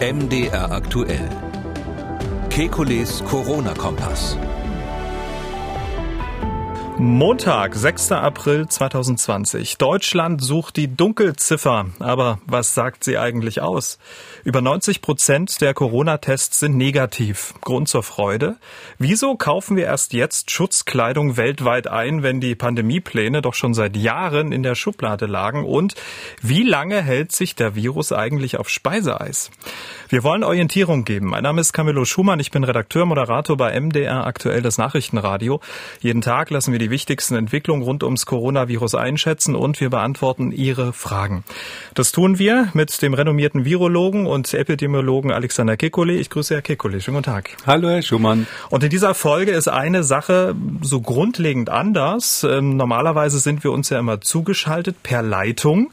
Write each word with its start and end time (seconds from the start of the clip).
MDR 0.00 0.70
aktuell. 0.70 1.28
Kekules 2.50 3.24
Corona-Kompass. 3.24 4.38
Montag, 6.98 7.74
6. 7.74 8.12
April 8.12 8.68
2020. 8.68 9.76
Deutschland 9.76 10.40
sucht 10.40 10.76
die 10.76 10.86
Dunkelziffer. 10.86 11.86
Aber 11.98 12.38
was 12.46 12.74
sagt 12.74 13.02
sie 13.02 13.18
eigentlich 13.18 13.60
aus? 13.60 13.98
Über 14.48 14.62
90 14.62 15.02
Prozent 15.02 15.60
der 15.60 15.74
Corona-Tests 15.74 16.60
sind 16.60 16.74
negativ. 16.74 17.52
Grund 17.60 17.86
zur 17.86 18.02
Freude. 18.02 18.56
Wieso 18.98 19.34
kaufen 19.34 19.76
wir 19.76 19.84
erst 19.84 20.14
jetzt 20.14 20.50
Schutzkleidung 20.50 21.36
weltweit 21.36 21.86
ein, 21.86 22.22
wenn 22.22 22.40
die 22.40 22.54
Pandemiepläne 22.54 23.42
doch 23.42 23.52
schon 23.52 23.74
seit 23.74 23.94
Jahren 23.94 24.50
in 24.52 24.62
der 24.62 24.74
Schublade 24.74 25.26
lagen? 25.26 25.66
Und 25.66 25.96
wie 26.40 26.62
lange 26.62 27.02
hält 27.02 27.30
sich 27.32 27.56
der 27.56 27.74
Virus 27.74 28.10
eigentlich 28.10 28.56
auf 28.56 28.70
Speiseeis? 28.70 29.50
Wir 30.08 30.22
wollen 30.22 30.42
Orientierung 30.42 31.04
geben. 31.04 31.26
Mein 31.26 31.42
Name 31.42 31.60
ist 31.60 31.74
Camillo 31.74 32.06
Schumann. 32.06 32.40
Ich 32.40 32.50
bin 32.50 32.64
Redakteur, 32.64 33.04
Moderator 33.04 33.58
bei 33.58 33.78
MDR 33.78 34.26
aktuell 34.26 34.62
das 34.62 34.78
Nachrichtenradio. 34.78 35.60
Jeden 36.00 36.22
Tag 36.22 36.48
lassen 36.48 36.72
wir 36.72 36.78
die 36.78 36.88
wichtigsten 36.88 37.34
Entwicklungen 37.34 37.82
rund 37.82 38.02
ums 38.02 38.24
Coronavirus 38.24 38.94
einschätzen 38.94 39.54
und 39.54 39.78
wir 39.78 39.90
beantworten 39.90 40.52
Ihre 40.52 40.94
Fragen. 40.94 41.44
Das 41.92 42.12
tun 42.12 42.38
wir 42.38 42.70
mit 42.72 43.02
dem 43.02 43.12
renommierten 43.12 43.66
Virologen 43.66 44.24
und 44.24 44.37
Epidemiologen 44.44 45.32
Alexander 45.32 45.74
Kekulé. 45.74 46.12
Ich 46.18 46.30
grüße 46.30 46.54
Herr 46.54 46.62
Kekulé. 46.62 47.00
Schönen 47.00 47.16
guten 47.16 47.24
Tag. 47.24 47.50
Hallo, 47.66 47.88
Herr 47.88 48.02
Schumann. 48.02 48.46
Und 48.70 48.84
in 48.84 48.90
dieser 48.90 49.14
Folge 49.14 49.52
ist 49.52 49.68
eine 49.68 50.04
Sache 50.04 50.54
so 50.82 51.00
grundlegend 51.00 51.70
anders. 51.70 52.44
Ähm, 52.44 52.76
normalerweise 52.76 53.38
sind 53.38 53.64
wir 53.64 53.72
uns 53.72 53.90
ja 53.90 53.98
immer 53.98 54.20
zugeschaltet 54.20 55.02
per 55.02 55.22
Leitung. 55.22 55.92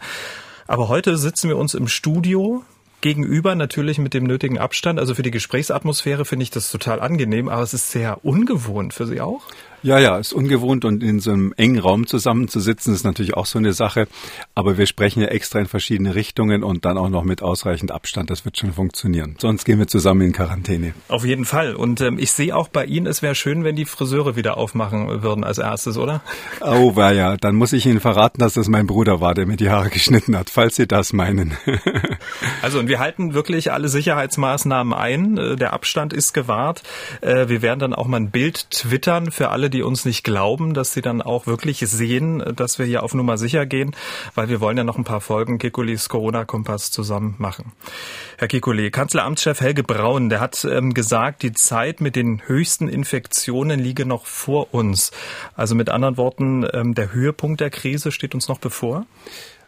Aber 0.68 0.88
heute 0.88 1.18
sitzen 1.18 1.50
wir 1.50 1.58
uns 1.58 1.74
im 1.74 1.88
Studio 1.88 2.64
gegenüber 3.02 3.56
natürlich 3.56 4.00
mit 4.00 4.14
dem 4.14 4.24
nötigen 4.24 4.58
Abstand. 4.58 5.00
Also 5.00 5.14
für 5.14 5.22
die 5.22 5.32
Gesprächsatmosphäre 5.32 6.26
finde 6.26 6.44
ich 6.44 6.50
das 6.50 6.72
total 6.72 7.00
angenehm, 7.00 7.50
aber 7.50 7.62
es 7.62 7.74
ist 7.74 7.92
sehr 7.92 8.26
ungewohnt 8.26 8.94
für 8.94 9.06
Sie 9.06 9.22
auch. 9.22 9.44
Ja, 9.86 10.00
ja, 10.00 10.18
ist 10.18 10.34
ungewohnt 10.34 10.84
und 10.84 11.04
in 11.04 11.20
so 11.20 11.32
einem 11.32 11.54
engen 11.58 11.78
Raum 11.78 12.08
zusammenzusitzen 12.08 12.92
ist 12.96 13.04
natürlich 13.04 13.36
auch 13.36 13.46
so 13.46 13.60
eine 13.60 13.72
Sache. 13.72 14.08
Aber 14.56 14.80
wir 14.80 14.88
sprechen 14.88 15.22
ja 15.22 15.28
extra 15.28 15.60
in 15.60 15.68
verschiedene 15.68 16.16
Richtungen 16.16 16.64
und 16.64 16.86
dann 16.86 16.98
auch 16.98 17.10
noch 17.10 17.24
mit 17.24 17.44
ausreichend 17.44 17.92
Abstand. 17.92 18.32
Das 18.32 18.46
wird 18.46 18.58
schon 18.58 18.74
funktionieren. 18.74 19.36
Sonst 19.38 19.64
gehen 19.64 19.78
wir 19.78 19.86
zusammen 19.86 20.22
in 20.22 20.32
Quarantäne. 20.34 20.96
Auf 21.08 21.24
jeden 21.24 21.46
Fall. 21.46 21.76
Und 21.76 22.02
ähm, 22.02 22.18
ich 22.18 22.32
sehe 22.32 22.56
auch 22.56 22.68
bei 22.68 22.84
Ihnen, 22.84 23.06
es 23.06 23.22
wäre 23.22 23.36
schön, 23.36 23.64
wenn 23.64 23.76
die 23.76 23.86
Friseure 23.86 24.36
wieder 24.36 24.58
aufmachen 24.58 25.22
würden 25.22 25.44
als 25.44 25.60
erstes, 25.60 26.00
oder? 26.00 26.24
Oh, 26.62 26.96
war 26.96 27.14
ja. 27.14 27.38
Dann 27.38 27.54
muss 27.54 27.72
ich 27.72 27.86
Ihnen 27.86 28.00
verraten, 28.00 28.40
dass 28.40 28.56
das 28.56 28.68
mein 28.68 28.88
Bruder 28.88 29.22
war, 29.22 29.36
der 29.36 29.46
mir 29.46 29.56
die 29.56 29.70
Haare 29.70 29.92
geschnitten 29.92 30.36
hat, 30.36 30.50
falls 30.50 30.78
Sie 30.78 30.88
das 30.88 31.14
meinen. 31.14 31.56
also 32.64 32.80
und 32.80 32.88
wir 32.88 32.98
halten 32.98 33.36
wirklich 33.36 33.72
alle 33.72 33.90
Sicherheitsmaßnahmen 33.90 34.96
ein. 34.96 35.38
Äh, 35.38 35.56
der 35.58 35.74
Abstand 35.74 36.12
ist 36.12 36.34
gewahrt. 36.34 36.82
Äh, 37.22 37.50
wir 37.50 37.62
werden 37.62 37.78
dann 37.78 37.94
auch 37.94 38.08
mal 38.08 38.18
ein 38.18 38.32
Bild 38.32 38.72
twittern 38.72 39.30
für 39.30 39.50
alle, 39.50 39.70
die 39.76 39.84
uns 39.84 40.06
nicht 40.06 40.24
glauben, 40.24 40.74
dass 40.74 40.94
sie 40.94 41.02
dann 41.02 41.22
auch 41.22 41.48
wirklich 41.48 41.80
sehen, 41.80 42.42
dass 42.56 42.80
wir 42.80 42.86
hier 42.86 43.04
auf 43.04 43.14
Nummer 43.14 43.38
sicher 43.38 43.66
gehen, 43.66 43.94
weil 44.34 44.48
wir 44.48 44.62
wollen 44.62 44.78
ja 44.78 44.86
noch 44.86 44.98
ein 44.98 45.04
paar 45.04 45.20
Folgen 45.20 45.58
Kikulis 45.58 46.08
Corona-Kompass 46.08 46.92
zusammen 46.92 47.36
machen. 47.40 47.74
Herr 48.38 48.48
Kikuli, 48.48 48.90
Kanzleramtschef 48.90 49.60
Helge 49.60 49.84
Braun, 49.84 50.30
der 50.30 50.40
hat 50.40 50.66
ähm, 50.66 50.94
gesagt, 50.94 51.44
die 51.44 51.52
Zeit 51.52 52.00
mit 52.00 52.16
den 52.16 52.42
höchsten 52.48 52.88
Infektionen 52.88 53.80
liege 53.80 54.06
noch 54.06 54.26
vor 54.26 54.74
uns. 54.74 55.12
Also 55.56 55.76
mit 55.76 55.90
anderen 55.90 56.16
Worten, 56.16 56.66
ähm, 56.72 56.94
der 56.94 57.12
Höhepunkt 57.12 57.60
der 57.60 57.70
Krise 57.70 58.14
steht 58.14 58.34
uns 58.34 58.48
noch 58.48 58.60
bevor? 58.60 59.06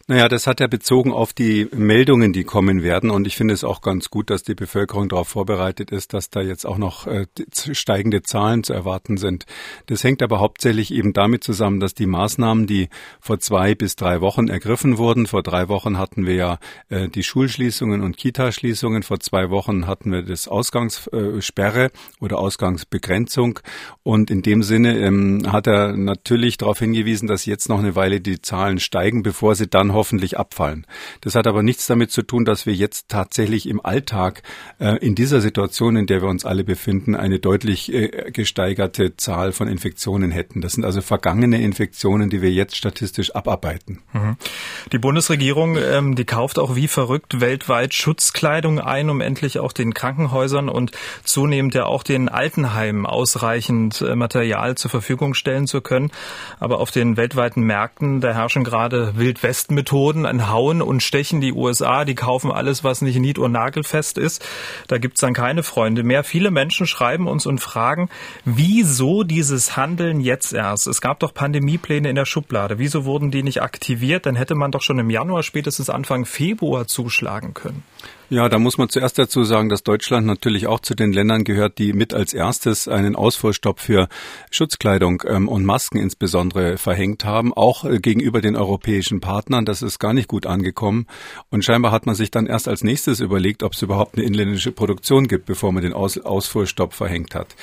Naja, 0.10 0.30
das 0.30 0.48
hat 0.48 0.62
er 0.62 0.70
bezogen 0.70 1.12
auf 1.12 1.34
die 1.34 1.68
Meldungen, 1.76 2.32
die 2.32 2.46
kommen 2.46 2.82
werden. 2.82 3.10
Und 3.10 3.28
ich 3.28 3.36
finde 3.36 3.54
es 3.54 3.66
auch 3.66 3.82
ganz 3.82 4.10
gut, 4.10 4.30
dass 4.30 4.42
die 4.42 4.56
Bevölkerung 4.56 5.10
darauf 5.10 5.28
vorbereitet 5.28 5.92
ist, 5.92 6.14
dass 6.14 6.30
da 6.30 6.40
jetzt 6.40 6.66
auch 6.66 6.78
noch 6.78 7.08
äh, 7.08 7.26
steigende 7.74 8.22
Zahlen 8.22 8.64
zu 8.64 8.72
erwarten 8.72 9.18
sind. 9.18 9.46
Das 9.88 10.06
hängt 10.06 10.24
aber 10.24 10.40
hauptsächlich 10.40 10.94
eben 10.94 11.12
damit 11.12 11.44
zusammen, 11.44 11.82
dass 11.82 11.94
die 11.94 12.06
Maßnahmen, 12.06 12.68
die 12.68 12.88
vor 13.20 13.40
zwei 13.40 13.76
bis 13.76 13.98
drei 13.98 14.22
Wochen 14.22 14.48
ergriffen 14.48 14.98
wurden, 14.98 15.28
vor 15.28 15.44
drei 15.44 15.68
Wochen 15.68 15.98
hatten 15.98 16.26
wir 16.26 16.36
ja 16.36 16.60
äh, 16.88 17.10
die 17.10 17.24
Schulschließungen 17.24 18.02
und 18.02 18.16
Kitaschließungen, 18.16 19.04
vor 19.04 19.20
zwei 19.20 19.50
Wochen 19.50 19.88
hatten 19.88 20.14
wir 20.14 20.22
das 20.22 20.48
Ausgangssperre 20.48 21.84
äh, 21.84 21.90
oder 22.22 22.40
Ausgangsbegrenzung. 22.40 23.60
Und 24.04 24.32
in 24.32 24.42
dem 24.42 24.64
Sinne 24.64 25.00
ähm, 25.00 25.52
hat 25.52 25.68
er 25.68 25.98
natürlich 25.98 26.56
darauf 26.56 26.80
hingewiesen, 26.80 27.28
dass 27.28 27.46
jetzt 27.46 27.68
noch 27.68 27.80
eine 27.80 27.98
Weile 27.98 28.22
die 28.22 28.42
Zahlen 28.42 28.80
steigen, 28.80 29.22
bevor 29.22 29.54
sie 29.56 29.68
dann 29.68 29.97
hoffentlich 29.98 30.38
abfallen. 30.38 30.86
Das 31.22 31.36
hat 31.36 31.48
aber 31.48 31.64
nichts 31.64 31.88
damit 31.88 32.12
zu 32.12 32.22
tun, 32.22 32.46
dass 32.46 32.66
wir 32.66 32.74
jetzt 32.74 33.10
tatsächlich 33.10 33.68
im 33.68 33.84
Alltag 33.84 34.44
äh, 34.80 34.98
in 35.06 35.16
dieser 35.16 35.42
Situation, 35.42 35.98
in 35.98 36.06
der 36.06 36.22
wir 36.22 36.30
uns 36.30 36.46
alle 36.46 36.64
befinden, 36.64 37.16
eine 37.16 37.40
deutlich 37.40 37.92
äh, 37.92 38.32
gesteigerte 38.32 39.18
Zahl 39.18 39.52
von 39.52 39.68
Infektionen 39.68 40.32
hätten. 40.32 40.62
Das 40.62 40.74
sind 40.74 40.86
also 40.86 41.02
vergangene 41.02 41.62
Infektionen, 41.62 42.30
die 42.30 42.42
wir 42.42 42.52
jetzt 42.52 42.76
statistisch 42.76 43.36
abarbeiten. 43.36 44.04
Mhm. 44.14 44.38
Die 44.92 45.00
Bundesregierung, 45.00 45.78
ähm, 45.78 46.16
die 46.16 46.26
kauft 46.26 46.60
auch 46.60 46.76
wie 46.76 46.88
verrückt 46.88 47.42
weltweit 47.42 47.94
Schutzkleidung 47.94 48.80
ein, 48.80 49.10
um 49.10 49.20
endlich 49.20 49.60
auch 49.60 49.74
den 49.74 49.94
Krankenhäusern 49.94 50.70
und 50.70 50.92
zunehmend 51.24 51.74
ja 51.74 51.86
auch 51.86 52.04
den 52.04 52.30
Altenheimen 52.30 53.06
ausreichend 53.08 54.02
äh, 54.02 54.16
Material 54.16 54.76
zur 54.76 54.92
Verfügung 54.92 55.34
stellen 55.34 55.66
zu 55.66 55.82
können. 55.82 56.12
Aber 56.60 56.80
auf 56.80 56.92
den 56.92 57.18
weltweiten 57.18 57.64
Märkten, 57.64 58.22
da 58.22 58.34
herrschen 58.34 58.64
gerade 58.64 59.18
Wildwestmethoden 59.18 59.87
Methoden, 59.88 60.26
ein 60.26 60.50
Hauen 60.50 60.82
und 60.82 61.02
Stechen. 61.02 61.40
Die 61.40 61.54
USA, 61.54 62.04
die 62.04 62.14
kaufen 62.14 62.52
alles, 62.52 62.84
was 62.84 63.02
nicht 63.02 63.20
nied- 63.20 63.40
und 63.40 63.54
nagelfest 63.54 64.18
ist. 64.18 64.46
Da 64.90 64.98
gibt's 64.98 65.22
dann 65.22 65.34
keine 65.34 65.64
Freunde 65.64 66.04
mehr. 66.04 66.26
Viele 66.26 66.52
Menschen 66.52 66.88
schreiben 66.88 67.26
uns 67.26 67.46
und 67.46 67.60
fragen, 67.60 68.10
wieso 68.44 69.24
dieses 69.24 69.78
Handeln 69.78 70.20
jetzt 70.20 70.52
erst? 70.52 70.88
Es 70.88 71.00
gab 71.00 71.22
doch 71.22 71.34
Pandemiepläne 71.34 72.10
in 72.10 72.18
der 72.18 72.26
Schublade. 72.26 72.80
Wieso 72.80 73.06
wurden 73.06 73.32
die 73.32 73.44
nicht 73.44 73.62
aktiviert? 73.62 74.26
Dann 74.26 74.36
hätte 74.36 74.56
man 74.56 74.72
doch 74.72 74.82
schon 74.82 75.00
im 75.00 75.10
Januar, 75.10 75.42
spätestens 75.42 75.90
Anfang 75.90 76.26
Februar 76.26 76.86
zuschlagen 76.88 77.54
können. 77.54 77.84
Ja, 78.30 78.50
da 78.50 78.60
muss 78.60 78.78
man 78.78 78.90
zuerst 78.90 79.18
dazu 79.18 79.46
sagen, 79.46 79.70
dass 79.70 79.84
Deutschland 79.84 80.28
natürlich 80.28 80.68
auch 80.68 80.82
zu 80.82 80.96
den 80.96 81.14
Ländern 81.14 81.46
gehört, 81.46 81.78
die 81.78 81.94
mit 81.94 82.14
als 82.14 82.34
erstes 82.34 82.90
einen 82.90 83.16
Ausfuhrstopp 83.16 83.80
für 83.80 84.10
Schutzkleidung 84.52 85.24
ähm, 85.26 85.48
und 85.48 85.64
Masken 85.64 85.98
insbesondere 85.98 86.78
verhängt 86.78 87.24
haben, 87.24 87.54
auch 87.54 87.86
äh, 87.86 88.00
gegenüber 88.00 88.42
den 88.42 88.58
europäischen 88.58 89.22
Partnern. 89.22 89.64
Das 89.64 89.82
ist 89.82 90.00
gar 90.00 90.14
nicht 90.14 90.28
gut 90.28 90.46
angekommen. 90.46 91.08
Und 91.52 91.64
scheinbar 91.64 91.94
hat 91.94 92.06
man 92.06 92.16
sich 92.16 92.30
dann 92.30 92.48
erst 92.48 92.68
als 92.68 92.84
nächstes 92.84 93.22
überlegt, 93.22 93.64
ob 93.64 93.76
es 93.76 93.82
überhaupt 93.82 94.18
eine 94.18 94.26
inländische 94.26 94.74
Produktion 94.74 95.30
gibt, 95.30 95.46
bevor 95.46 95.72
man 95.72 95.84
den 95.84 95.94
Aus 95.94 96.18
Ausfuhrstopp 96.18 96.94
verhängt 96.94 97.34
hat. 97.34 97.56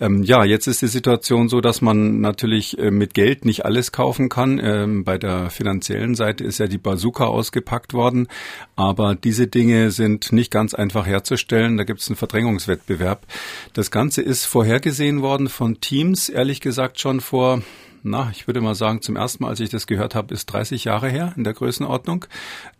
Ähm, 0.00 0.22
ja, 0.22 0.44
jetzt 0.44 0.68
ist 0.68 0.82
die 0.82 0.86
Situation 0.86 1.48
so, 1.48 1.60
dass 1.60 1.80
man 1.80 2.20
natürlich 2.20 2.78
äh, 2.78 2.92
mit 2.92 3.14
Geld 3.14 3.44
nicht 3.44 3.64
alles 3.64 3.90
kaufen 3.90 4.28
kann. 4.28 4.60
Ähm, 4.62 5.02
bei 5.02 5.18
der 5.18 5.50
finanziellen 5.50 6.14
Seite 6.14 6.44
ist 6.44 6.58
ja 6.58 6.68
die 6.68 6.78
Bazooka 6.78 7.24
ausgepackt 7.24 7.92
worden. 7.92 8.28
Aber 8.76 9.16
diese 9.16 9.48
Dinge 9.48 9.90
sind 9.90 10.11
sind 10.12 10.32
nicht 10.32 10.50
ganz 10.50 10.74
einfach 10.74 11.06
herzustellen. 11.06 11.76
Da 11.76 11.84
gibt 11.84 12.00
es 12.00 12.08
einen 12.08 12.16
Verdrängungswettbewerb. 12.16 13.26
Das 13.72 13.90
Ganze 13.90 14.22
ist 14.22 14.44
vorhergesehen 14.44 15.22
worden 15.22 15.48
von 15.48 15.80
Teams, 15.80 16.28
ehrlich 16.28 16.60
gesagt 16.60 17.00
schon 17.00 17.20
vor 17.20 17.62
na, 18.04 18.30
ich 18.32 18.46
würde 18.46 18.60
mal 18.60 18.74
sagen, 18.74 19.00
zum 19.00 19.16
ersten 19.16 19.44
Mal, 19.44 19.50
als 19.50 19.60
ich 19.60 19.70
das 19.70 19.86
gehört 19.86 20.14
habe, 20.14 20.34
ist 20.34 20.46
30 20.46 20.84
Jahre 20.84 21.08
her 21.08 21.32
in 21.36 21.44
der 21.44 21.52
Größenordnung. 21.52 22.26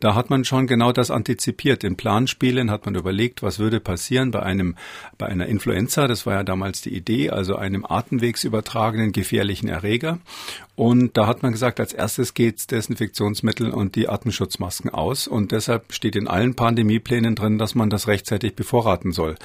Da 0.01 0.15
hat 0.15 0.31
man 0.31 0.45
schon 0.45 0.67
genau 0.67 0.93
das 0.93 1.11
antizipiert. 1.11 1.85
In 1.85 1.97
Planspielen 1.97 2.71
hat 2.71 2.87
man 2.87 2.95
überlegt, 2.97 3.43
was 3.43 3.59
würde 3.59 3.79
passieren 3.79 4.33
bei 4.33 4.43
einem, 4.43 4.75
bei 5.19 5.27
einer 5.27 5.47
Influenza. 5.47 6.09
Das 6.09 6.27
war 6.27 6.35
ja 6.35 6.43
damals 6.43 6.81
die 6.81 6.95
Idee, 6.95 7.31
also 7.31 7.57
einem 7.57 7.85
atemwegsübertragenen 7.85 9.13
gefährlichen 9.13 9.69
Erreger. 9.69 10.19
Und 10.75 11.17
da 11.17 11.27
hat 11.27 11.43
man 11.43 11.53
gesagt, 11.53 11.79
als 11.81 11.93
erstes 11.93 12.35
geht's 12.35 12.67
Desinfektionsmittel 12.67 13.71
und 13.71 13.95
die 13.95 14.09
Atemschutzmasken 14.09 14.91
aus. 14.91 15.29
Und 15.29 15.53
deshalb 15.53 15.93
steht 15.93 16.17
in 16.17 16.27
allen 16.27 16.55
Pandemieplänen 16.55 17.35
drin, 17.35 17.59
dass 17.59 17.75
man 17.75 17.91
das 17.91 18.09
rechtzeitig 18.09 18.57
bevorraten 18.57 19.13
soll. 19.13 19.37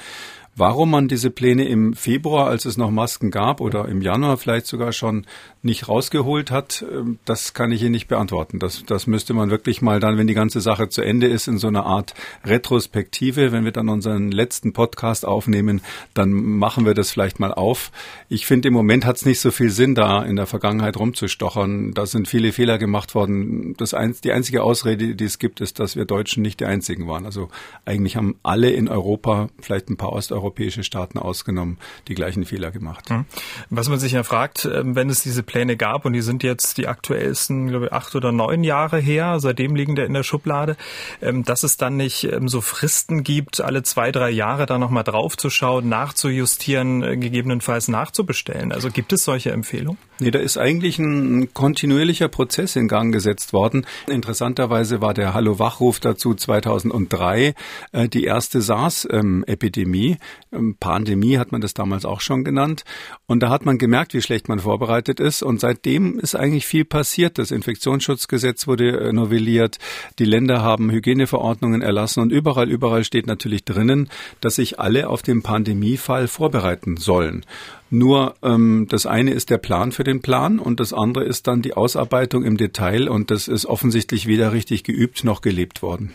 Warum 0.58 0.90
man 0.90 1.06
diese 1.06 1.30
Pläne 1.30 1.68
im 1.68 1.94
Februar, 1.94 2.48
als 2.48 2.64
es 2.64 2.76
noch 2.76 2.90
Masken 2.90 3.30
gab, 3.30 3.60
oder 3.60 3.86
im 3.86 4.02
Januar 4.02 4.36
vielleicht 4.38 4.66
sogar 4.66 4.92
schon 4.92 5.24
nicht 5.62 5.88
rausgeholt 5.88 6.50
hat, 6.50 6.84
ähm, 6.92 7.20
das 7.24 7.54
kann 7.54 7.70
ich 7.70 7.82
Ihnen 7.82 7.92
nicht 7.92 8.08
beantworten. 8.08 8.58
Das, 8.58 8.84
das 8.84 9.06
müsste 9.06 9.34
man 9.34 9.50
wirklich 9.50 9.82
mal 9.82 10.00
dann, 10.00 10.18
wenn 10.18 10.26
die 10.26 10.34
ganze 10.34 10.60
Sache 10.60 10.88
zu 10.88 11.02
Ende 11.02 11.28
ist, 11.28 11.46
in 11.46 11.58
so 11.58 11.68
einer 11.68 11.86
Art 11.86 12.14
Retrospektive, 12.44 13.52
wenn 13.52 13.64
wir 13.64 13.70
dann 13.70 13.88
unseren 13.88 14.32
letzten 14.32 14.72
Podcast 14.72 15.24
aufnehmen, 15.24 15.80
dann 16.12 16.32
machen 16.32 16.84
wir 16.84 16.94
das 16.94 17.12
vielleicht 17.12 17.38
mal 17.38 17.54
auf. 17.54 17.92
Ich 18.28 18.44
finde, 18.44 18.66
im 18.66 18.74
Moment 18.74 19.06
hat 19.06 19.16
es 19.16 19.26
nicht 19.26 19.38
so 19.38 19.52
viel 19.52 19.70
Sinn, 19.70 19.94
da 19.94 20.24
in 20.24 20.34
der 20.34 20.46
Vergangenheit 20.46 20.96
rumzustochern. 20.96 21.94
Da 21.94 22.04
sind 22.04 22.26
viele 22.26 22.50
Fehler 22.50 22.78
gemacht 22.78 23.14
worden. 23.14 23.74
Das 23.76 23.94
ein, 23.94 24.16
die 24.24 24.32
einzige 24.32 24.64
Ausrede, 24.64 25.14
die 25.14 25.24
es 25.24 25.38
gibt, 25.38 25.60
ist, 25.60 25.78
dass 25.78 25.94
wir 25.94 26.04
Deutschen 26.04 26.42
nicht 26.42 26.58
die 26.58 26.64
einzigen 26.64 27.06
waren. 27.06 27.26
Also 27.26 27.48
eigentlich 27.84 28.16
haben 28.16 28.40
alle 28.42 28.70
in 28.70 28.88
Europa, 28.88 29.50
vielleicht 29.60 29.88
ein 29.88 29.96
paar 29.96 30.12
Osteuropäer, 30.12 30.47
europäische 30.48 30.82
Staaten 30.82 31.18
ausgenommen, 31.18 31.76
die 32.08 32.14
gleichen 32.14 32.44
Fehler 32.46 32.70
gemacht. 32.70 33.10
Hm. 33.10 33.26
Was 33.68 33.88
man 33.88 33.98
sich 33.98 34.12
ja 34.12 34.22
fragt, 34.22 34.64
ähm, 34.64 34.96
wenn 34.96 35.10
es 35.10 35.22
diese 35.22 35.42
Pläne 35.42 35.76
gab 35.76 36.06
und 36.06 36.14
die 36.14 36.22
sind 36.22 36.42
jetzt 36.42 36.78
die 36.78 36.88
aktuellsten, 36.88 37.68
glaube 37.68 37.86
ich, 37.86 37.92
acht 37.92 38.14
oder 38.16 38.32
neun 38.32 38.64
Jahre 38.64 38.98
her, 38.98 39.40
seitdem 39.40 39.76
liegen 39.76 39.94
der 39.94 40.06
in 40.06 40.14
der 40.14 40.22
Schublade, 40.22 40.76
ähm, 41.20 41.44
dass 41.44 41.62
es 41.62 41.76
dann 41.76 41.96
nicht 41.96 42.24
ähm, 42.24 42.48
so 42.48 42.62
Fristen 42.62 43.24
gibt, 43.24 43.60
alle 43.60 43.82
zwei, 43.82 44.10
drei 44.10 44.30
Jahre 44.30 44.64
da 44.64 44.78
nochmal 44.78 45.04
draufzuschauen, 45.04 45.86
nachzujustieren, 45.88 47.02
äh, 47.02 47.16
gegebenenfalls 47.18 47.88
nachzubestellen. 47.88 48.72
Also 48.72 48.90
gibt 48.90 49.12
es 49.12 49.24
solche 49.24 49.50
Empfehlungen? 49.50 49.98
Nee, 50.20 50.32
da 50.32 50.40
ist 50.40 50.56
eigentlich 50.56 50.98
ein 50.98 51.54
kontinuierlicher 51.54 52.28
Prozess 52.28 52.74
in 52.74 52.88
Gang 52.88 53.12
gesetzt 53.12 53.52
worden. 53.52 53.86
Interessanterweise 54.08 55.00
war 55.00 55.14
der 55.14 55.32
Hallo-Wachruf 55.32 56.00
dazu 56.00 56.34
2003 56.34 57.54
äh, 57.92 58.08
die 58.08 58.24
erste 58.24 58.60
SARS-Epidemie. 58.60 60.16
Ähm, 60.52 60.76
Pandemie 60.78 61.38
hat 61.38 61.52
man 61.52 61.60
das 61.60 61.74
damals 61.74 62.04
auch 62.04 62.20
schon 62.20 62.44
genannt. 62.44 62.84
Und 63.26 63.42
da 63.42 63.50
hat 63.50 63.64
man 63.64 63.78
gemerkt, 63.78 64.14
wie 64.14 64.22
schlecht 64.22 64.48
man 64.48 64.58
vorbereitet 64.58 65.20
ist. 65.20 65.42
Und 65.42 65.60
seitdem 65.60 66.18
ist 66.18 66.34
eigentlich 66.34 66.66
viel 66.66 66.84
passiert. 66.84 67.38
Das 67.38 67.50
Infektionsschutzgesetz 67.50 68.66
wurde 68.66 69.00
äh, 69.00 69.12
novelliert. 69.12 69.78
Die 70.18 70.24
Länder 70.24 70.62
haben 70.62 70.90
Hygieneverordnungen 70.90 71.82
erlassen. 71.82 72.20
Und 72.20 72.32
überall, 72.32 72.70
überall 72.70 73.04
steht 73.04 73.26
natürlich 73.26 73.64
drinnen, 73.64 74.08
dass 74.40 74.56
sich 74.56 74.80
alle 74.80 75.08
auf 75.08 75.22
den 75.22 75.42
Pandemiefall 75.42 76.28
vorbereiten 76.28 76.96
sollen. 76.96 77.44
Nur 77.90 78.34
ähm, 78.42 78.86
das 78.88 79.06
eine 79.06 79.32
ist 79.32 79.50
der 79.50 79.58
Plan 79.58 79.92
für 79.92 80.04
den 80.04 80.20
Plan 80.20 80.58
und 80.58 80.78
das 80.78 80.92
andere 80.92 81.24
ist 81.24 81.46
dann 81.46 81.62
die 81.62 81.74
Ausarbeitung 81.74 82.44
im 82.44 82.58
Detail 82.58 83.08
und 83.08 83.30
das 83.30 83.48
ist 83.48 83.64
offensichtlich 83.64 84.26
weder 84.26 84.52
richtig 84.52 84.84
geübt 84.84 85.24
noch 85.24 85.40
gelebt 85.40 85.82
worden. 85.82 86.12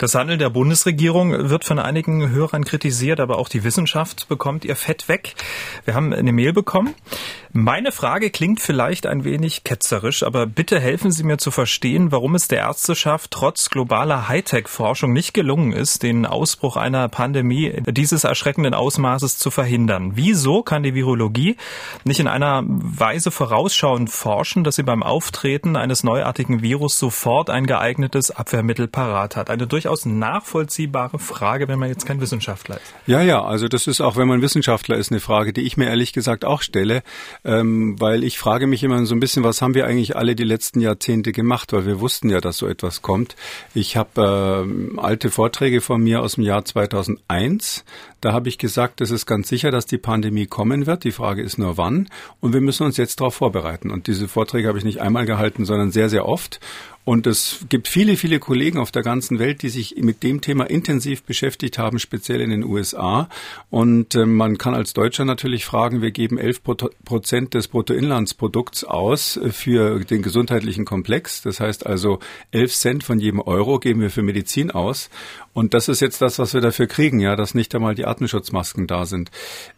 Das 0.00 0.14
Handeln 0.14 0.38
der 0.38 0.48
Bundesregierung 0.48 1.50
wird 1.50 1.66
von 1.66 1.78
einigen 1.78 2.30
Hörern 2.30 2.64
kritisiert, 2.64 3.20
aber 3.20 3.36
auch 3.36 3.50
die 3.50 3.64
Wissenschaft 3.64 4.28
bekommt 4.30 4.64
ihr 4.64 4.74
Fett 4.74 5.08
weg. 5.08 5.34
Wir 5.84 5.92
haben 5.92 6.14
eine 6.14 6.32
Mail 6.32 6.54
bekommen. 6.54 6.94
Meine 7.52 7.92
Frage 7.92 8.30
klingt 8.30 8.60
vielleicht 8.60 9.06
ein 9.06 9.24
wenig 9.24 9.62
ketzerisch, 9.62 10.22
aber 10.22 10.46
bitte 10.46 10.80
helfen 10.80 11.10
Sie 11.10 11.22
mir 11.22 11.36
zu 11.36 11.50
verstehen, 11.50 12.12
warum 12.12 12.34
es 12.34 12.48
der 12.48 12.60
Ärzteschaft 12.60 13.30
trotz 13.32 13.68
globaler 13.68 14.26
Hightech-Forschung 14.28 15.12
nicht 15.12 15.34
gelungen 15.34 15.72
ist, 15.72 16.02
den 16.02 16.24
Ausbruch 16.24 16.78
einer 16.78 17.08
Pandemie 17.08 17.82
dieses 17.88 18.24
erschreckenden 18.24 18.72
Ausmaßes 18.72 19.36
zu 19.36 19.50
verhindern. 19.50 20.12
Wieso 20.14 20.62
kann 20.62 20.82
die 20.82 20.94
Virologie 20.94 21.56
nicht 22.04 22.20
in 22.20 22.28
einer 22.28 22.62
Weise 22.64 23.30
vorausschauend 23.30 24.08
forschen, 24.08 24.64
dass 24.64 24.76
sie 24.76 24.84
beim 24.84 25.02
Auftreten 25.02 25.76
eines 25.76 26.04
neuartigen 26.04 26.62
Virus 26.62 26.98
sofort 26.98 27.50
ein 27.50 27.66
geeignetes 27.66 28.30
Abwehrmittel 28.30 28.88
parat 28.88 29.36
hat? 29.36 29.50
Eine 29.50 29.66
durchaus 29.66 29.89
durchaus 29.90 30.06
nachvollziehbare 30.06 31.18
Frage, 31.18 31.66
wenn 31.68 31.78
man 31.78 31.88
jetzt 31.88 32.06
kein 32.06 32.20
Wissenschaftler 32.20 32.76
ist. 32.76 32.94
Ja, 33.06 33.22
ja, 33.22 33.42
also 33.42 33.66
das 33.66 33.86
ist 33.86 34.00
auch, 34.00 34.16
wenn 34.16 34.28
man 34.28 34.40
Wissenschaftler 34.40 34.96
ist, 34.96 35.10
eine 35.10 35.20
Frage, 35.20 35.52
die 35.52 35.62
ich 35.62 35.76
mir 35.76 35.86
ehrlich 35.86 36.12
gesagt 36.12 36.44
auch 36.44 36.62
stelle, 36.62 37.02
ähm, 37.44 38.00
weil 38.00 38.22
ich 38.22 38.38
frage 38.38 38.66
mich 38.66 38.84
immer 38.84 39.04
so 39.04 39.14
ein 39.14 39.20
bisschen, 39.20 39.42
was 39.42 39.62
haben 39.62 39.74
wir 39.74 39.86
eigentlich 39.86 40.16
alle 40.16 40.36
die 40.36 40.44
letzten 40.44 40.80
Jahrzehnte 40.80 41.32
gemacht, 41.32 41.72
weil 41.72 41.86
wir 41.86 42.00
wussten 42.00 42.30
ja, 42.30 42.40
dass 42.40 42.58
so 42.58 42.68
etwas 42.68 43.02
kommt. 43.02 43.34
Ich 43.74 43.96
habe 43.96 44.66
äh, 44.96 45.00
alte 45.00 45.30
Vorträge 45.30 45.80
von 45.80 46.00
mir 46.02 46.22
aus 46.22 46.34
dem 46.36 46.44
Jahr 46.44 46.64
2001. 46.64 47.84
Da 48.20 48.32
habe 48.32 48.48
ich 48.48 48.58
gesagt, 48.58 49.00
es 49.00 49.10
ist 49.10 49.26
ganz 49.26 49.48
sicher, 49.48 49.70
dass 49.70 49.86
die 49.86 49.98
Pandemie 49.98 50.46
kommen 50.46 50.86
wird. 50.86 51.04
Die 51.04 51.12
Frage 51.12 51.42
ist 51.42 51.58
nur 51.58 51.78
wann. 51.78 52.08
Und 52.40 52.52
wir 52.52 52.60
müssen 52.60 52.84
uns 52.84 52.96
jetzt 52.98 53.20
darauf 53.20 53.34
vorbereiten. 53.34 53.90
Und 53.90 54.06
diese 54.06 54.28
Vorträge 54.28 54.68
habe 54.68 54.78
ich 54.78 54.84
nicht 54.84 55.00
einmal 55.00 55.24
gehalten, 55.24 55.64
sondern 55.64 55.90
sehr, 55.90 56.10
sehr 56.10 56.28
oft. 56.28 56.60
Und 57.10 57.26
es 57.26 57.66
gibt 57.68 57.88
viele, 57.88 58.16
viele 58.16 58.38
Kollegen 58.38 58.78
auf 58.78 58.92
der 58.92 59.02
ganzen 59.02 59.40
Welt, 59.40 59.62
die 59.62 59.68
sich 59.68 59.96
mit 59.96 60.22
dem 60.22 60.40
Thema 60.40 60.70
intensiv 60.70 61.24
beschäftigt 61.24 61.76
haben, 61.76 61.98
speziell 61.98 62.40
in 62.40 62.50
den 62.50 62.62
USA. 62.62 63.28
Und 63.68 64.14
äh, 64.14 64.26
man 64.26 64.58
kann 64.58 64.76
als 64.76 64.92
Deutscher 64.92 65.24
natürlich 65.24 65.64
fragen, 65.64 66.02
wir 66.02 66.12
geben 66.12 66.38
11 66.38 66.62
Prozent 67.04 67.54
des 67.54 67.66
Bruttoinlandsprodukts 67.66 68.84
aus 68.84 69.36
äh, 69.38 69.50
für 69.50 70.04
den 70.04 70.22
gesundheitlichen 70.22 70.84
Komplex. 70.84 71.42
Das 71.42 71.58
heißt 71.58 71.84
also 71.84 72.20
11 72.52 72.76
Cent 72.76 73.02
von 73.02 73.18
jedem 73.18 73.40
Euro 73.40 73.80
geben 73.80 74.00
wir 74.00 74.10
für 74.10 74.22
Medizin 74.22 74.70
aus. 74.70 75.10
Und 75.60 75.74
das 75.74 75.90
ist 75.90 76.00
jetzt 76.00 76.22
das, 76.22 76.38
was 76.38 76.54
wir 76.54 76.62
dafür 76.62 76.86
kriegen, 76.86 77.20
ja, 77.20 77.36
dass 77.36 77.54
nicht 77.54 77.74
einmal 77.74 77.94
die 77.94 78.06
Atemschutzmasken 78.06 78.86
da 78.86 79.04
sind. 79.04 79.30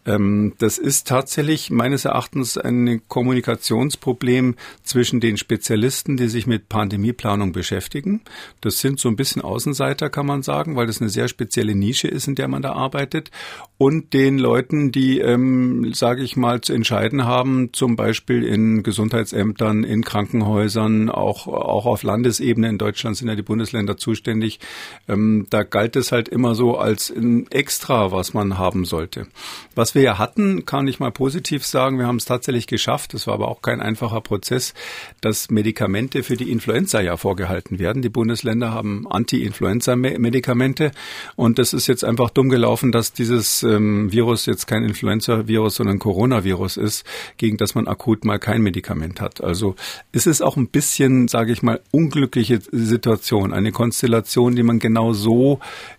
Ähm, 0.05 0.53
das 0.57 0.77
ist 0.77 1.09
tatsächlich 1.09 1.71
meines 1.71 2.05
Erachtens 2.05 2.57
ein 2.57 3.01
Kommunikationsproblem 3.09 4.55
zwischen 4.83 5.19
den 5.19 5.35
Spezialisten, 5.35 6.15
die 6.15 6.29
sich 6.29 6.47
mit 6.47 6.69
Pandemieplanung 6.69 7.51
beschäftigen. 7.51 8.21
Das 8.61 8.79
sind 8.79 8.97
so 8.97 9.09
ein 9.09 9.17
bisschen 9.17 9.41
Außenseiter, 9.41 10.09
kann 10.09 10.25
man 10.25 10.41
sagen, 10.41 10.77
weil 10.77 10.87
das 10.87 11.01
eine 11.01 11.09
sehr 11.09 11.27
spezielle 11.27 11.75
Nische 11.75 12.07
ist, 12.07 12.29
in 12.29 12.35
der 12.35 12.47
man 12.47 12.61
da 12.61 12.71
arbeitet. 12.71 13.29
Und 13.77 14.13
den 14.13 14.37
Leuten, 14.37 14.93
die, 14.93 15.19
ähm, 15.19 15.93
sage 15.93 16.23
ich 16.23 16.37
mal, 16.37 16.61
zu 16.61 16.71
entscheiden 16.71 17.25
haben, 17.25 17.73
zum 17.73 17.97
Beispiel 17.97 18.45
in 18.45 18.83
Gesundheitsämtern, 18.83 19.83
in 19.83 20.05
Krankenhäusern, 20.05 21.09
auch, 21.09 21.47
auch 21.47 21.85
auf 21.85 22.03
Landesebene. 22.03 22.69
In 22.69 22.77
Deutschland 22.77 23.17
sind 23.17 23.27
ja 23.27 23.35
die 23.35 23.41
Bundesländer 23.41 23.97
zuständig. 23.97 24.61
Ähm, 25.09 25.47
da 25.49 25.72
galt 25.73 25.95
es 25.95 26.11
halt 26.11 26.29
immer 26.29 26.53
so 26.53 26.77
als 26.77 27.09
ein 27.09 27.49
Extra, 27.49 28.11
was 28.11 28.35
man 28.35 28.59
haben 28.59 28.85
sollte. 28.85 29.25
Was 29.73 29.95
wir 29.95 30.03
ja 30.03 30.19
hatten, 30.19 30.65
kann 30.65 30.87
ich 30.87 30.99
mal 30.99 31.11
positiv 31.11 31.65
sagen, 31.65 31.97
wir 31.97 32.05
haben 32.05 32.17
es 32.17 32.25
tatsächlich 32.25 32.67
geschafft, 32.67 33.15
das 33.15 33.25
war 33.25 33.33
aber 33.33 33.47
auch 33.47 33.63
kein 33.63 33.81
einfacher 33.81 34.21
Prozess, 34.21 34.75
dass 35.19 35.49
Medikamente 35.49 36.21
für 36.21 36.37
die 36.37 36.51
Influenza 36.51 37.01
ja 37.01 37.17
vorgehalten 37.17 37.79
werden. 37.79 38.03
Die 38.03 38.09
Bundesländer 38.09 38.71
haben 38.71 39.07
Anti-Influenza-Medikamente 39.09 40.91
und 41.35 41.57
das 41.57 41.73
ist 41.73 41.87
jetzt 41.87 42.05
einfach 42.05 42.29
dumm 42.29 42.49
gelaufen, 42.49 42.91
dass 42.91 43.11
dieses 43.11 43.63
ähm, 43.63 44.11
Virus 44.11 44.45
jetzt 44.45 44.67
kein 44.67 44.83
Influenza-Virus, 44.83 45.73
sondern 45.73 45.97
Coronavirus 45.97 46.77
ist, 46.77 47.03
gegen 47.37 47.57
das 47.57 47.73
man 47.73 47.87
akut 47.87 48.25
mal 48.25 48.37
kein 48.37 48.61
Medikament 48.61 49.19
hat. 49.19 49.43
Also 49.43 49.75
ist 50.11 50.27
es 50.27 50.43
auch 50.43 50.55
ein 50.55 50.67
bisschen, 50.67 51.27
sage 51.27 51.51
ich 51.51 51.63
mal, 51.63 51.81
unglückliche 51.89 52.59
Situation, 52.71 53.53
eine 53.53 53.71
Konstellation, 53.71 54.55
die 54.55 54.61
man 54.61 54.77
genau 54.77 55.13
so 55.13 55.52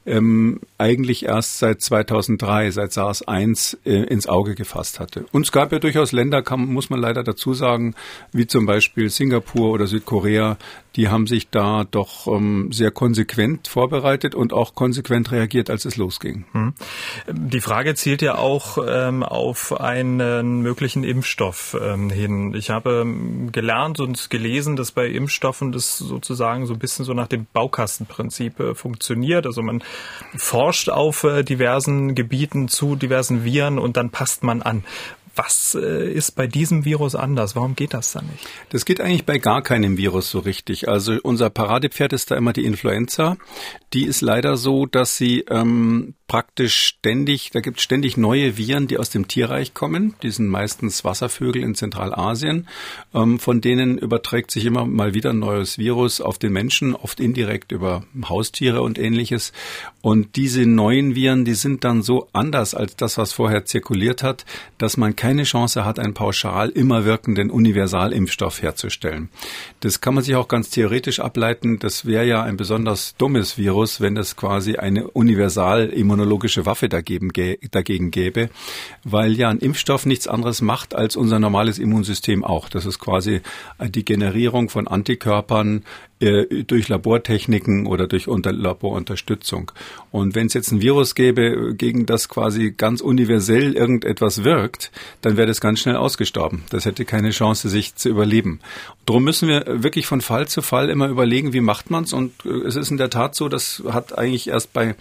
ähm, 0.06 0.60
eigentlich 0.78 1.24
erst 1.24 1.58
seit 1.58 1.80
2003, 1.80 2.70
seit 2.70 2.92
SARS-1 2.92 3.78
äh, 3.84 4.04
ins 4.04 4.26
Auge 4.26 4.54
gefasst 4.54 5.00
hatte. 5.00 5.26
Und 5.32 5.42
es 5.46 5.52
gab 5.52 5.72
ja 5.72 5.78
durchaus 5.78 6.12
Länder, 6.12 6.42
kann, 6.42 6.66
muss 6.66 6.90
man 6.90 7.00
leider 7.00 7.22
dazu 7.24 7.54
sagen, 7.54 7.94
wie 8.32 8.46
zum 8.46 8.66
Beispiel 8.66 9.10
Singapur 9.10 9.70
oder 9.70 9.86
Südkorea, 9.86 10.56
die 10.96 11.08
haben 11.08 11.26
sich 11.26 11.50
da 11.50 11.84
doch 11.84 12.26
ähm, 12.26 12.70
sehr 12.72 12.90
konsequent 12.90 13.68
vorbereitet 13.68 14.34
und 14.34 14.52
auch 14.52 14.74
konsequent 14.74 15.32
reagiert, 15.32 15.70
als 15.70 15.84
es 15.84 15.96
losging. 15.96 16.44
Hm. 16.52 16.74
Die 17.28 17.60
Frage 17.60 17.94
zielt 17.94 18.22
ja 18.22 18.36
auch 18.36 18.78
ähm, 18.86 19.22
auf 19.22 19.80
einen 19.80 20.60
möglichen 20.60 21.04
Impfstoff 21.04 21.76
ähm, 21.80 22.10
hin. 22.10 22.54
Ich 22.54 22.70
habe 22.70 23.02
ähm, 23.02 23.50
gelernt 23.52 24.00
und 24.00 24.30
gelesen, 24.30 24.76
dass 24.76 24.92
bei 24.92 25.06
Impfstoffen 25.06 25.72
das 25.72 25.98
sozusagen 25.98 26.66
so 26.66 26.74
ein 26.74 26.78
bisschen 26.78 27.04
so 27.04 27.14
nach 27.14 27.28
dem 27.28 27.46
Baukastenprinzip 27.52 28.60
äh, 28.60 28.74
funktioniert. 28.74 29.46
Also 29.46 29.62
man 29.62 29.82
forscht 30.36 30.88
auf 30.88 31.24
äh, 31.24 31.42
diversen 31.42 32.14
Gebieten 32.14 32.68
zu 32.68 32.96
diversen 32.96 33.44
Viren 33.44 33.78
und 33.78 33.96
dann 33.96 34.10
passt 34.10 34.42
man 34.42 34.62
an. 34.62 34.84
Was 35.34 35.74
äh, 35.74 36.12
ist 36.12 36.32
bei 36.32 36.46
diesem 36.46 36.84
Virus 36.84 37.14
anders? 37.14 37.56
Warum 37.56 37.74
geht 37.74 37.94
das 37.94 38.12
dann 38.12 38.26
nicht? 38.26 38.46
Das 38.70 38.84
geht 38.84 39.00
eigentlich 39.00 39.26
bei 39.26 39.38
gar 39.38 39.62
keinem 39.62 39.96
Virus 39.96 40.30
so 40.30 40.38
richtig. 40.38 40.88
Also 40.88 41.18
unser 41.22 41.50
Paradepferd 41.50 42.12
ist 42.12 42.30
da 42.30 42.36
immer 42.36 42.52
die 42.52 42.64
Influenza. 42.64 43.36
Die 43.92 44.04
ist 44.04 44.20
leider 44.20 44.56
so, 44.56 44.86
dass 44.86 45.16
sie 45.16 45.40
ähm, 45.50 46.14
praktisch 46.26 46.76
ständig, 46.76 47.50
da 47.50 47.60
gibt 47.60 47.78
es 47.78 47.84
ständig 47.84 48.16
neue 48.16 48.56
Viren, 48.56 48.86
die 48.86 48.98
aus 48.98 49.10
dem 49.10 49.28
Tierreich 49.28 49.74
kommen. 49.74 50.14
Die 50.22 50.30
sind 50.30 50.48
meistens 50.48 51.04
Wasservögel 51.04 51.62
in 51.62 51.74
Zentralasien. 51.74 52.66
Ähm, 53.14 53.38
von 53.38 53.60
denen 53.60 53.98
überträgt 53.98 54.50
sich 54.50 54.64
immer 54.64 54.86
mal 54.86 55.14
wieder 55.14 55.30
ein 55.30 55.38
neues 55.38 55.78
Virus 55.78 56.20
auf 56.20 56.38
den 56.38 56.52
Menschen, 56.52 56.94
oft 56.94 57.20
indirekt 57.20 57.72
über 57.72 58.04
Haustiere 58.28 58.82
und 58.82 58.98
ähnliches. 58.98 59.52
Und 60.00 60.36
diese 60.36 60.66
neuen 60.66 61.14
Viren, 61.14 61.44
die 61.44 61.54
sind 61.54 61.84
dann 61.84 62.02
so 62.02 62.28
anders 62.32 62.74
als 62.74 62.96
das, 62.96 63.18
was 63.18 63.32
vorher 63.32 63.64
zirkuliert 63.64 64.22
hat, 64.22 64.44
dass 64.78 64.96
man 64.96 65.16
keine 65.16 65.44
Chance 65.44 65.84
hat, 65.84 65.98
einen 65.98 66.14
pauschal 66.14 66.70
immer 66.70 67.04
wirkenden 67.04 67.50
Universalimpfstoff 67.50 68.62
herzustellen. 68.62 69.28
Das 69.80 70.00
kann 70.00 70.14
man 70.14 70.24
sich 70.24 70.36
auch 70.36 70.48
ganz 70.48 70.70
theoretisch 70.70 71.20
ableiten. 71.20 71.78
Das 71.78 72.06
wäre 72.06 72.26
ja 72.26 72.42
ein 72.42 72.56
besonders 72.56 73.14
dummes 73.16 73.58
Virus, 73.58 74.00
wenn 74.00 74.16
es 74.16 74.36
quasi 74.36 74.76
eine 74.76 75.08
universal-immunologische 76.14 76.66
Waffe 76.66 76.88
dagegen, 76.88 77.30
dagegen 77.70 78.10
gäbe, 78.10 78.50
weil 79.02 79.32
ja 79.32 79.48
ein 79.48 79.58
Impfstoff 79.58 80.06
nichts 80.06 80.26
anderes 80.26 80.62
macht 80.62 80.94
als 80.94 81.16
unser 81.16 81.38
normales 81.38 81.78
Immunsystem 81.78 82.44
auch. 82.44 82.68
Das 82.68 82.86
ist 82.86 82.98
quasi 82.98 83.40
die 83.80 84.04
Generierung 84.04 84.68
von 84.68 84.88
Antikörpern 84.88 85.84
äh, 86.24 86.64
durch 86.64 86.88
Labortechniken 86.88 87.86
oder 87.86 88.06
durch 88.06 88.28
unter 88.28 88.52
Laborunterstützung. 88.52 89.70
Und 90.10 90.34
wenn 90.34 90.46
es 90.46 90.54
jetzt 90.54 90.72
ein 90.72 90.80
Virus 90.80 91.14
gäbe, 91.14 91.74
gegen 91.76 92.06
das 92.06 92.28
quasi 92.28 92.72
ganz 92.72 93.00
universell 93.00 93.74
irgendetwas 93.74 94.42
wirkt, 94.42 94.90
dann 95.20 95.36
wäre 95.36 95.46
das 95.46 95.60
ganz 95.60 95.80
schnell 95.80 95.96
ausgestorben. 95.96 96.64
Das 96.70 96.86
hätte 96.86 97.04
keine 97.04 97.30
Chance, 97.30 97.68
sich 97.68 97.94
zu 97.94 98.08
überleben. 98.08 98.60
Darum 99.06 99.24
müssen 99.24 99.48
wir 99.48 99.82
wirklich 99.82 100.06
von 100.06 100.22
Fall 100.22 100.48
zu 100.48 100.62
Fall 100.62 100.88
immer 100.88 101.08
überlegen, 101.08 101.52
wie 101.52 101.60
macht 101.60 101.90
man's. 101.90 102.12
Und 102.12 102.32
äh, 102.46 102.66
es 102.66 102.76
ist 102.76 102.90
in 102.90 102.96
der 102.96 103.10
Tat 103.10 103.34
so, 103.34 103.48
das 103.48 103.82
hat 103.86 104.16
eigentlich 104.16 104.48
erst 104.48 104.72
bei, 104.72 104.94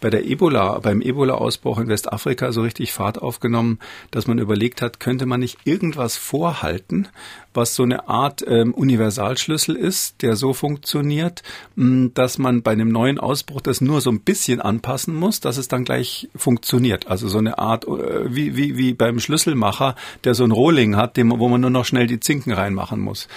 bei 0.00 0.08
der 0.08 0.24
Ebola, 0.24 0.78
beim 0.78 1.02
Ebola-Ausbruch 1.02 1.78
in 1.78 1.88
Westafrika 1.88 2.52
so 2.52 2.62
richtig 2.62 2.92
Fahrt 2.92 3.20
aufgenommen, 3.20 3.78
dass 4.10 4.26
man 4.26 4.38
überlegt 4.38 4.80
hat, 4.80 4.98
könnte 4.98 5.26
man 5.26 5.40
nicht 5.40 5.58
irgendwas 5.64 6.16
vorhalten, 6.16 7.08
was 7.54 7.74
so 7.74 7.82
eine 7.82 8.08
Art 8.08 8.44
ähm, 8.46 8.72
Universalschlüssel 8.74 9.76
ist, 9.76 10.22
der 10.22 10.36
so 10.36 10.52
funktioniert, 10.52 11.42
mh, 11.76 11.84
hm, 11.84 12.14
dass 12.14 12.38
man 12.38 12.62
bei 12.62 12.72
einem 12.72 12.90
neuen 12.90 13.18
Ausbruch 13.18 13.60
das 13.60 13.80
nur 13.80 14.00
so 14.00 14.10
ein 14.10 14.20
bisschen 14.20 14.60
anpassen 14.60 15.14
muss, 15.14 15.40
dass 15.40 15.56
es 15.56 15.68
dann 15.68 15.84
gleich 15.84 16.28
funktioniert. 16.36 17.08
Also 17.08 17.28
so 17.28 17.38
eine 17.38 17.58
Art, 17.58 17.86
äh, 17.86 18.34
wie, 18.34 18.56
wie, 18.56 18.76
wie 18.76 18.94
beim 18.94 19.20
Schlüsselmacher, 19.20 19.96
der 20.24 20.34
so 20.34 20.44
ein 20.44 20.52
Rohling 20.52 20.96
hat, 20.96 21.16
dem, 21.16 21.30
wo 21.30 21.48
man 21.48 21.60
nur 21.60 21.70
noch 21.70 21.84
schnell 21.84 22.06
die 22.06 22.20
Zinken 22.20 22.52
reinmachen 22.52 23.00
muss. 23.00 23.28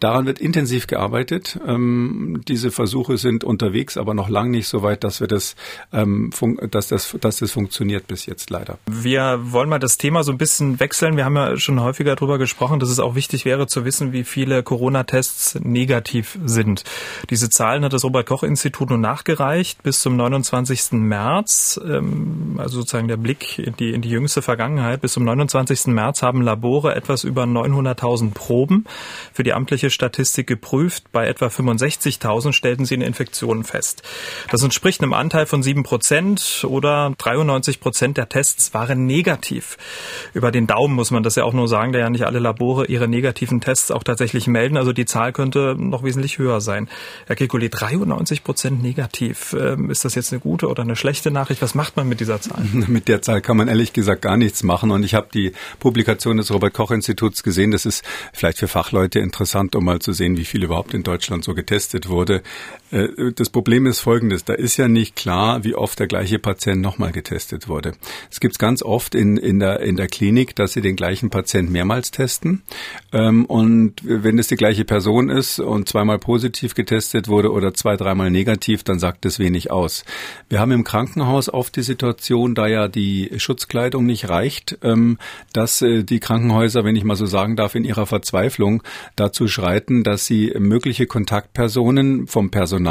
Daran 0.00 0.26
wird 0.26 0.40
intensiv 0.40 0.86
gearbeitet. 0.86 1.58
Ähm, 1.66 2.42
diese 2.48 2.70
Versuche 2.70 3.18
sind 3.18 3.44
unterwegs, 3.44 3.96
aber 3.96 4.14
noch 4.14 4.28
lang 4.28 4.50
nicht 4.50 4.68
so 4.68 4.82
weit, 4.82 5.04
dass 5.04 5.20
wir 5.20 5.28
das, 5.28 5.54
ähm, 5.92 6.30
dass 6.70 6.88
das, 6.88 7.16
dass 7.20 7.36
das 7.38 7.52
funktioniert 7.52 8.06
bis 8.08 8.26
jetzt 8.26 8.50
leider. 8.50 8.78
Wir 8.90 9.38
wollen 9.42 9.68
mal 9.68 9.78
das 9.78 9.98
Thema 9.98 10.24
so 10.24 10.32
ein 10.32 10.38
bisschen 10.38 10.80
wechseln. 10.80 11.16
Wir 11.16 11.24
haben 11.24 11.36
ja 11.36 11.56
schon 11.56 11.80
häufiger 11.80 12.16
darüber 12.16 12.38
gesprochen, 12.38 12.80
dass 12.80 12.90
es 12.90 12.98
auch 12.98 13.14
wichtig 13.14 13.44
wäre 13.44 13.61
zu 13.66 13.84
wissen, 13.84 14.12
wie 14.12 14.24
viele 14.24 14.62
Corona-Tests 14.62 15.58
negativ 15.62 16.38
sind. 16.44 16.84
Diese 17.30 17.50
Zahlen 17.50 17.84
hat 17.84 17.92
das 17.92 18.04
Robert-Koch-Institut 18.04 18.90
nun 18.90 19.00
nachgereicht 19.00 19.82
bis 19.82 20.00
zum 20.00 20.16
29. 20.16 20.92
März. 20.92 21.80
Ähm, 21.84 22.56
also 22.58 22.80
sozusagen 22.80 23.08
der 23.08 23.16
Blick 23.16 23.58
in 23.58 23.76
die, 23.76 23.92
in 23.92 24.02
die 24.02 24.10
jüngste 24.10 24.42
Vergangenheit. 24.42 25.00
Bis 25.00 25.12
zum 25.12 25.24
29. 25.24 25.88
März 25.88 26.22
haben 26.22 26.42
Labore 26.42 26.94
etwas 26.94 27.24
über 27.24 27.44
900.000 27.44 28.32
Proben 28.32 28.84
für 29.32 29.42
die 29.42 29.52
amtliche 29.52 29.90
Statistik 29.90 30.46
geprüft. 30.46 31.12
Bei 31.12 31.26
etwa 31.26 31.46
65.000 31.46 32.52
stellten 32.52 32.84
sie 32.84 32.94
eine 32.94 33.06
Infektion 33.06 33.64
fest. 33.64 34.02
Das 34.50 34.62
entspricht 34.62 35.02
einem 35.02 35.12
Anteil 35.12 35.46
von 35.46 35.62
7 35.62 35.82
Prozent 35.82 36.64
oder 36.68 37.12
93 37.18 37.80
Prozent 37.80 38.16
der 38.16 38.28
Tests 38.28 38.74
waren 38.74 39.06
negativ. 39.06 39.76
Über 40.34 40.50
den 40.50 40.66
Daumen 40.66 40.94
muss 40.94 41.10
man 41.10 41.22
das 41.22 41.36
ja 41.36 41.44
auch 41.44 41.52
nur 41.52 41.68
sagen, 41.68 41.92
da 41.92 41.98
ja 41.98 42.10
nicht 42.10 42.24
alle 42.24 42.38
Labore 42.38 42.86
ihre 42.86 43.08
negativen 43.08 43.51
Tests 43.60 43.90
auch 43.90 44.02
tatsächlich 44.02 44.46
melden. 44.46 44.76
Also 44.76 44.92
die 44.92 45.04
Zahl 45.04 45.32
könnte 45.32 45.76
noch 45.78 46.02
wesentlich 46.02 46.38
höher 46.38 46.60
sein. 46.60 46.88
Herr 47.26 47.36
Kekulé, 47.36 47.68
93 47.68 48.44
Prozent 48.44 48.82
negativ. 48.82 49.54
Ähm, 49.58 49.90
ist 49.90 50.04
das 50.04 50.14
jetzt 50.14 50.32
eine 50.32 50.40
gute 50.40 50.68
oder 50.68 50.82
eine 50.82 50.96
schlechte 50.96 51.30
Nachricht? 51.30 51.62
Was 51.62 51.74
macht 51.74 51.96
man 51.96 52.08
mit 52.08 52.20
dieser 52.20 52.40
Zahl? 52.40 52.62
Mit 52.72 53.08
der 53.08 53.22
Zahl 53.22 53.40
kann 53.40 53.56
man 53.56 53.68
ehrlich 53.68 53.92
gesagt 53.92 54.22
gar 54.22 54.36
nichts 54.36 54.62
machen. 54.62 54.90
Und 54.90 55.04
ich 55.04 55.14
habe 55.14 55.28
die 55.32 55.52
Publikation 55.78 56.36
des 56.36 56.52
Robert 56.52 56.74
Koch 56.74 56.90
Instituts 56.90 57.42
gesehen. 57.42 57.70
Das 57.70 57.86
ist 57.86 58.04
vielleicht 58.32 58.58
für 58.58 58.68
Fachleute 58.68 59.18
interessant, 59.20 59.74
um 59.76 59.84
mal 59.84 60.00
zu 60.00 60.12
sehen, 60.12 60.36
wie 60.36 60.44
viel 60.44 60.62
überhaupt 60.62 60.94
in 60.94 61.02
Deutschland 61.02 61.44
so 61.44 61.54
getestet 61.54 62.08
wurde. 62.08 62.42
Äh, 62.92 63.32
das 63.34 63.50
Problem 63.50 63.86
ist 63.86 64.00
folgendes. 64.00 64.44
Da 64.44 64.54
ist 64.54 64.76
ja 64.76 64.86
nicht 64.86 65.16
klar, 65.16 65.64
wie 65.64 65.74
oft 65.74 65.98
der 65.98 66.06
gleiche 66.06 66.38
Patient 66.38 66.80
nochmal 66.80 67.10
getestet 67.10 67.68
wurde. 67.68 67.92
Es 68.30 68.38
gibt 68.38 68.58
ganz 68.58 68.82
oft 68.82 69.14
in, 69.14 69.36
in, 69.36 69.58
der, 69.58 69.80
in 69.80 69.96
der 69.96 70.06
Klinik, 70.06 70.54
dass 70.54 70.74
sie 70.74 70.82
den 70.82 70.94
gleichen 70.94 71.30
Patient 71.30 71.70
mehrmals 71.70 72.10
testen. 72.10 72.62
Ähm, 73.12 73.46
und 73.46 73.96
wenn 74.02 74.38
es 74.38 74.48
die 74.48 74.56
gleiche 74.56 74.84
Person 74.84 75.30
ist 75.30 75.58
und 75.58 75.88
zweimal 75.88 76.18
positiv 76.18 76.74
getestet 76.74 77.28
wurde 77.28 77.50
oder 77.50 77.74
zwei, 77.74 77.96
dreimal 77.96 78.30
negativ, 78.30 78.84
dann 78.84 78.98
sagt 78.98 79.24
das 79.24 79.38
wenig 79.38 79.70
aus. 79.70 80.04
Wir 80.48 80.60
haben 80.60 80.72
im 80.72 80.84
Krankenhaus 80.84 81.48
oft 81.48 81.74
die 81.76 81.82
Situation, 81.82 82.54
da 82.54 82.66
ja 82.66 82.88
die 82.88 83.30
Schutzkleidung 83.36 84.04
nicht 84.04 84.28
reicht, 84.28 84.78
ähm, 84.82 85.18
dass 85.52 85.80
äh, 85.82 86.04
die 86.04 86.20
Krankenhäuser, 86.20 86.84
wenn 86.84 86.96
ich 86.96 87.04
mal 87.04 87.16
so 87.16 87.26
sagen 87.26 87.56
darf, 87.56 87.74
in 87.74 87.84
ihrer 87.84 88.06
Verzweiflung 88.06 88.82
dazu 89.16 89.48
schreiten, 89.48 90.02
dass 90.04 90.26
sie 90.26 90.52
mögliche 90.58 91.06
Kontaktpersonen 91.06 92.26
vom 92.26 92.50
Personal 92.50 92.81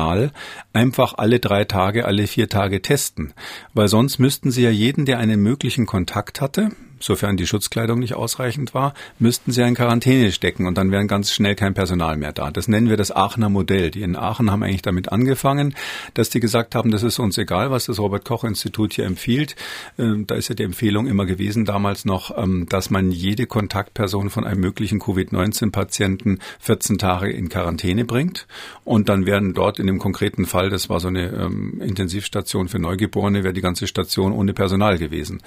einfach 0.73 1.15
alle 1.17 1.39
drei 1.39 1.65
Tage, 1.65 2.05
alle 2.05 2.27
vier 2.27 2.49
Tage 2.49 2.81
testen. 2.81 3.33
Weil 3.73 3.87
sonst 3.87 4.19
müssten 4.19 4.51
sie 4.51 4.63
ja 4.63 4.69
jeden, 4.69 5.05
der 5.05 5.19
einen 5.19 5.41
möglichen 5.41 5.85
Kontakt 5.85 6.41
hatte, 6.41 6.71
sofern 7.01 7.37
die 7.37 7.47
Schutzkleidung 7.47 7.99
nicht 7.99 8.15
ausreichend 8.15 8.73
war, 8.73 8.93
müssten 9.19 9.51
sie 9.51 9.61
in 9.61 9.75
Quarantäne 9.75 10.31
stecken 10.31 10.67
und 10.67 10.77
dann 10.77 10.91
wären 10.91 11.07
ganz 11.07 11.31
schnell 11.31 11.55
kein 11.55 11.73
Personal 11.73 12.17
mehr 12.17 12.31
da. 12.31 12.51
Das 12.51 12.67
nennen 12.67 12.89
wir 12.89 12.97
das 12.97 13.11
Aachener 13.11 13.49
Modell. 13.49 13.91
Die 13.91 14.01
in 14.01 14.15
Aachen 14.15 14.51
haben 14.51 14.63
eigentlich 14.63 14.81
damit 14.81 15.11
angefangen, 15.11 15.75
dass 16.13 16.29
die 16.29 16.39
gesagt 16.39 16.75
haben, 16.75 16.91
das 16.91 17.03
ist 17.03 17.19
uns 17.19 17.37
egal, 17.37 17.71
was 17.71 17.85
das 17.85 17.99
Robert 17.99 18.25
Koch 18.25 18.43
Institut 18.43 18.93
hier 18.93 19.05
empfiehlt. 19.05 19.55
Ähm, 19.97 20.27
da 20.27 20.35
ist 20.35 20.47
ja 20.49 20.55
die 20.55 20.63
Empfehlung 20.63 21.07
immer 21.07 21.25
gewesen 21.25 21.65
damals 21.65 22.05
noch, 22.05 22.37
ähm, 22.37 22.67
dass 22.69 22.89
man 22.89 23.11
jede 23.11 23.45
Kontaktperson 23.45 24.29
von 24.29 24.45
einem 24.45 24.61
möglichen 24.61 24.99
Covid-19-Patienten 24.99 26.39
14 26.59 26.97
Tage 26.97 27.31
in 27.31 27.49
Quarantäne 27.49 28.05
bringt 28.05 28.47
und 28.83 29.09
dann 29.09 29.25
werden 29.25 29.53
dort 29.53 29.79
in 29.79 29.87
dem 29.87 29.99
konkreten 29.99 30.45
Fall, 30.45 30.69
das 30.69 30.89
war 30.89 30.99
so 30.99 31.07
eine 31.07 31.29
ähm, 31.29 31.81
Intensivstation 31.81 32.67
für 32.67 32.79
Neugeborene, 32.79 33.43
wäre 33.43 33.53
die 33.53 33.61
ganze 33.61 33.87
Station 33.87 34.31
ohne 34.31 34.53
Personal 34.53 34.97
gewesen. 34.97 35.41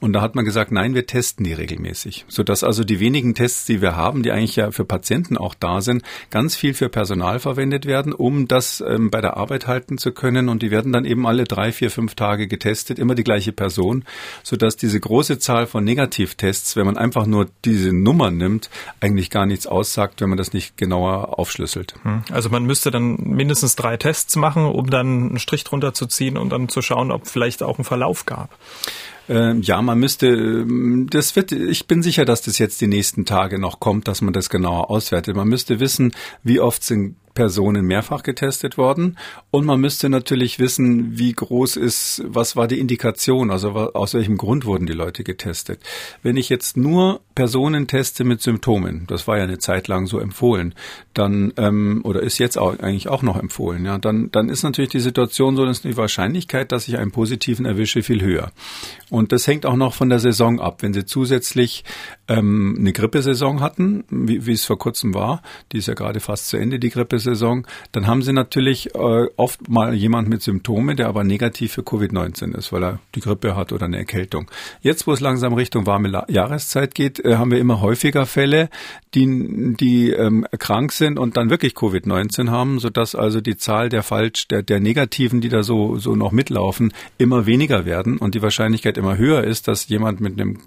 Und 0.00 0.12
da 0.12 0.20
hat 0.20 0.34
man 0.34 0.44
gesagt, 0.44 0.72
nein, 0.72 0.94
wir 0.94 0.99
wir 1.00 1.06
testen 1.06 1.44
die 1.44 1.54
regelmäßig, 1.54 2.26
sodass 2.28 2.62
also 2.62 2.84
die 2.84 3.00
wenigen 3.00 3.34
Tests, 3.34 3.64
die 3.64 3.80
wir 3.80 3.96
haben, 3.96 4.22
die 4.22 4.32
eigentlich 4.32 4.56
ja 4.56 4.70
für 4.70 4.84
Patienten 4.84 5.38
auch 5.38 5.54
da 5.54 5.80
sind, 5.80 6.02
ganz 6.28 6.56
viel 6.56 6.74
für 6.74 6.90
Personal 6.90 7.38
verwendet 7.38 7.86
werden, 7.86 8.12
um 8.12 8.48
das 8.48 8.84
ähm, 8.86 9.10
bei 9.10 9.22
der 9.22 9.38
Arbeit 9.38 9.66
halten 9.66 9.96
zu 9.96 10.12
können. 10.12 10.50
Und 10.50 10.60
die 10.60 10.70
werden 10.70 10.92
dann 10.92 11.06
eben 11.06 11.26
alle 11.26 11.44
drei, 11.44 11.72
vier, 11.72 11.90
fünf 11.90 12.16
Tage 12.16 12.48
getestet, 12.48 12.98
immer 12.98 13.14
die 13.14 13.24
gleiche 13.24 13.52
Person, 13.52 14.04
sodass 14.42 14.76
diese 14.76 15.00
große 15.00 15.38
Zahl 15.38 15.66
von 15.66 15.84
Negativtests, 15.84 16.76
wenn 16.76 16.84
man 16.84 16.98
einfach 16.98 17.24
nur 17.24 17.48
diese 17.64 17.94
Nummer 17.94 18.30
nimmt, 18.30 18.68
eigentlich 19.00 19.30
gar 19.30 19.46
nichts 19.46 19.66
aussagt, 19.66 20.20
wenn 20.20 20.28
man 20.28 20.36
das 20.36 20.52
nicht 20.52 20.76
genauer 20.76 21.38
aufschlüsselt. 21.38 21.94
Hm. 22.02 22.24
Also 22.30 22.50
man 22.50 22.64
müsste 22.64 22.90
dann 22.90 23.16
mindestens 23.16 23.74
drei 23.74 23.96
Tests 23.96 24.36
machen, 24.36 24.66
um 24.66 24.90
dann 24.90 25.06
einen 25.06 25.38
Strich 25.38 25.64
drunter 25.64 25.94
zu 25.94 26.06
ziehen 26.06 26.36
und 26.36 26.50
dann 26.50 26.68
zu 26.68 26.82
schauen, 26.82 27.10
ob 27.10 27.26
vielleicht 27.26 27.62
auch 27.62 27.78
ein 27.78 27.84
Verlauf 27.84 28.26
gab. 28.26 28.50
Ähm, 29.30 29.62
ja, 29.62 29.80
man 29.80 30.00
müsste, 30.00 30.26
ähm, 30.26 31.06
das 31.08 31.36
wird, 31.36 31.52
ich 31.52 31.86
bin 31.86 32.02
sicher, 32.02 32.24
dass 32.24 32.42
das 32.42 32.58
jetzt 32.58 32.80
die 32.80 32.88
nächsten 32.88 33.24
Tage 33.24 33.60
noch 33.60 33.78
kommt, 33.78 34.08
dass 34.08 34.22
man 34.22 34.32
das 34.32 34.50
genauer 34.50 34.90
auswertet. 34.90 35.36
Man 35.36 35.46
müsste 35.46 35.78
wissen, 35.78 36.12
wie 36.42 36.58
oft 36.58 36.82
sind 36.82 37.14
Personen 37.40 37.86
mehrfach 37.86 38.22
getestet 38.22 38.76
worden. 38.76 39.16
Und 39.50 39.64
man 39.64 39.80
müsste 39.80 40.10
natürlich 40.10 40.58
wissen, 40.58 41.18
wie 41.18 41.32
groß 41.32 41.76
ist, 41.76 42.22
was 42.26 42.54
war 42.54 42.68
die 42.68 42.78
Indikation, 42.78 43.50
also 43.50 43.70
aus 43.70 44.12
welchem 44.12 44.36
Grund 44.36 44.66
wurden 44.66 44.84
die 44.84 44.92
Leute 44.92 45.24
getestet. 45.24 45.80
Wenn 46.22 46.36
ich 46.36 46.50
jetzt 46.50 46.76
nur 46.76 47.22
Personen 47.34 47.86
teste 47.86 48.24
mit 48.24 48.42
Symptomen, 48.42 49.06
das 49.06 49.26
war 49.26 49.38
ja 49.38 49.44
eine 49.44 49.56
Zeit 49.56 49.88
lang 49.88 50.06
so 50.06 50.18
empfohlen, 50.18 50.74
dann, 51.14 51.54
ähm, 51.56 52.02
oder 52.04 52.22
ist 52.22 52.36
jetzt 52.36 52.58
auch, 52.58 52.78
eigentlich 52.78 53.08
auch 53.08 53.22
noch 53.22 53.38
empfohlen, 53.38 53.86
ja, 53.86 53.96
dann, 53.96 54.30
dann 54.30 54.50
ist 54.50 54.62
natürlich 54.62 54.90
die 54.90 55.00
Situation 55.00 55.56
so, 55.56 55.64
dass 55.64 55.80
die 55.80 55.96
Wahrscheinlichkeit, 55.96 56.72
dass 56.72 56.88
ich 56.88 56.98
einen 56.98 57.10
positiven 57.10 57.64
erwische, 57.64 58.02
viel 58.02 58.20
höher. 58.20 58.52
Und 59.08 59.32
das 59.32 59.46
hängt 59.46 59.64
auch 59.64 59.76
noch 59.76 59.94
von 59.94 60.10
der 60.10 60.18
Saison 60.18 60.60
ab. 60.60 60.82
Wenn 60.82 60.92
Sie 60.92 61.06
zusätzlich 61.06 61.84
ähm, 62.28 62.76
eine 62.78 62.92
Grippesaison 62.92 63.62
hatten, 63.62 64.04
wie, 64.10 64.44
wie 64.44 64.52
es 64.52 64.66
vor 64.66 64.78
kurzem 64.78 65.14
war, 65.14 65.42
die 65.72 65.78
ist 65.78 65.88
ja 65.88 65.94
gerade 65.94 66.20
fast 66.20 66.48
zu 66.48 66.58
Ende, 66.58 66.78
die 66.78 66.90
Grippesaison, 66.90 67.29
Saison, 67.30 67.66
dann 67.92 68.06
haben 68.06 68.22
sie 68.22 68.32
natürlich 68.32 68.94
äh, 68.94 69.26
oft 69.36 69.68
mal 69.68 69.94
jemand 69.94 70.28
mit 70.28 70.42
Symptomen, 70.42 70.96
der 70.96 71.08
aber 71.08 71.24
negativ 71.24 71.72
für 71.72 71.82
Covid-19 71.82 72.56
ist, 72.56 72.72
weil 72.72 72.84
er 72.84 72.98
die 73.14 73.20
Grippe 73.20 73.56
hat 73.56 73.72
oder 73.72 73.86
eine 73.86 73.98
Erkältung. 73.98 74.50
Jetzt, 74.82 75.06
wo 75.06 75.12
es 75.12 75.20
langsam 75.20 75.54
Richtung 75.54 75.86
warme 75.86 76.24
Jahreszeit 76.28 76.94
geht, 76.94 77.24
äh, 77.24 77.36
haben 77.36 77.50
wir 77.50 77.58
immer 77.58 77.80
häufiger 77.80 78.26
Fälle, 78.26 78.68
die, 79.14 79.74
die 79.78 80.10
ähm, 80.10 80.46
krank 80.58 80.92
sind 80.92 81.18
und 81.18 81.36
dann 81.36 81.50
wirklich 81.50 81.74
Covid-19 81.74 82.50
haben, 82.50 82.78
sodass 82.78 83.14
also 83.14 83.40
die 83.40 83.56
Zahl 83.56 83.88
der 83.88 84.02
falsch, 84.02 84.48
der, 84.48 84.62
der 84.62 84.80
Negativen, 84.80 85.40
die 85.40 85.48
da 85.48 85.62
so, 85.62 85.96
so 85.96 86.14
noch 86.14 86.32
mitlaufen, 86.32 86.92
immer 87.18 87.46
weniger 87.46 87.84
werden 87.84 88.18
und 88.18 88.34
die 88.34 88.42
Wahrscheinlichkeit 88.42 88.98
immer 88.98 89.16
höher 89.16 89.44
ist, 89.44 89.68
dass 89.68 89.88
jemand 89.88 90.20
mit 90.20 90.40
einem 90.40 90.58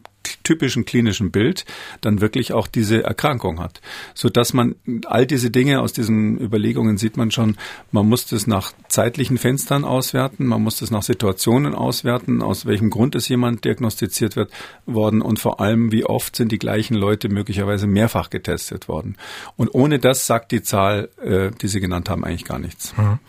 typischen 0.43 0.85
klinischen 0.85 1.31
Bild 1.31 1.65
dann 2.01 2.21
wirklich 2.21 2.53
auch 2.53 2.67
diese 2.67 3.03
Erkrankung 3.03 3.59
hat. 3.59 3.81
So 4.13 4.29
dass 4.29 4.53
man 4.53 4.75
all 5.05 5.25
diese 5.25 5.51
Dinge 5.51 5.81
aus 5.81 5.93
diesen 5.93 6.39
Überlegungen 6.39 6.97
sieht 6.97 7.17
man 7.17 7.31
schon, 7.31 7.57
man 7.91 8.07
muss 8.07 8.25
das 8.25 8.47
nach 8.47 8.73
zeitlichen 8.87 9.37
Fenstern 9.37 9.85
auswerten, 9.85 10.45
man 10.45 10.61
muss 10.61 10.77
das 10.77 10.91
nach 10.91 11.03
Situationen 11.03 11.75
auswerten, 11.75 12.41
aus 12.41 12.65
welchem 12.65 12.89
Grund 12.89 13.15
ist 13.15 13.27
jemand 13.27 13.65
diagnostiziert 13.65 14.35
wird 14.35 14.51
worden 14.85 15.21
und 15.21 15.39
vor 15.39 15.59
allem, 15.59 15.91
wie 15.91 16.05
oft 16.05 16.35
sind 16.35 16.51
die 16.51 16.59
gleichen 16.59 16.95
Leute 16.95 17.29
möglicherweise 17.29 17.87
mehrfach 17.87 18.29
getestet 18.29 18.87
worden. 18.87 19.17
Und 19.57 19.73
ohne 19.73 19.99
das 19.99 20.27
sagt 20.27 20.51
die 20.51 20.61
Zahl, 20.61 21.09
äh, 21.23 21.51
die 21.61 21.67
Sie 21.67 21.79
genannt 21.79 22.09
haben, 22.09 22.23
eigentlich 22.23 22.45
gar 22.45 22.59
nichts. 22.59 22.95
Mhm. 22.97 23.19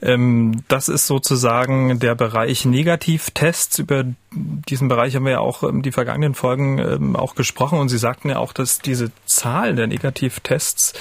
Ähm, 0.00 0.62
das 0.68 0.88
ist 0.88 1.06
sozusagen 1.06 1.98
der 1.98 2.14
Bereich 2.14 2.64
Negativtests, 2.64 3.78
über 3.78 4.04
diesem 4.34 4.88
Bereich 4.88 5.14
haben 5.14 5.24
wir 5.24 5.32
ja 5.32 5.40
auch 5.40 5.62
ähm, 5.62 5.82
die 5.82 5.92
vergangenen 5.92 6.34
Folgen 6.34 6.78
ähm, 6.78 7.16
auch 7.16 7.34
gesprochen 7.34 7.78
und 7.78 7.88
Sie 7.88 7.98
sagten 7.98 8.30
ja 8.30 8.38
auch, 8.38 8.52
dass 8.52 8.78
diese 8.78 9.12
Zahl 9.26 9.74
der 9.74 9.86
Negativtests, 9.86 10.94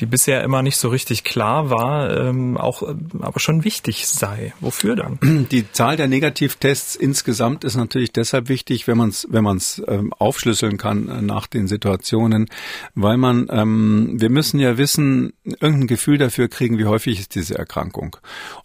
die 0.00 0.06
bisher 0.06 0.42
immer 0.42 0.62
nicht 0.62 0.76
so 0.76 0.88
richtig 0.88 1.24
klar 1.24 1.70
war, 1.70 2.14
ähm, 2.16 2.56
auch 2.56 2.82
aber 3.20 3.40
schon 3.40 3.64
wichtig 3.64 4.06
sei. 4.06 4.52
Wofür 4.60 4.96
dann? 4.96 5.46
Die 5.50 5.70
Zahl 5.72 5.96
der 5.96 6.08
Negativtests 6.08 6.96
insgesamt 6.96 7.64
ist 7.64 7.76
natürlich 7.76 8.12
deshalb 8.12 8.48
wichtig, 8.48 8.86
wenn 8.86 8.98
man 8.98 9.10
es 9.10 9.26
wenn 9.30 9.44
man 9.44 9.56
es 9.56 9.82
aufschlüsseln 10.18 10.76
kann 10.76 11.08
äh, 11.08 11.22
nach 11.22 11.46
den 11.46 11.66
Situationen, 11.66 12.48
weil 12.94 13.16
man 13.16 13.34
wir 13.44 14.30
müssen 14.30 14.58
ja 14.58 14.78
wissen, 14.78 15.32
irgendein 15.44 15.86
Gefühl 15.86 16.18
dafür 16.18 16.48
kriegen, 16.48 16.78
wie 16.78 16.86
häufig 16.86 17.20
ist 17.20 17.34
diese 17.34 17.56
Erkrankung. 17.56 18.16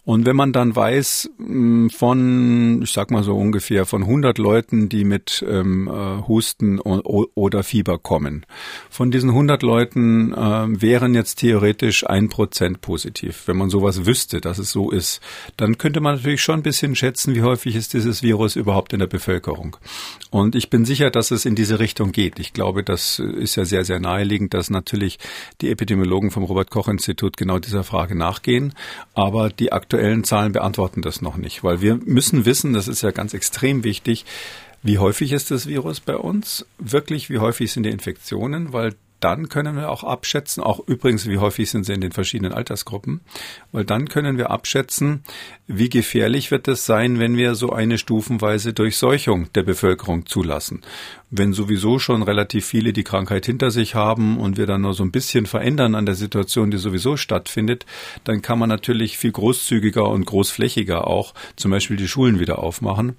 Und 0.04 0.26
wenn 0.26 0.36
man 0.36 0.52
dann 0.52 0.74
weiß 0.74 1.30
von, 1.96 2.82
ich 2.82 2.92
sag 2.92 3.10
mal 3.10 3.22
so 3.22 3.36
ungefähr 3.36 3.86
von 3.86 4.06
100 4.10 4.38
Leuten, 4.38 4.88
die 4.88 5.04
mit 5.04 5.44
ähm, 5.48 5.88
äh, 5.88 6.26
Husten 6.26 6.80
oder 6.80 7.62
Fieber 7.62 7.98
kommen. 7.98 8.44
Von 8.90 9.10
diesen 9.10 9.30
100 9.30 9.62
Leuten 9.62 10.34
äh, 10.34 10.36
wären 10.80 11.14
jetzt 11.14 11.36
theoretisch 11.36 12.06
ein 12.06 12.28
Prozent 12.28 12.80
positiv. 12.80 13.44
Wenn 13.46 13.56
man 13.56 13.70
sowas 13.70 14.06
wüsste, 14.06 14.40
dass 14.40 14.58
es 14.58 14.70
so 14.70 14.90
ist, 14.90 15.20
dann 15.56 15.78
könnte 15.78 16.00
man 16.00 16.16
natürlich 16.16 16.42
schon 16.42 16.60
ein 16.60 16.62
bisschen 16.62 16.96
schätzen, 16.96 17.34
wie 17.34 17.42
häufig 17.42 17.76
ist 17.76 17.94
dieses 17.94 18.22
Virus 18.22 18.56
überhaupt 18.56 18.92
in 18.92 18.98
der 18.98 19.06
Bevölkerung. 19.06 19.76
Und 20.30 20.54
ich 20.56 20.70
bin 20.70 20.84
sicher, 20.84 21.10
dass 21.10 21.30
es 21.30 21.44
in 21.44 21.54
diese 21.54 21.78
Richtung 21.78 22.10
geht. 22.10 22.38
Ich 22.40 22.52
glaube, 22.52 22.82
das 22.82 23.20
ist 23.20 23.56
ja 23.56 23.64
sehr, 23.64 23.84
sehr 23.84 24.00
naheliegend, 24.00 24.54
dass 24.54 24.70
natürlich 24.70 25.18
die 25.60 25.70
Epidemiologen 25.70 26.30
vom 26.30 26.42
Robert 26.42 26.70
Koch 26.70 26.88
Institut 26.88 27.36
genau 27.36 27.58
dieser 27.58 27.84
Frage 27.84 28.16
nachgehen. 28.16 28.74
Aber 29.14 29.50
die 29.50 29.72
aktuellen 29.72 30.24
Zahlen 30.24 30.52
beantworten 30.52 31.00
das 31.00 31.22
noch 31.22 31.36
nicht, 31.36 31.62
weil 31.62 31.80
wir 31.80 31.96
müssen 32.04 32.44
wissen, 32.44 32.72
das 32.72 32.88
ist 32.88 33.02
ja 33.02 33.12
ganz 33.12 33.34
extrem 33.34 33.84
wichtig, 33.84 33.99
wichtig, 34.00 34.24
wie 34.82 34.98
häufig 34.98 35.32
ist 35.32 35.50
das 35.50 35.66
Virus 35.66 36.00
bei 36.00 36.16
uns? 36.16 36.66
Wirklich, 36.78 37.28
wie 37.28 37.38
häufig 37.38 37.70
sind 37.70 37.82
die 37.82 37.90
Infektionen? 37.90 38.72
Weil 38.72 38.94
dann 39.20 39.48
können 39.48 39.76
wir 39.76 39.90
auch 39.90 40.04
abschätzen, 40.04 40.62
auch 40.62 40.80
übrigens, 40.86 41.28
wie 41.28 41.38
häufig 41.38 41.70
sind 41.70 41.84
sie 41.84 41.92
in 41.92 42.00
den 42.00 42.12
verschiedenen 42.12 42.52
Altersgruppen, 42.52 43.20
weil 43.72 43.84
dann 43.84 44.08
können 44.08 44.38
wir 44.38 44.50
abschätzen, 44.50 45.22
wie 45.66 45.88
gefährlich 45.88 46.50
wird 46.50 46.66
es 46.68 46.86
sein, 46.86 47.18
wenn 47.18 47.36
wir 47.36 47.54
so 47.54 47.70
eine 47.70 47.98
stufenweise 47.98 48.72
Durchseuchung 48.72 49.52
der 49.52 49.62
Bevölkerung 49.62 50.26
zulassen. 50.26 50.82
Wenn 51.30 51.52
sowieso 51.52 51.98
schon 51.98 52.22
relativ 52.22 52.66
viele 52.66 52.92
die 52.92 53.04
Krankheit 53.04 53.46
hinter 53.46 53.70
sich 53.70 53.94
haben 53.94 54.38
und 54.38 54.56
wir 54.56 54.66
dann 54.66 54.80
nur 54.80 54.94
so 54.94 55.04
ein 55.04 55.12
bisschen 55.12 55.46
verändern 55.46 55.94
an 55.94 56.06
der 56.06 56.16
Situation, 56.16 56.72
die 56.72 56.78
sowieso 56.78 57.16
stattfindet, 57.16 57.86
dann 58.24 58.42
kann 58.42 58.58
man 58.58 58.68
natürlich 58.68 59.16
viel 59.16 59.30
großzügiger 59.30 60.08
und 60.08 60.26
großflächiger 60.26 61.06
auch 61.06 61.34
zum 61.54 61.70
Beispiel 61.70 61.96
die 61.96 62.08
Schulen 62.08 62.40
wieder 62.40 62.58
aufmachen. 62.58 63.16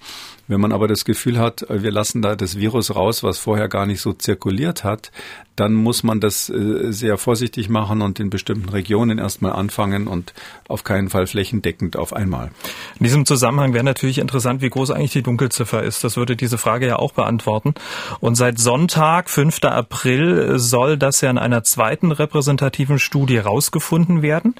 Wenn 0.47 0.59
man 0.59 0.73
aber 0.73 0.89
das 0.89 1.05
Gefühl 1.05 1.39
hat, 1.39 1.65
wir 1.69 1.91
lassen 1.91 2.21
da 2.21 2.35
das 2.35 2.57
Virus 2.57 2.93
raus, 2.93 3.23
was 3.23 3.37
vorher 3.37 3.69
gar 3.69 3.85
nicht 3.85 4.01
so 4.01 4.11
zirkuliert 4.11 4.83
hat, 4.83 5.11
dann 5.55 5.73
muss 5.73 5.90
man 6.03 6.19
das 6.19 6.49
äh, 6.49 6.91
sehr 6.91 7.17
vorsichtig 7.17 7.69
machen 7.69 8.01
und 8.01 8.19
in 8.19 8.29
bestimmten 8.29 8.69
Regionen 8.69 9.19
erstmal 9.19 9.53
anfangen 9.53 10.07
und 10.07 10.33
auf 10.67 10.83
keinen 10.83 11.09
Fall 11.09 11.27
flächendeckend 11.27 11.97
auf 11.97 12.13
einmal. 12.13 12.51
In 12.99 13.03
diesem 13.03 13.25
Zusammenhang 13.25 13.73
wäre 13.73 13.83
natürlich 13.83 14.17
interessant, 14.17 14.61
wie 14.61 14.69
groß 14.69 14.91
eigentlich 14.91 15.11
die 15.11 15.23
Dunkelziffer 15.23 15.83
ist. 15.83 16.03
Das 16.03 16.17
würde 16.17 16.35
diese 16.35 16.57
Frage 16.57 16.87
ja 16.87 16.95
auch 16.97 17.11
beantworten. 17.11 17.73
Und 18.19 18.35
seit 18.35 18.59
Sonntag, 18.59 19.29
5. 19.29 19.63
April, 19.63 20.57
soll 20.57 20.97
das 20.97 21.21
ja 21.21 21.29
in 21.29 21.37
einer 21.37 21.63
zweiten 21.63 22.11
repräsentativen 22.11 22.99
Studie 22.99 23.37
rausgefunden 23.37 24.21
werden. 24.21 24.55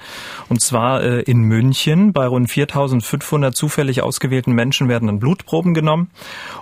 Und 0.48 0.60
zwar 0.60 1.02
äh, 1.02 1.22
in 1.22 1.42
München. 1.42 2.12
Bei 2.12 2.26
rund 2.26 2.50
4500 2.50 3.56
zufällig 3.56 4.02
ausgewählten 4.02 4.52
Menschen 4.52 4.88
werden 4.88 5.06
dann 5.06 5.18
Blutproben 5.18 5.74
genommen 5.74 6.10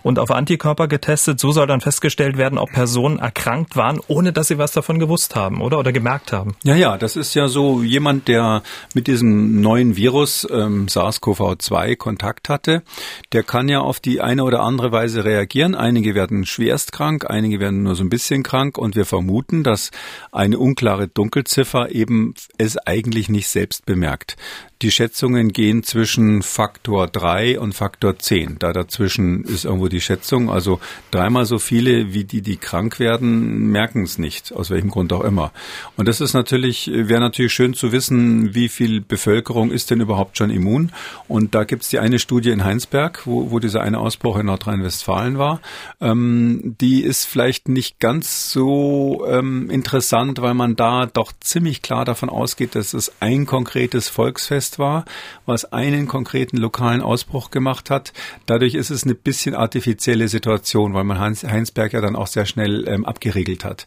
und 0.02 0.18
auf 0.18 0.30
Antikörper 0.30 0.88
getestet. 0.88 1.40
So 1.40 1.52
soll 1.52 1.66
dann 1.66 1.80
festgestellt 1.80 2.36
werden, 2.36 2.58
ob 2.58 2.70
Personen 2.72 3.18
erkrankt 3.18 3.76
waren, 3.76 4.00
ohne 4.06 4.32
dass 4.32 4.48
sie 4.48 4.58
was 4.60 4.70
davon 4.70 5.00
gewusst 5.00 5.34
haben, 5.34 5.60
oder? 5.60 5.80
Oder 5.80 5.92
gemerkt 5.92 6.32
haben. 6.32 6.54
Ja, 6.62 6.76
ja, 6.76 6.96
das 6.96 7.16
ist 7.16 7.34
ja 7.34 7.48
so 7.48 7.82
jemand, 7.82 8.28
der 8.28 8.62
mit 8.94 9.08
diesem 9.08 9.60
neuen 9.60 9.96
Virus 9.96 10.46
ähm, 10.48 10.86
SARS-CoV-2 10.86 11.96
Kontakt 11.96 12.48
hatte, 12.48 12.84
der 13.32 13.42
kann 13.42 13.68
ja 13.68 13.80
auf 13.80 13.98
die 13.98 14.20
eine 14.20 14.44
oder 14.44 14.60
andere 14.60 14.92
Weise 14.92 15.24
reagieren. 15.24 15.74
Einige 15.74 16.14
werden 16.14 16.46
schwerst 16.46 16.92
krank, 16.92 17.28
einige 17.28 17.58
werden 17.58 17.82
nur 17.82 17.96
so 17.96 18.04
ein 18.04 18.10
bisschen 18.10 18.44
krank 18.44 18.78
und 18.78 18.94
wir 18.94 19.04
vermuten, 19.04 19.64
dass 19.64 19.90
eine 20.30 20.58
unklare 20.58 21.08
Dunkelziffer 21.08 21.90
eben 21.90 22.34
es 22.58 22.76
eigentlich 22.78 23.28
nicht 23.28 23.48
selbst 23.48 23.86
bemerkt. 23.86 24.36
Die 24.82 24.90
Schätzungen 24.90 25.52
gehen 25.52 25.82
zwischen 25.82 26.40
Faktor 26.40 27.06
3 27.06 27.60
und 27.60 27.74
Faktor 27.74 28.18
10. 28.18 28.58
Da 28.58 28.72
dazwischen 28.72 29.44
ist 29.44 29.66
irgendwo 29.66 29.88
die 29.88 30.00
Schätzung. 30.00 30.50
Also 30.50 30.80
dreimal 31.10 31.44
so 31.44 31.58
viele 31.58 32.14
wie 32.14 32.24
die, 32.24 32.40
die 32.40 32.56
krank 32.56 32.98
werden, 32.98 33.70
merken 33.70 34.04
es 34.04 34.16
nicht, 34.16 34.54
aus 34.54 34.70
welchem 34.70 34.88
Grund 34.88 35.12
auch 35.12 35.22
immer. 35.22 35.52
Und 35.98 36.08
das 36.08 36.22
ist 36.22 36.32
natürlich, 36.32 36.90
wäre 36.90 37.20
natürlich 37.20 37.52
schön 37.52 37.74
zu 37.74 37.92
wissen, 37.92 38.54
wie 38.54 38.70
viel 38.70 39.02
Bevölkerung 39.02 39.70
ist 39.70 39.90
denn 39.90 40.00
überhaupt 40.00 40.38
schon 40.38 40.48
immun. 40.48 40.92
Und 41.28 41.54
da 41.54 41.64
gibt 41.64 41.82
es 41.82 41.90
die 41.90 41.98
eine 41.98 42.18
Studie 42.18 42.48
in 42.48 42.64
Heinsberg, 42.64 43.26
wo, 43.26 43.50
wo 43.50 43.58
dieser 43.58 43.82
eine 43.82 43.98
Ausbruch 43.98 44.38
in 44.38 44.46
Nordrhein-Westfalen 44.46 45.36
war. 45.36 45.60
Ähm, 46.00 46.74
die 46.80 47.02
ist 47.02 47.26
vielleicht 47.26 47.68
nicht 47.68 48.00
ganz 48.00 48.50
so 48.50 49.26
ähm, 49.28 49.68
interessant, 49.68 50.40
weil 50.40 50.54
man 50.54 50.74
da 50.74 51.04
doch 51.04 51.34
ziemlich 51.38 51.82
klar 51.82 52.06
davon 52.06 52.30
ausgeht, 52.30 52.74
dass 52.74 52.94
es 52.94 53.12
ein 53.20 53.44
konkretes 53.44 54.08
Volksfest 54.08 54.69
begrenzt 54.70 54.78
war, 54.78 55.04
was 55.46 55.72
einen 55.72 56.06
konkreten 56.06 56.56
lokalen 56.56 57.02
Ausbruch 57.02 57.50
gemacht 57.50 57.90
hat. 57.90 58.12
Dadurch 58.46 58.74
ist 58.74 58.90
es 58.90 59.04
eine 59.04 59.14
bisschen 59.14 59.54
artifizielle 59.54 60.28
Situation, 60.28 60.94
weil 60.94 61.04
man 61.04 61.18
Heinsberg 61.18 61.92
ja 61.92 62.00
dann 62.00 62.16
auch 62.16 62.26
sehr 62.26 62.46
schnell 62.46 62.86
ähm, 62.88 63.04
abgeriegelt 63.04 63.64
hat. 63.64 63.86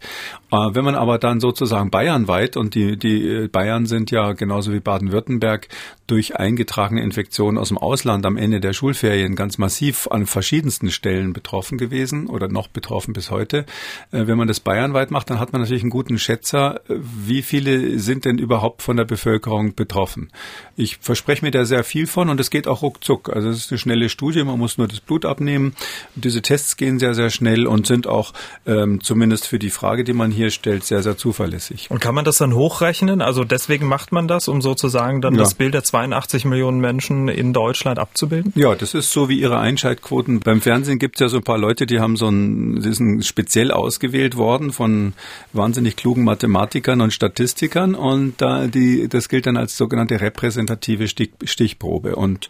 Äh, 0.53 0.75
wenn 0.75 0.85
man 0.85 0.93
aber 0.93 1.17
dann 1.17 1.39
sozusagen 1.39 1.89
bayernweit, 1.89 2.57
und 2.57 2.75
die, 2.75 2.95
die 2.95 3.27
äh, 3.27 3.47
Bayern 3.47 3.87
sind 3.87 4.11
ja 4.11 4.33
genauso 4.33 4.71
wie 4.71 4.79
Baden-Württemberg 4.79 5.67
durch 6.05 6.35
eingetragene 6.35 7.01
Infektionen 7.01 7.57
aus 7.57 7.69
dem 7.69 7.79
Ausland 7.79 8.23
am 8.27 8.37
Ende 8.37 8.59
der 8.59 8.73
Schulferien 8.73 9.35
ganz 9.35 9.57
massiv 9.57 10.07
an 10.11 10.27
verschiedensten 10.27 10.91
Stellen 10.91 11.33
betroffen 11.33 11.79
gewesen 11.79 12.27
oder 12.27 12.49
noch 12.49 12.67
betroffen 12.67 13.13
bis 13.13 13.31
heute. 13.31 13.65
Äh, 14.11 14.27
wenn 14.27 14.37
man 14.37 14.47
das 14.47 14.59
bayernweit 14.59 15.09
macht, 15.09 15.31
dann 15.31 15.39
hat 15.39 15.53
man 15.53 15.61
natürlich 15.61 15.81
einen 15.81 15.89
guten 15.89 16.19
Schätzer, 16.19 16.81
wie 16.87 17.41
viele 17.41 17.97
sind 17.97 18.25
denn 18.25 18.37
überhaupt 18.37 18.83
von 18.83 18.95
der 18.95 19.05
Bevölkerung 19.05 19.73
betroffen 19.73 20.29
ich 20.75 20.97
verspreche 20.97 21.45
mir 21.45 21.51
da 21.51 21.65
sehr 21.65 21.83
viel 21.83 22.07
von 22.07 22.29
und 22.29 22.39
es 22.39 22.49
geht 22.49 22.67
auch 22.67 22.81
ruckzuck. 22.81 23.29
Also 23.29 23.49
es 23.49 23.65
ist 23.65 23.71
eine 23.71 23.77
schnelle 23.77 24.09
Studie, 24.09 24.43
man 24.43 24.57
muss 24.57 24.77
nur 24.77 24.87
das 24.87 24.99
Blut 24.99 25.23
abnehmen. 25.23 25.75
Diese 26.15 26.41
Tests 26.41 26.77
gehen 26.77 26.97
sehr, 26.97 27.13
sehr 27.13 27.29
schnell 27.29 27.67
und 27.67 27.85
sind 27.85 28.07
auch 28.07 28.33
ähm, 28.65 29.01
zumindest 29.01 29.47
für 29.47 29.59
die 29.59 29.69
Frage, 29.69 30.03
die 30.03 30.13
man 30.13 30.31
hier 30.31 30.42
stellt, 30.51 30.83
sehr, 30.83 31.03
sehr 31.03 31.17
zuverlässig. 31.17 31.89
Und 31.89 31.99
kann 31.99 32.15
man 32.15 32.25
das 32.25 32.37
dann 32.37 32.53
hochrechnen? 32.53 33.21
Also 33.21 33.43
deswegen 33.43 33.87
macht 33.87 34.11
man 34.11 34.27
das, 34.27 34.47
um 34.47 34.61
sozusagen 34.61 35.21
dann 35.21 35.35
ja. 35.35 35.39
das 35.39 35.53
Bild 35.55 35.73
der 35.73 35.83
82 35.83 36.45
Millionen 36.45 36.79
Menschen 36.79 37.27
in 37.27 37.53
Deutschland 37.53 37.99
abzubilden? 37.99 38.51
Ja, 38.55 38.75
das 38.75 38.93
ist 38.93 39.11
so 39.11 39.29
wie 39.29 39.39
Ihre 39.39 39.59
Einschaltquoten. 39.59 40.39
Beim 40.39 40.61
Fernsehen 40.61 40.99
gibt 40.99 41.15
es 41.15 41.19
ja 41.21 41.29
so 41.29 41.37
ein 41.37 41.43
paar 41.43 41.57
Leute, 41.57 41.85
die 41.85 41.99
haben 41.99 42.17
so 42.17 42.27
ein, 42.27 42.81
die 42.81 42.93
sind 42.93 43.25
speziell 43.25 43.71
ausgewählt 43.71 44.35
worden 44.35 44.71
von 44.71 45.13
wahnsinnig 45.53 45.95
klugen 45.95 46.23
Mathematikern 46.23 47.01
und 47.01 47.13
Statistikern 47.13 47.95
und 47.95 48.41
da 48.41 48.67
die, 48.67 49.07
das 49.07 49.29
gilt 49.29 49.45
dann 49.45 49.57
als 49.57 49.77
sogenannte 49.77 50.19
repräsentative 50.19 51.07
Stich, 51.07 51.31
Stichprobe. 51.43 52.15
Und 52.15 52.49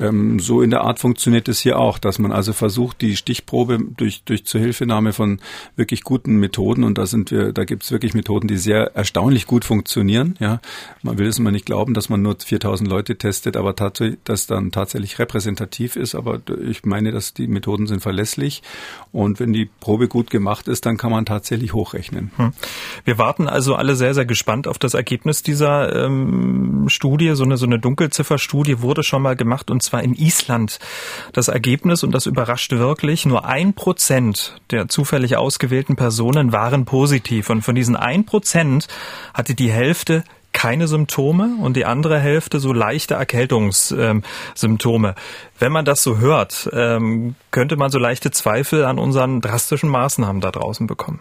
ähm, 0.00 0.38
so 0.40 0.62
in 0.62 0.70
der 0.70 0.82
Art 0.82 0.98
funktioniert 0.98 1.48
es 1.48 1.60
hier 1.60 1.78
auch, 1.78 1.98
dass 1.98 2.18
man 2.18 2.32
also 2.32 2.52
versucht, 2.52 3.00
die 3.00 3.16
Stichprobe 3.16 3.78
durch, 3.96 4.22
durch 4.24 4.44
Zuhilfenahme 4.44 5.12
von 5.12 5.40
wirklich 5.76 6.02
guten 6.02 6.36
Methoden, 6.36 6.84
und 6.84 6.98
da 6.98 7.06
sind 7.06 7.32
wir, 7.34 7.52
da 7.52 7.64
gibt 7.64 7.82
es 7.82 7.90
wirklich 7.90 8.14
Methoden, 8.14 8.48
die 8.48 8.56
sehr 8.56 8.94
erstaunlich 8.94 9.46
gut 9.46 9.64
funktionieren. 9.64 10.36
Ja, 10.38 10.60
man 11.02 11.18
will 11.18 11.26
es 11.26 11.38
immer 11.38 11.50
nicht 11.50 11.66
glauben, 11.66 11.92
dass 11.92 12.08
man 12.08 12.22
nur 12.22 12.36
4000 12.38 12.88
Leute 12.88 13.16
testet, 13.16 13.56
aber 13.56 13.76
tatsächlich, 13.76 14.18
das 14.24 14.46
dann 14.46 14.70
tatsächlich 14.70 15.18
repräsentativ 15.18 15.96
ist. 15.96 16.14
Aber 16.14 16.40
ich 16.66 16.84
meine, 16.84 17.12
dass 17.12 17.34
die 17.34 17.48
Methoden 17.48 17.86
sind 17.86 18.00
verlässlich. 18.00 18.62
Und 19.12 19.40
wenn 19.40 19.52
die 19.52 19.68
Probe 19.80 20.08
gut 20.08 20.30
gemacht 20.30 20.68
ist, 20.68 20.86
dann 20.86 20.96
kann 20.96 21.10
man 21.10 21.26
tatsächlich 21.26 21.74
hochrechnen. 21.74 22.30
Hm. 22.36 22.52
Wir 23.04 23.18
warten 23.18 23.48
also 23.48 23.74
alle 23.74 23.96
sehr, 23.96 24.14
sehr 24.14 24.24
gespannt 24.24 24.68
auf 24.68 24.78
das 24.78 24.94
Ergebnis 24.94 25.42
dieser 25.42 26.06
ähm, 26.06 26.84
Studie. 26.88 27.32
So 27.34 27.44
eine, 27.44 27.56
so 27.56 27.66
eine 27.66 27.78
Dunkelzifferstudie 27.78 28.80
wurde 28.80 29.02
schon 29.02 29.22
mal 29.22 29.34
gemacht 29.34 29.70
und 29.70 29.82
zwar 29.82 30.02
in 30.02 30.14
Island. 30.14 30.78
Das 31.32 31.48
Ergebnis, 31.48 32.04
und 32.04 32.12
das 32.12 32.26
überrascht 32.26 32.70
wirklich, 32.70 33.26
nur 33.26 33.44
ein 33.44 33.74
Prozent 33.74 34.60
der 34.70 34.88
zufällig 34.88 35.36
ausgewählten 35.36 35.96
Personen 35.96 36.52
waren 36.52 36.84
positiv. 36.84 37.23
Und 37.50 37.62
von 37.62 37.74
diesen 37.74 37.96
ein 37.96 38.24
Prozent 38.24 38.88
hatte 39.32 39.54
die 39.54 39.70
Hälfte 39.70 40.24
keine 40.52 40.86
Symptome 40.86 41.56
und 41.60 41.76
die 41.76 41.84
andere 41.84 42.18
Hälfte 42.18 42.60
so 42.60 42.72
leichte 42.72 43.14
Erkältungssymptome. 43.14 45.14
Wenn 45.58 45.72
man 45.72 45.84
das 45.84 46.02
so 46.02 46.18
hört, 46.18 46.70
ähm, 46.72 47.34
könnte 47.50 47.76
man 47.76 47.90
so 47.90 47.98
leichte 47.98 48.30
Zweifel 48.30 48.84
an 48.84 48.98
unseren 48.98 49.40
drastischen 49.40 49.90
Maßnahmen 49.90 50.40
da 50.40 50.52
draußen 50.52 50.86
bekommen. 50.86 51.20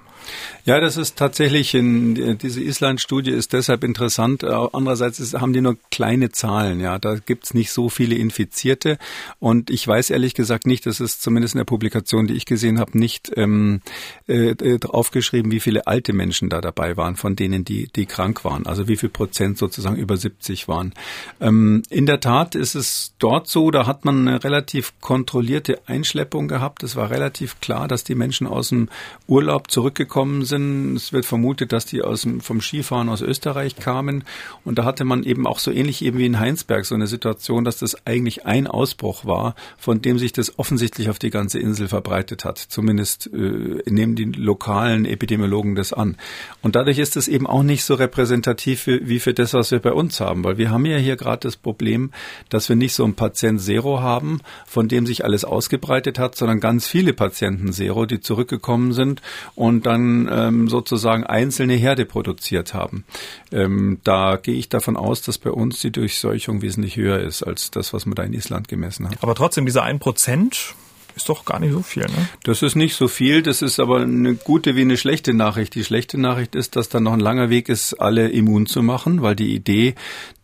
Ja, 0.66 0.80
das 0.80 0.96
ist 0.96 1.18
tatsächlich, 1.18 1.74
in, 1.74 2.38
diese 2.38 2.62
Island-Studie 2.62 3.32
ist 3.32 3.52
deshalb 3.52 3.84
interessant. 3.84 4.46
Andererseits 4.46 5.20
ist, 5.20 5.34
haben 5.34 5.52
die 5.52 5.60
nur 5.60 5.78
kleine 5.92 6.32
Zahlen. 6.32 6.80
Ja, 6.80 7.00
da 7.00 7.16
gibt's 7.16 7.54
nicht 7.54 7.72
so 7.72 7.90
viele 7.90 8.16
Infizierte. 8.16 8.98
Und 9.40 9.70
ich 9.70 9.86
weiß 9.86 10.10
ehrlich 10.10 10.36
gesagt 10.36 10.66
nicht, 10.66 10.86
das 10.86 11.02
ist 11.02 11.22
zumindest 11.22 11.56
in 11.56 11.60
der 11.60 11.66
Publikation, 11.66 12.28
die 12.28 12.36
ich 12.36 12.46
gesehen 12.46 12.80
habe, 12.80 12.98
nicht 12.98 13.32
ähm, 13.36 13.82
äh, 14.28 14.52
äh 14.52 14.80
aufgeschrieben, 14.88 15.52
wie 15.52 15.60
viele 15.60 15.86
alte 15.86 16.14
Menschen 16.14 16.50
da 16.50 16.62
dabei 16.62 16.96
waren, 16.96 17.18
von 17.18 17.36
denen, 17.36 17.66
die, 17.66 17.90
die 17.94 18.06
krank 18.06 18.46
waren. 18.46 18.66
Also 18.66 18.88
wie 18.88 18.96
viel 18.96 19.10
Prozent 19.10 19.58
sozusagen 19.58 19.98
über 19.98 20.16
70 20.16 20.68
waren. 20.70 20.94
Ähm, 21.42 21.84
in 21.90 22.06
der 22.06 22.22
Tat 22.22 22.56
ist 22.56 22.76
es 22.76 23.14
dort 23.20 23.48
so, 23.48 23.70
da 23.70 23.86
hat 23.86 24.06
man 24.06 24.28
eine 24.28 24.44
relativ 24.44 24.94
kontrollierte 25.02 25.82
Einschleppung 25.88 26.48
gehabt. 26.48 26.84
Es 26.84 26.96
war 26.96 27.10
relativ 27.10 27.60
klar, 27.60 27.90
dass 27.90 28.06
die 28.06 28.16
Menschen 28.16 28.48
aus 28.48 28.70
dem 28.70 28.88
Urlaub 29.28 29.70
zurückgekommen 29.70 30.13
sind. 30.46 30.96
Es 30.96 31.12
wird 31.14 31.26
vermutet, 31.26 31.72
dass 31.72 31.86
die 31.86 32.02
aus 32.02 32.22
dem, 32.22 32.42
vom 32.42 32.62
Skifahren 32.62 33.10
aus 33.10 33.22
Österreich 33.22 33.76
kamen. 33.76 34.24
Und 34.64 34.78
da 34.78 34.86
hatte 34.86 35.06
man 35.06 35.24
eben 35.24 35.48
auch 35.48 35.60
so 35.60 35.72
ähnlich 35.72 36.04
eben 36.04 36.18
wie 36.18 36.26
in 36.26 36.40
Heinsberg 36.40 36.86
so 36.86 36.96
eine 36.96 37.08
Situation, 37.08 37.64
dass 37.64 37.78
das 37.78 38.06
eigentlich 38.06 38.46
ein 38.46 38.68
Ausbruch 38.68 39.26
war, 39.26 39.56
von 39.78 40.02
dem 40.02 40.20
sich 40.20 40.34
das 40.34 40.60
offensichtlich 40.60 41.10
auf 41.10 41.20
die 41.20 41.30
ganze 41.30 41.60
Insel 41.60 41.88
verbreitet 41.88 42.46
hat. 42.46 42.58
Zumindest 42.58 43.30
äh, 43.34 43.82
nehmen 43.90 44.16
die 44.16 44.26
lokalen 44.26 45.06
Epidemiologen 45.06 45.76
das 45.76 45.94
an. 45.94 46.18
Und 46.62 46.76
dadurch 46.76 47.00
ist 47.00 47.18
es 47.18 47.28
eben 47.28 47.48
auch 47.48 47.64
nicht 47.64 47.84
so 47.84 47.96
repräsentativ 47.96 48.82
für, 48.82 49.08
wie 49.08 49.20
für 49.20 49.34
das, 49.34 49.54
was 49.54 49.72
wir 49.72 49.80
bei 49.80 49.94
uns 49.94 50.20
haben, 50.20 50.44
weil 50.44 50.58
wir 50.58 50.70
haben 50.70 50.86
ja 50.86 50.98
hier 50.98 51.16
gerade 51.16 51.48
das 51.48 51.58
Problem, 51.58 52.12
dass 52.50 52.70
wir 52.70 52.76
nicht 52.76 52.94
so 52.94 53.04
ein 53.04 53.16
Patient 53.16 53.62
Zero 53.62 54.02
haben, 54.02 54.42
von 54.66 54.88
dem 54.88 55.06
sich 55.06 55.26
alles 55.26 55.46
ausgebreitet 55.46 56.20
hat, 56.20 56.36
sondern 56.36 56.60
ganz 56.60 56.88
viele 56.88 57.14
Patienten 57.14 57.74
Zero, 57.74 58.06
die 58.06 58.20
zurückgekommen 58.20 58.94
sind 58.94 59.22
und 59.56 59.86
dann 59.86 60.03
ähm, 60.32 60.68
sozusagen 60.68 61.24
einzelne 61.24 61.74
Herde 61.74 62.06
produziert 62.06 62.74
haben. 62.74 63.06
Ähm, 63.52 64.00
da 64.04 64.38
gehe 64.38 64.56
ich 64.56 64.70
davon 64.70 64.98
aus, 64.98 65.22
dass 65.22 65.38
bei 65.38 65.52
uns 65.52 65.80
die 65.82 65.92
Durchseuchung 65.92 66.62
wesentlich 66.62 66.96
höher 66.96 67.20
ist 67.20 67.44
als 67.44 67.72
das, 67.72 67.94
was 67.94 68.06
man 68.06 68.16
da 68.16 68.24
in 68.24 68.34
Island 68.34 68.68
gemessen 68.68 69.10
hat. 69.10 69.18
Aber 69.22 69.36
trotzdem, 69.36 69.66
diese 69.66 69.84
ein 69.84 70.00
Prozent 70.00 70.76
ist 71.16 71.30
doch 71.30 71.46
gar 71.46 71.60
nicht 71.60 71.74
so 71.74 71.82
viel, 71.82 72.04
ne? 72.04 72.28
Das 72.44 72.62
ist 72.62 72.76
nicht 72.76 72.96
so 72.96 73.08
viel, 73.08 73.42
das 73.42 73.62
ist 73.62 73.80
aber 73.80 74.02
eine 74.02 74.36
gute 74.36 74.76
wie 74.76 74.82
eine 74.82 74.98
schlechte 74.98 75.34
Nachricht. 75.34 75.76
Die 75.76 75.84
schlechte 75.84 76.20
Nachricht 76.20 76.56
ist, 76.56 76.76
dass 76.76 76.90
da 76.90 77.00
noch 77.00 77.14
ein 77.14 77.20
langer 77.20 77.50
Weg 77.50 77.70
ist, 77.70 77.94
alle 77.96 78.30
immun 78.30 78.66
zu 78.66 78.82
machen, 78.82 79.22
weil 79.22 79.36
die 79.36 79.54
Idee, 79.54 79.96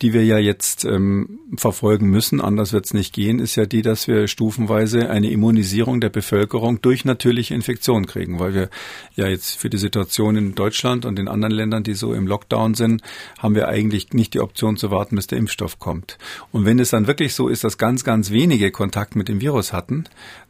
die 0.02 0.14
wir 0.14 0.24
ja 0.24 0.38
jetzt 0.38 0.86
ähm, 0.86 1.40
verfolgen 1.58 2.10
müssen, 2.10 2.42
anders 2.42 2.74
wird 2.74 2.86
es 2.86 2.94
nicht 2.94 3.14
gehen, 3.14 3.40
ist 3.40 3.56
ja 3.56 3.66
die, 3.66 3.82
dass 3.82 4.08
wir 4.08 4.28
stufenweise 4.28 5.10
eine 5.10 5.30
Immunisierung 5.30 6.02
der 6.02 6.10
Bevölkerung 6.10 6.82
durch 6.82 7.06
natürliche 7.06 7.54
Infektion 7.54 8.06
kriegen, 8.06 8.40
weil 8.40 8.54
wir 8.54 8.70
ja 9.16 9.28
jetzt 9.28 9.58
für 9.58 9.70
die 9.70 9.78
Situation 9.78 10.36
in 10.36 10.56
Deutschland 10.56 11.06
und 11.06 11.20
in 11.20 11.28
anderen 11.28 11.54
Ländern, 11.54 11.84
die 11.84 11.94
so 11.94 12.14
im 12.14 12.28
Lockdown 12.28 12.76
sind, 12.76 13.02
haben 13.40 13.56
wir 13.56 13.68
eigentlich 13.68 14.14
nicht 14.14 14.34
die 14.34 14.40
Option 14.40 14.78
zu 14.78 14.92
warten, 14.92 15.16
bis 15.16 15.28
der 15.28 15.38
Impfstoff 15.38 15.80
kommt. 15.80 16.18
Und 16.52 16.66
wenn 16.66 16.80
es 16.80 16.90
dann 16.90 17.08
wirklich 17.08 17.34
so 17.34 17.48
ist, 17.48 17.64
dass 17.64 17.78
ganz, 17.78 18.04
ganz 18.04 18.32
wenige 18.32 18.72
Kontakt 18.72 19.16
mit 19.16 19.28
dem 19.28 19.42
Virus 19.42 19.74
hatten, 19.74 20.06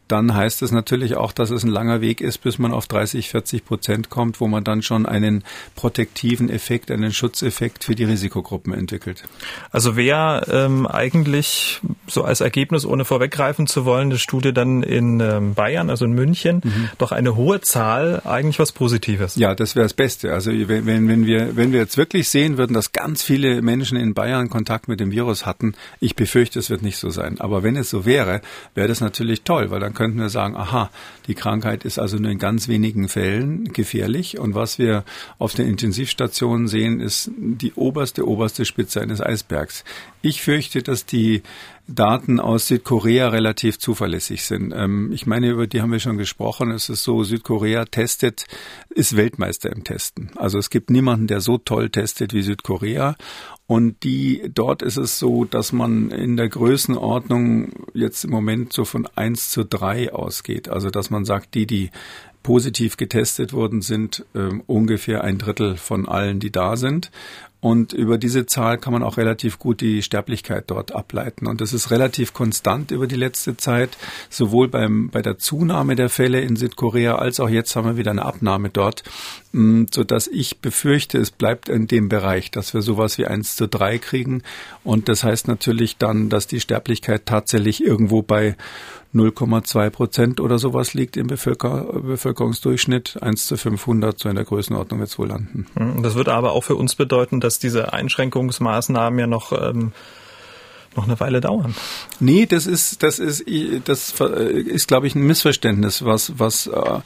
dann 0.09 0.33
heißt 0.33 0.63
es 0.63 0.71
natürlich 0.71 1.15
auch, 1.15 1.31
dass 1.31 1.51
es 1.51 1.63
ein 1.63 1.69
langer 1.69 2.01
Weg 2.01 2.19
ist, 2.19 2.39
bis 2.39 2.57
man 2.57 2.73
auf 2.73 2.87
30, 2.87 3.29
40 3.29 3.63
Prozent 3.63 4.09
kommt, 4.09 4.41
wo 4.41 4.47
man 4.47 4.63
dann 4.63 4.81
schon 4.81 5.05
einen 5.05 5.43
protektiven 5.75 6.49
Effekt, 6.49 6.89
einen 6.89 7.13
Schutzeffekt 7.13 7.83
für 7.83 7.93
die 7.93 8.05
Risikogruppen 8.05 8.73
entwickelt. 8.73 9.23
Also 9.71 9.95
wäre 9.95 10.47
ähm, 10.51 10.87
eigentlich 10.87 11.79
so 12.07 12.23
als 12.23 12.41
Ergebnis, 12.41 12.85
ohne 12.85 13.05
vorweggreifen 13.05 13.67
zu 13.67 13.85
wollen, 13.85 14.09
eine 14.09 14.17
Studie 14.17 14.51
dann 14.51 14.81
in 14.81 15.19
ähm, 15.19 15.53
Bayern, 15.53 15.91
also 15.91 16.05
in 16.05 16.13
München, 16.13 16.61
mhm. 16.63 16.89
doch 16.97 17.11
eine 17.11 17.35
hohe 17.35 17.61
Zahl 17.61 18.21
eigentlich 18.25 18.57
was 18.57 18.71
Positives. 18.71 19.35
Ja, 19.35 19.53
das 19.53 19.75
wäre 19.75 19.85
das 19.85 19.93
Beste. 19.93 20.33
Also 20.33 20.51
wenn, 20.51 20.85
wenn, 20.87 21.25
wir, 21.27 21.55
wenn 21.55 21.71
wir 21.71 21.79
jetzt 21.79 21.97
wirklich 21.97 22.29
sehen 22.29 22.57
würden, 22.57 22.73
dass 22.73 22.93
ganz 22.93 23.21
viele 23.21 23.61
Menschen 23.61 23.95
in 23.97 24.15
Bayern 24.15 24.49
Kontakt 24.49 24.87
mit 24.87 24.99
dem 24.99 25.11
Virus 25.11 25.45
hatten, 25.45 25.75
ich 25.99 26.15
befürchte, 26.15 26.57
es 26.57 26.71
wird 26.71 26.81
nicht 26.81 26.97
so 26.97 27.11
sein. 27.11 27.39
Aber 27.39 27.61
wenn 27.61 27.75
es 27.75 27.91
so 27.91 28.05
wäre, 28.05 28.41
wäre 28.73 28.87
das 28.87 29.01
natürlich 29.01 29.43
toll, 29.43 29.69
weil 29.69 29.79
dann 29.79 29.93
könnten 29.99 30.17
wir 30.17 30.29
sagen, 30.29 30.55
aha, 30.55 30.91
die 31.27 31.35
Krankheit 31.35 31.83
ist 31.83 31.99
also 31.99 32.15
nur 32.15 32.31
in 32.31 32.39
ganz 32.39 32.69
wenigen 32.69 33.09
Fällen 33.09 33.65
gefährlich. 33.73 34.39
Und 34.39 34.55
was 34.55 34.79
wir 34.79 35.03
auf 35.39 35.55
den 35.55 35.67
Intensivstationen 35.67 36.69
sehen, 36.69 37.01
ist 37.01 37.29
die 37.35 37.73
oberste, 37.73 38.25
oberste 38.25 38.63
Spitze 38.63 39.01
eines 39.01 39.19
Eisbergs. 39.19 39.83
Ich 40.21 40.41
fürchte, 40.41 40.83
dass 40.83 41.05
die 41.05 41.43
Daten 41.89 42.39
aus 42.39 42.67
Südkorea 42.67 43.29
relativ 43.29 43.79
zuverlässig 43.79 44.43
sind. 44.43 44.73
Ähm, 44.75 45.11
ich 45.11 45.25
meine, 45.25 45.49
über 45.49 45.67
die 45.67 45.81
haben 45.81 45.91
wir 45.91 45.99
schon 45.99 46.17
gesprochen. 46.17 46.71
Es 46.71 46.89
ist 46.89 47.03
so, 47.03 47.23
Südkorea 47.23 47.85
testet, 47.85 48.45
ist 48.89 49.15
Weltmeister 49.15 49.71
im 49.71 49.83
Testen. 49.83 50.31
Also 50.35 50.57
es 50.59 50.69
gibt 50.69 50.89
niemanden, 50.89 51.27
der 51.27 51.41
so 51.41 51.57
toll 51.57 51.89
testet 51.89 52.33
wie 52.33 52.41
Südkorea. 52.41 53.15
Und 53.65 54.03
die, 54.03 54.49
dort 54.53 54.81
ist 54.81 54.97
es 54.97 55.19
so, 55.19 55.45
dass 55.45 55.71
man 55.71 56.09
in 56.11 56.37
der 56.37 56.49
Größenordnung 56.49 57.71
jetzt 57.93 58.23
im 58.23 58.31
Moment 58.31 58.73
so 58.73 58.83
von 58.85 59.07
eins 59.15 59.49
zu 59.49 59.63
drei 59.63 60.11
ausgeht. 60.11 60.69
Also, 60.69 60.89
dass 60.89 61.09
man 61.09 61.23
sagt, 61.23 61.53
die, 61.53 61.67
die 61.67 61.91
positiv 62.43 62.97
getestet 62.97 63.53
wurden, 63.53 63.81
sind 63.81 64.25
äh, 64.33 64.49
ungefähr 64.65 65.23
ein 65.23 65.37
Drittel 65.37 65.75
von 65.75 66.07
allen, 66.07 66.39
die 66.39 66.51
da 66.51 66.77
sind. 66.77 67.11
Und 67.61 67.91
über 67.91 68.17
diese 68.17 68.45
Zahl 68.45 68.77
kann 68.77 68.93
man 68.93 69.03
auch 69.03 69.17
relativ 69.17 69.59
gut 69.59 69.81
die 69.81 70.01
Sterblichkeit 70.01 70.65
dort 70.67 70.95
ableiten. 70.95 71.45
Und 71.45 71.59
das 71.59 71.73
ist 71.73 71.91
relativ 71.91 72.33
konstant 72.33 72.91
über 72.91 73.05
die 73.05 73.17
letzte 73.17 73.57
Zeit, 73.57 73.97
sowohl 74.29 74.69
beim, 74.69 75.09
bei 75.09 75.21
der 75.21 75.37
Zunahme 75.37 75.97
der 75.97 76.09
Fälle 76.09 76.39
in 76.39 76.55
Südkorea 76.55 77.15
als 77.15 77.41
auch 77.41 77.49
jetzt 77.49 77.75
haben 77.75 77.85
wir 77.85 77.97
wieder 77.97 78.11
eine 78.11 78.23
Abnahme 78.23 78.69
dort, 78.69 79.03
so 79.51 80.03
dass 80.03 80.27
ich 80.27 80.59
befürchte, 80.59 81.17
es 81.17 81.31
bleibt 81.31 81.69
in 81.69 81.87
dem 81.87 82.07
Bereich, 82.07 82.51
dass 82.51 82.73
wir 82.73 82.81
sowas 82.81 83.17
wie 83.17 83.25
eins 83.25 83.55
zu 83.55 83.67
drei 83.67 83.97
kriegen. 83.97 84.43
Und 84.83 85.09
das 85.09 85.23
heißt 85.23 85.47
natürlich 85.47 85.97
dann, 85.97 86.29
dass 86.29 86.45
die 86.45 86.59
Sterblichkeit 86.59 87.25
tatsächlich 87.25 87.83
irgendwo 87.83 88.21
bei 88.21 88.55
0,2 89.15 89.89
Prozent 89.89 90.39
oder 90.39 90.59
sowas 90.59 90.93
liegt 90.93 91.17
im 91.17 91.25
Bevölker 91.25 91.99
Bevölkerungsdurchschnitt. 91.99 93.17
1 93.21 93.47
zu 93.47 93.57
500, 93.57 94.19
so 94.19 94.29
in 94.29 94.35
der 94.35 94.45
Größenordnung 94.45 94.99
wird 94.99 95.09
es 95.09 95.17
wohl 95.17 95.29
landen. 95.29 95.65
Hm, 95.75 96.03
das 96.03 96.13
würde 96.13 96.33
aber 96.33 96.51
auch 96.51 96.63
für 96.63 96.75
uns 96.75 96.93
bedeuten, 96.93 97.39
dass 97.39 97.57
diese 97.57 97.91
Einschränkungsmaßnahmen 97.91 99.19
ja 99.19 99.27
noch 99.27 99.51
ähm, 99.51 99.93
noch 100.95 101.05
eine 101.05 101.19
Weile 101.19 101.41
dauern. 101.41 101.75
Nee, 102.19 102.45
das 102.45 102.67
ist, 102.67 103.03
das 103.03 103.19
ist, 103.19 103.43
das 103.85 104.13
ist, 104.19 104.87
glaube 104.87 105.07
ich, 105.07 105.15
ein 105.15 105.25
Missverständnis, 105.25 106.03
was, 106.03 106.37
was, 106.39 106.67
äh, 106.67 106.99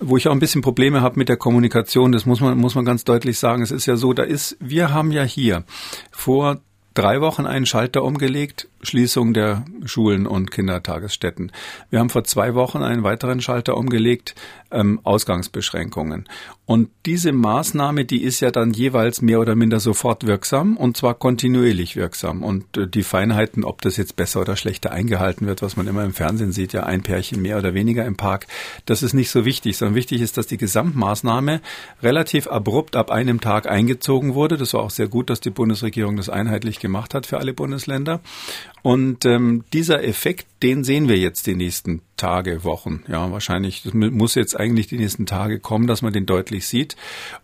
wo 0.00 0.16
ich 0.16 0.28
auch 0.28 0.32
ein 0.32 0.40
bisschen 0.40 0.62
Probleme 0.62 1.00
habe 1.00 1.18
mit 1.18 1.28
der 1.28 1.36
Kommunikation. 1.36 2.12
Das 2.12 2.26
muss 2.26 2.40
man, 2.40 2.58
muss 2.58 2.74
man 2.74 2.84
ganz 2.84 3.04
deutlich 3.04 3.38
sagen. 3.38 3.62
Es 3.62 3.70
ist 3.70 3.86
ja 3.86 3.96
so, 3.96 4.12
da 4.12 4.22
ist, 4.22 4.56
wir 4.60 4.92
haben 4.92 5.12
ja 5.12 5.22
hier 5.22 5.64
vor 6.10 6.60
drei 6.94 7.20
Wochen 7.20 7.46
einen 7.46 7.66
Schalter 7.66 8.02
umgelegt, 8.02 8.68
Schließung 8.82 9.32
der 9.32 9.64
Schulen 9.84 10.26
und 10.26 10.50
Kindertagesstätten. 10.50 11.52
Wir 11.90 12.00
haben 12.00 12.10
vor 12.10 12.24
zwei 12.24 12.54
Wochen 12.54 12.82
einen 12.82 13.04
weiteren 13.04 13.40
Schalter 13.40 13.76
umgelegt, 13.76 14.34
ähm, 14.72 15.00
Ausgangsbeschränkungen. 15.04 16.28
Und 16.64 16.90
diese 17.06 17.32
Maßnahme, 17.32 18.04
die 18.04 18.22
ist 18.22 18.40
ja 18.40 18.50
dann 18.50 18.72
jeweils 18.72 19.20
mehr 19.20 19.40
oder 19.40 19.54
minder 19.54 19.78
sofort 19.78 20.26
wirksam 20.26 20.76
und 20.76 20.96
zwar 20.96 21.14
kontinuierlich 21.14 21.96
wirksam. 21.96 22.42
Und 22.42 22.76
äh, 22.76 22.88
die 22.88 23.02
Feinheiten, 23.02 23.64
ob 23.64 23.82
das 23.82 23.96
jetzt 23.96 24.16
besser 24.16 24.40
oder 24.40 24.56
schlechter 24.56 24.90
eingehalten 24.90 25.46
wird, 25.46 25.62
was 25.62 25.76
man 25.76 25.86
immer 25.86 26.04
im 26.04 26.14
Fernsehen 26.14 26.52
sieht, 26.52 26.72
ja 26.72 26.84
ein 26.84 27.02
Pärchen 27.02 27.42
mehr 27.42 27.58
oder 27.58 27.74
weniger 27.74 28.04
im 28.04 28.16
Park, 28.16 28.46
das 28.86 29.02
ist 29.02 29.12
nicht 29.12 29.30
so 29.30 29.44
wichtig, 29.44 29.76
sondern 29.76 29.94
wichtig 29.94 30.20
ist, 30.20 30.36
dass 30.36 30.46
die 30.46 30.56
Gesamtmaßnahme 30.56 31.60
relativ 32.02 32.46
abrupt 32.46 32.96
ab 32.96 33.10
einem 33.10 33.40
Tag 33.40 33.68
eingezogen 33.68 34.34
wurde. 34.34 34.56
Das 34.56 34.74
war 34.74 34.82
auch 34.82 34.90
sehr 34.90 35.08
gut, 35.08 35.30
dass 35.30 35.40
die 35.40 35.50
Bundesregierung 35.50 36.16
das 36.16 36.28
einheitlich 36.28 36.80
gemacht 36.82 37.14
hat 37.14 37.24
für 37.24 37.38
alle 37.38 37.54
Bundesländer. 37.54 38.20
Und 38.82 39.24
ähm, 39.24 39.64
dieser 39.72 40.04
Effekt, 40.04 40.46
den 40.62 40.84
sehen 40.84 41.08
wir 41.08 41.16
jetzt 41.16 41.46
die 41.46 41.54
nächsten 41.54 42.02
Tage, 42.22 42.62
Wochen. 42.62 43.02
Ja, 43.08 43.32
wahrscheinlich, 43.32 43.82
das 43.82 43.94
muss 43.94 44.36
jetzt 44.36 44.56
eigentlich 44.58 44.86
die 44.86 44.96
nächsten 44.96 45.26
Tage 45.26 45.58
kommen, 45.58 45.88
dass 45.88 46.02
man 46.02 46.12
den 46.12 46.24
deutlich 46.24 46.68
sieht. 46.68 46.94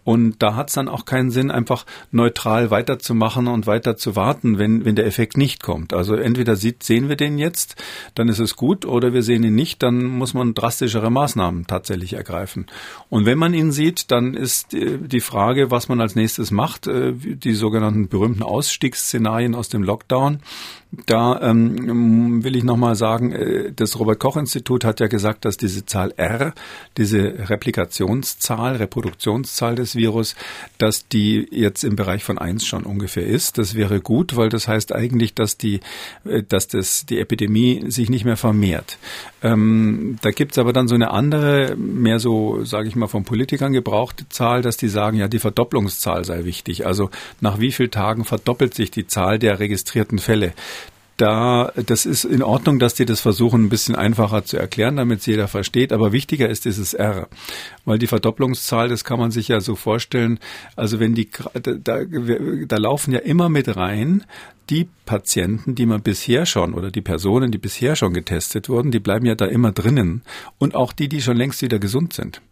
Und 0.05 0.41
da 0.41 0.55
hat 0.55 0.69
es 0.69 0.75
dann 0.75 0.87
auch 0.87 1.05
keinen 1.05 1.33
Sinn, 1.33 1.51
einfach 1.51 1.85
neutral 2.13 2.71
weiterzumachen 2.71 3.49
und 3.49 3.67
weiter 3.67 3.97
zu 3.97 4.15
warten, 4.15 4.59
wenn, 4.59 4.85
wenn 4.85 4.95
der 4.95 5.07
Effekt 5.07 5.37
nicht 5.37 5.65
kommt. 5.65 5.93
Also 5.93 6.15
entweder 6.15 6.55
sieht, 6.55 6.85
sehen 6.85 7.09
wir 7.09 7.17
den 7.17 7.39
jetzt, 7.39 7.75
dann 8.15 8.29
ist 8.29 8.39
es 8.39 8.55
gut, 8.55 8.87
oder 8.87 9.13
wir 9.13 9.25
sehen 9.25 9.43
ihn 9.43 9.57
nicht, 9.57 9.83
dann 9.83 10.05
muss 10.05 10.33
man 10.33 10.55
drastischere 10.55 11.11
Maßnahmen 11.11 11.67
tatsächlich 11.67 12.13
ergreifen. 12.13 12.67
Und 13.11 13.27
wenn 13.27 13.39
man 13.39 13.55
ihn 13.55 13.73
sieht, 13.73 14.13
dann 14.13 14.35
ist 14.35 14.75
äh, 14.75 14.97
die 14.97 15.21
Frage, 15.21 15.73
was 15.73 15.89
man 15.89 16.01
als 16.01 16.15
nächstes 16.15 16.53
macht, 16.53 16.87
äh, 16.87 17.15
die 17.15 17.55
sogenannten 17.55 18.07
berühmten 18.07 18.45
Ausstiegsszenarien 18.45 19.28
aus 19.55 19.69
dem 19.69 19.83
Lockdown 19.83 20.41
Da 20.91 21.39
ähm, 21.43 22.43
will 22.43 22.57
ich 22.57 22.65
nochmal 22.65 22.95
sagen, 22.95 23.33
äh, 23.33 23.73
das 23.77 23.99
Robert-Koch-Institut 23.99 24.85
hat 24.85 25.01
ja 25.01 25.07
gesagt, 25.07 25.45
dass 25.45 25.59
diese 25.59 25.85
Zahl 25.85 26.15
R, 26.17 26.55
diese 26.97 27.51
Replikationszahl, 27.51 28.77
Reproduktionszahl 28.77 29.75
des 29.75 29.97
Virus, 29.97 30.35
dass 30.79 31.07
die 31.07 31.47
jetzt 31.51 31.85
im 31.85 31.95
Bereich 31.95 32.25
von 32.25 32.39
eins 32.39 32.67
schon 32.67 32.85
ungefähr 32.85 33.27
ist. 33.27 33.59
Das 33.59 33.75
wäre 33.75 34.01
gut, 34.01 34.37
weil 34.37 34.49
das 34.49 34.67
heißt 34.67 34.95
eigentlich, 34.95 35.35
dass 35.35 35.59
die, 35.59 35.81
äh, 36.25 36.43
dass 36.43 36.69
das, 36.69 37.05
die 37.05 37.19
Epidemie 37.19 37.85
sich 37.91 38.09
nicht 38.09 38.25
mehr 38.25 38.39
vermehrt. 38.39 38.97
Ähm, 39.43 40.17
da 40.23 40.31
gibt's 40.31 40.57
aber 40.57 40.73
dann 40.73 40.89
so 40.89 40.95
eine 40.95 41.11
andere, 41.11 41.77
mehr 41.77 42.19
so, 42.19 42.65
sage 42.65 42.89
ich 42.89 42.97
mal, 42.97 43.09
von 43.09 43.25
Politikern 43.25 43.75
gebrauchte 43.75 44.27
Zahl, 44.31 44.63
dass 44.63 44.79
die 44.79 44.89
sagen, 44.89 45.19
ja, 45.19 45.29
die 45.29 45.39
Verdopplungszahl 45.39 46.25
sei 46.25 46.45
wichtig. 46.45 46.87
Also 46.87 47.11
nach 47.43 47.61
wie 47.61 47.73
vielen 47.73 47.91
Tagen 47.91 48.25
verdoppelt 48.25 48.73
sich 48.73 48.91
die 48.91 49.07
Zahl 49.07 49.39
der 49.39 49.61
registrierten 49.61 50.19
Fälle 50.19 50.55
da, 51.19 51.73
das 51.75 52.07
ist 52.07 52.25
in 52.25 52.43
Ordnung, 52.43 52.79
dass 52.79 52.95
die 52.95 53.05
das 53.05 53.21
versuchen, 53.21 53.65
ein 53.65 53.69
bisschen 53.69 53.97
einfacher 53.97 54.45
zu 54.45 54.57
erklären, 54.57 54.97
damit 54.97 55.21
es 55.21 55.27
jeder 55.27 55.49
versteht. 55.49 55.93
Aber 55.93 56.13
wichtiger 56.13 56.49
ist 56.49 56.65
dieses 56.65 56.95
R. 56.95 57.29
Weil 57.85 57.99
die 57.99 58.07
Verdopplungszahl, 58.07 58.89
das 58.89 59.05
kann 59.05 59.19
man 59.19 59.31
sich 59.31 59.49
ja 59.49 59.61
so 59.61 59.75
vorstellen. 59.75 60.39
Also 60.77 61.01
wenn 61.01 61.15
die, 61.15 61.29
da, 61.63 62.05
da 62.05 62.77
laufen 62.77 63.13
ja 63.13 63.19
immer 63.19 63.49
mit 63.49 63.77
rein 63.77 64.25
die 64.71 64.89
Patienten, 65.09 65.75
die 65.75 65.87
man 65.87 66.03
bisher 66.03 66.45
schon 66.45 66.75
oder 66.75 66.91
die 66.91 67.01
Personen, 67.01 67.51
die 67.51 67.57
bisher 67.57 67.97
schon 67.97 68.13
getestet 68.13 68.69
wurden, 68.69 68.91
die 68.91 68.99
bleiben 69.01 69.25
ja 69.25 69.35
da 69.35 69.47
immer 69.47 69.73
drinnen 69.73 70.21
und 70.59 70.75
auch 70.75 70.93
die, 70.93 71.09
die 71.09 71.23
schon 71.23 71.39
längst 71.39 71.63
wieder 71.63 71.79
gesund 71.79 72.13
sind. 72.13 72.43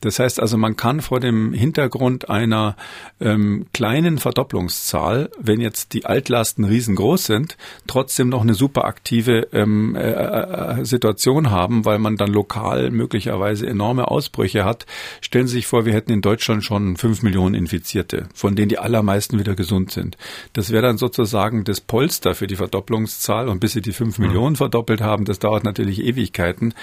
Das 0.00 0.18
heißt 0.18 0.40
also, 0.40 0.56
man 0.56 0.76
kann 0.76 1.02
vor 1.02 1.20
dem 1.20 1.52
Hintergrund 1.52 2.30
einer 2.30 2.76
ähm, 3.20 3.66
kleinen 3.74 4.16
Verdopplungszahl, 4.16 5.30
wenn 5.38 5.60
jetzt 5.60 5.92
die 5.92 6.06
Altlasten 6.06 6.64
riesengroß 6.64 7.24
sind, 7.24 7.58
trotzdem 7.86 8.30
noch 8.30 8.40
eine 8.40 8.54
super 8.54 8.86
aktive 8.86 9.48
ähm, 9.52 9.94
äh, 9.94 10.12
äh, 10.12 10.84
Situation 10.86 11.50
haben, 11.50 11.84
weil 11.84 11.98
man 11.98 12.16
dann 12.16 12.32
lokal 12.32 12.90
möglicherweise 12.92 13.66
enorme 13.66 14.10
Ausbrüche 14.10 14.64
hat. 14.64 14.86
Stellen 15.20 15.48
Sie 15.48 15.56
sich 15.56 15.66
vor, 15.66 15.84
wir 15.84 15.92
hätten 15.92 16.12
in 16.12 16.22
Deutschland 16.22 16.64
schon 16.64 16.96
fünf 16.96 17.22
Millionen 17.22 17.54
Infizierte, 17.54 18.26
von 18.32 18.56
denen 18.56 18.70
die 18.70 18.78
allermeisten 18.78 19.38
wieder 19.38 19.54
gesund 19.54 19.90
sind. 19.90 20.16
Das 20.54 20.70
wäre 20.70 20.82
dann 20.82 20.96
sozusagen 20.96 21.65
das 21.68 21.80
Polster 21.80 22.34
für 22.34 22.46
die 22.46 22.56
Verdopplungszahl 22.56 23.48
und 23.48 23.60
bis 23.60 23.72
sie 23.72 23.82
die 23.82 23.92
fünf 23.92 24.18
mhm. 24.18 24.26
Millionen 24.26 24.56
verdoppelt 24.56 25.00
haben, 25.00 25.24
das 25.24 25.38
dauert 25.38 25.64
natürlich 25.64 26.02
Ewigkeiten. 26.02 26.74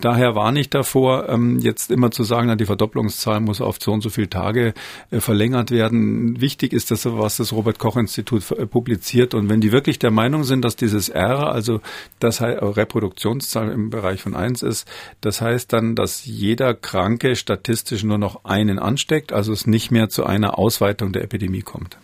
Daher 0.00 0.34
warne 0.34 0.60
ich 0.60 0.70
davor, 0.70 1.28
ähm, 1.28 1.58
jetzt 1.60 1.90
immer 1.90 2.10
zu 2.10 2.24
sagen, 2.24 2.48
na, 2.48 2.56
die 2.56 2.66
Verdopplungszahl 2.66 3.40
muss 3.40 3.60
auf 3.60 3.78
so 3.80 3.92
und 3.92 4.02
so 4.02 4.10
viele 4.10 4.28
Tage 4.28 4.74
äh, 5.10 5.20
verlängert 5.20 5.70
werden. 5.70 6.40
Wichtig 6.40 6.72
ist 6.72 6.90
das, 6.90 7.06
was 7.06 7.36
das 7.36 7.52
Robert 7.52 7.78
Koch 7.78 7.96
Institut 7.96 8.50
äh, 8.50 8.66
publiziert. 8.66 9.34
Und 9.34 9.48
wenn 9.48 9.60
die 9.60 9.72
wirklich 9.72 9.98
der 9.98 10.10
Meinung 10.10 10.44
sind, 10.44 10.64
dass 10.64 10.76
dieses 10.76 11.08
R, 11.08 11.52
also 11.52 11.80
das 12.18 12.40
Reproduktionszahl 12.42 13.70
im 13.70 13.90
Bereich 13.90 14.22
von 14.22 14.34
eins 14.34 14.62
ist, 14.62 14.88
das 15.20 15.40
heißt 15.40 15.72
dann, 15.72 15.94
dass 15.94 16.24
jeder 16.24 16.74
Kranke 16.74 17.36
statistisch 17.36 18.02
nur 18.02 18.18
noch 18.18 18.44
einen 18.44 18.78
ansteckt, 18.78 19.32
also 19.32 19.52
es 19.52 19.66
nicht 19.66 19.90
mehr 19.90 20.08
zu 20.08 20.24
einer 20.24 20.58
Ausweitung 20.58 21.12
der 21.12 21.22
Epidemie 21.22 21.62
kommt. 21.62 21.96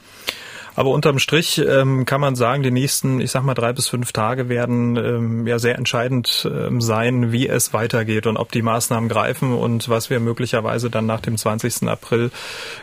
Aber 0.79 0.91
unterm 0.91 1.19
Strich 1.19 1.59
ähm, 1.59 2.05
kann 2.05 2.21
man 2.21 2.37
sagen, 2.37 2.63
die 2.63 2.71
nächsten, 2.71 3.21
ich 3.21 3.33
sag 3.33 3.43
mal, 3.43 3.55
drei 3.55 3.73
bis 3.73 3.89
fünf 3.89 4.13
Tage 4.13 4.49
werden 4.49 4.95
ähm, 4.95 5.45
ja 5.45 5.59
sehr 5.59 5.75
entscheidend 5.77 6.49
ähm, 6.49 6.81
sein, 6.81 7.33
wie 7.33 7.49
es 7.49 7.73
weitergeht 7.73 8.29
und 8.29 8.37
ob 8.37 8.53
die 8.53 8.63
Maßnahmen 8.63 9.09
greifen 9.09 9.55
und 9.55 9.89
was 9.89 10.09
wir 10.09 10.21
möglicherweise 10.21 10.89
dann 10.89 11.05
nach 11.05 11.19
dem 11.19 11.37
20. 11.37 11.89
April 11.89 12.31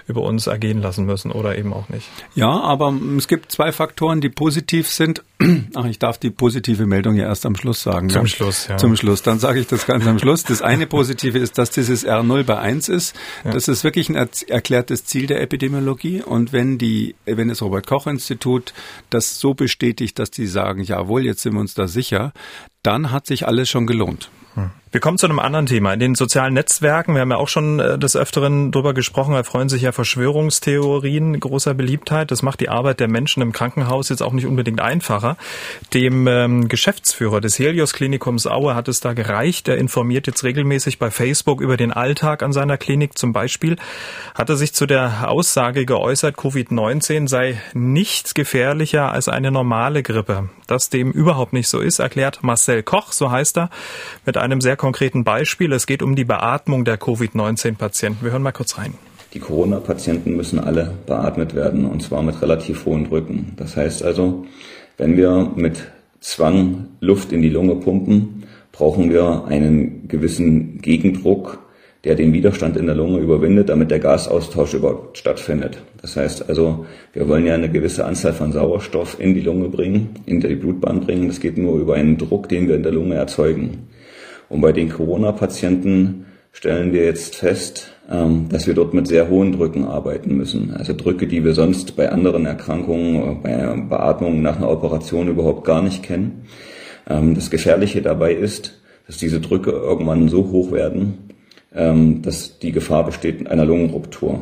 über 0.08 0.24
uns 0.24 0.48
ergehen 0.48 0.82
lassen 0.82 1.06
müssen 1.06 1.32
oder 1.32 1.58
eben 1.58 1.72
auch 1.72 1.88
nicht. 1.88 2.10
Ja, 2.34 2.60
aber 2.60 2.94
es 3.18 3.30
gibt 3.30 3.54
zwei 3.54 3.72
Faktoren, 3.72 4.20
die 4.20 4.28
positiv 4.28 4.90
sind. 4.90 5.24
Ach, 5.76 5.86
ich 5.86 6.00
darf 6.00 6.18
die 6.18 6.30
positive 6.30 6.86
Meldung 6.86 7.16
ja 7.16 7.26
erst 7.26 7.46
am 7.46 7.56
Schluss 7.56 7.82
sagen. 7.82 8.10
Zum 8.10 8.22
ja. 8.22 8.28
Schluss, 8.28 8.68
ja. 8.68 8.78
Zum 8.78 8.96
Schluss. 8.96 9.22
Dann 9.22 9.40
sage 9.40 9.60
ich 9.60 9.68
das 9.68 9.86
ganz 9.86 10.06
am 10.08 10.18
Schluss. 10.18 10.44
Das 10.44 10.62
eine 10.62 10.88
Positive 10.88 11.38
ist, 11.38 11.58
dass 11.58 11.72
dieses 11.72 12.06
R0 12.08 12.44
bei 12.44 12.58
1 12.58 12.90
ist. 12.90 13.16
Ja. 13.44 13.52
Das 13.52 13.68
ist 13.68 13.84
wirklich 13.84 14.10
ein 14.10 14.16
erklärtes 14.48 15.06
Ziel 15.06 15.28
der 15.28 15.42
Epidemiologie. 15.42 16.22
Und 16.22 16.54
wenn 16.54 16.78
die, 16.78 17.16
wenn 17.26 17.50
Robert 17.50 17.62
Robert-Koch-Institut 17.62 18.74
das 19.10 19.40
so 19.40 19.54
bestätigt, 19.54 20.20
dass 20.20 20.32
die 20.32 20.48
sagen, 20.48 20.82
jawohl, 20.82 21.26
jetzt 21.26 21.42
sind 21.42 21.54
wir 21.54 21.60
uns 21.60 21.74
da 21.74 21.88
sicher, 21.88 22.32
dann 22.84 23.12
hat 23.12 23.28
sich 23.28 23.46
alles 23.48 23.70
schon 23.70 23.88
gelohnt. 23.88 24.30
Hm. 24.54 24.72
Wir 24.96 25.02
kommen 25.02 25.18
zu 25.18 25.26
einem 25.26 25.40
anderen 25.40 25.66
Thema. 25.66 25.92
In 25.92 26.00
den 26.00 26.16
sozialen 26.16 26.54
Netzwerken, 26.54 27.16
wir 27.16 27.20
haben 27.20 27.32
ja 27.32 27.36
auch 27.36 27.50
schon 27.50 27.82
äh, 27.82 28.00
des 28.00 28.16
Öfteren 28.16 28.72
drüber 28.72 28.94
gesprochen, 28.94 29.34
erfreuen 29.36 29.68
sich 29.68 29.82
ja 29.82 29.92
Verschwörungstheorien 29.92 31.38
großer 31.38 31.74
Beliebtheit. 31.74 32.32
Das 32.32 32.44
macht 32.44 32.62
die 32.62 32.70
Arbeit 32.70 33.02
der 33.02 33.10
Menschen 33.10 33.44
im 33.44 33.52
Krankenhaus 33.52 34.08
jetzt 34.08 34.22
auch 34.22 34.32
nicht 34.32 34.46
unbedingt 34.46 34.80
einfacher. 34.80 35.36
Dem 35.94 36.28
ähm, 36.28 36.70
Geschäftsführer 36.70 37.42
des 37.42 37.60
Helios 37.60 37.92
Klinikums 37.92 38.48
Aue 38.48 38.74
hat 38.74 38.88
es 38.88 39.02
da 39.02 39.12
gereicht. 39.12 39.68
Er 39.68 39.78
informiert 39.78 40.28
jetzt 40.28 40.46
regelmäßig 40.46 40.98
bei 40.98 41.12
Facebook 41.12 41.60
über 41.60 41.76
den 41.76 41.92
Alltag 41.92 42.42
an 42.42 42.54
seiner 42.54 42.78
Klinik. 42.78 43.18
Zum 43.18 43.34
Beispiel 43.34 43.76
hat 44.34 44.50
er 44.50 44.56
sich 44.56 44.74
zu 44.74 44.86
der 44.86 45.30
Aussage 45.30 45.86
geäußert, 45.86 46.38
Covid-19 46.38 47.28
sei 47.28 47.62
nichts 47.74 48.34
gefährlicher 48.34 49.12
als 49.12 49.28
eine 49.28 49.52
normale 49.52 50.04
Grippe. 50.04 50.48
Dass 50.68 50.90
dem 50.90 51.12
überhaupt 51.12 51.52
nicht 51.52 51.68
so 51.68 51.82
ist, 51.82 52.00
erklärt 52.00 52.44
Marcel 52.44 52.82
Koch, 52.82 53.12
so 53.12 53.30
heißt 53.30 53.58
er, 53.58 53.70
mit 54.26 54.38
einem 54.38 54.62
sehr 54.62 54.78
konkreten 54.86 55.24
Beispiel. 55.24 55.74
Es 55.74 55.88
geht 55.88 56.04
um 56.04 56.16
die 56.16 56.26
Beatmung 56.26 56.86
der 56.86 56.98
Covid-19-Patienten. 56.98 58.24
Wir 58.24 58.34
hören 58.34 58.44
mal 58.44 58.52
kurz 58.52 58.78
rein. 58.78 58.94
Die 59.34 59.40
Corona-Patienten 59.40 60.36
müssen 60.36 60.60
alle 60.60 60.94
beatmet 61.08 61.56
werden 61.56 61.86
und 61.86 62.04
zwar 62.04 62.22
mit 62.22 62.40
relativ 62.40 62.86
hohen 62.86 63.10
Drücken. 63.10 63.54
Das 63.58 63.76
heißt 63.76 64.04
also, 64.04 64.46
wenn 65.00 65.18
wir 65.18 65.52
mit 65.56 65.88
Zwang 66.20 66.90
Luft 67.00 67.32
in 67.32 67.42
die 67.42 67.50
Lunge 67.50 67.78
pumpen, 67.78 68.44
brauchen 68.72 69.10
wir 69.10 69.46
einen 69.48 70.08
gewissen 70.08 70.80
Gegendruck, 70.84 71.58
der 72.04 72.14
den 72.14 72.32
Widerstand 72.32 72.78
in 72.78 72.86
der 72.86 72.94
Lunge 72.94 73.18
überwindet, 73.18 73.70
damit 73.70 73.90
der 73.90 73.98
Gasaustausch 73.98 74.76
überhaupt 74.76 75.18
stattfindet. 75.18 75.80
Das 76.00 76.16
heißt 76.16 76.48
also, 76.48 76.86
wir 77.14 77.28
wollen 77.28 77.48
ja 77.48 77.56
eine 77.56 77.72
gewisse 77.72 78.06
Anzahl 78.06 78.34
von 78.34 78.52
Sauerstoff 78.52 79.20
in 79.20 79.34
die 79.34 79.42
Lunge 79.42 79.68
bringen, 79.68 80.10
in 80.28 80.42
die 80.42 80.54
Blutbahn 80.54 81.00
bringen. 81.02 81.28
Das 81.28 81.40
geht 81.40 81.58
nur 81.58 81.80
über 81.80 81.96
einen 81.96 82.20
Druck, 82.20 82.50
den 82.50 82.68
wir 82.68 82.76
in 82.76 82.84
der 82.84 82.92
Lunge 82.92 83.16
erzeugen. 83.16 83.88
Und 84.50 84.62
bei 84.62 84.72
den 84.72 84.90
Corona-Patienten 84.90 86.26
stellen 86.52 86.94
wir 86.94 87.04
jetzt 87.04 87.36
fest, 87.36 87.92
ähm, 88.10 88.48
dass 88.50 88.66
wir 88.66 88.74
dort 88.74 88.94
mit 88.94 89.08
sehr 89.08 89.30
hohen 89.30 89.52
Drücken 89.52 89.84
arbeiten 89.84 90.36
müssen. 90.38 90.74
Also 90.74 90.94
Drücke, 90.94 91.28
die 91.28 91.44
wir 91.44 91.54
sonst 91.54 91.96
bei 91.96 92.10
anderen 92.10 92.46
Erkrankungen, 92.46 93.42
bei 93.42 93.56
Beatmungen 93.90 94.42
nach 94.42 94.58
einer 94.58 94.70
Operation 94.70 95.28
überhaupt 95.28 95.66
gar 95.66 95.82
nicht 95.82 96.04
kennen. 96.04 96.46
Ähm, 97.10 97.36
das 97.36 97.50
Gefährliche 97.50 98.02
dabei 98.02 98.34
ist, 98.34 98.80
dass 99.08 99.18
diese 99.18 99.40
Drücke 99.42 99.72
irgendwann 99.72 100.30
so 100.30 100.52
hoch 100.52 100.72
werden, 100.72 101.30
ähm, 101.74 102.22
dass 102.22 102.60
die 102.60 102.72
Gefahr 102.72 103.06
besteht 103.06 103.48
einer 103.48 103.66
Lungenruptur. 103.66 104.42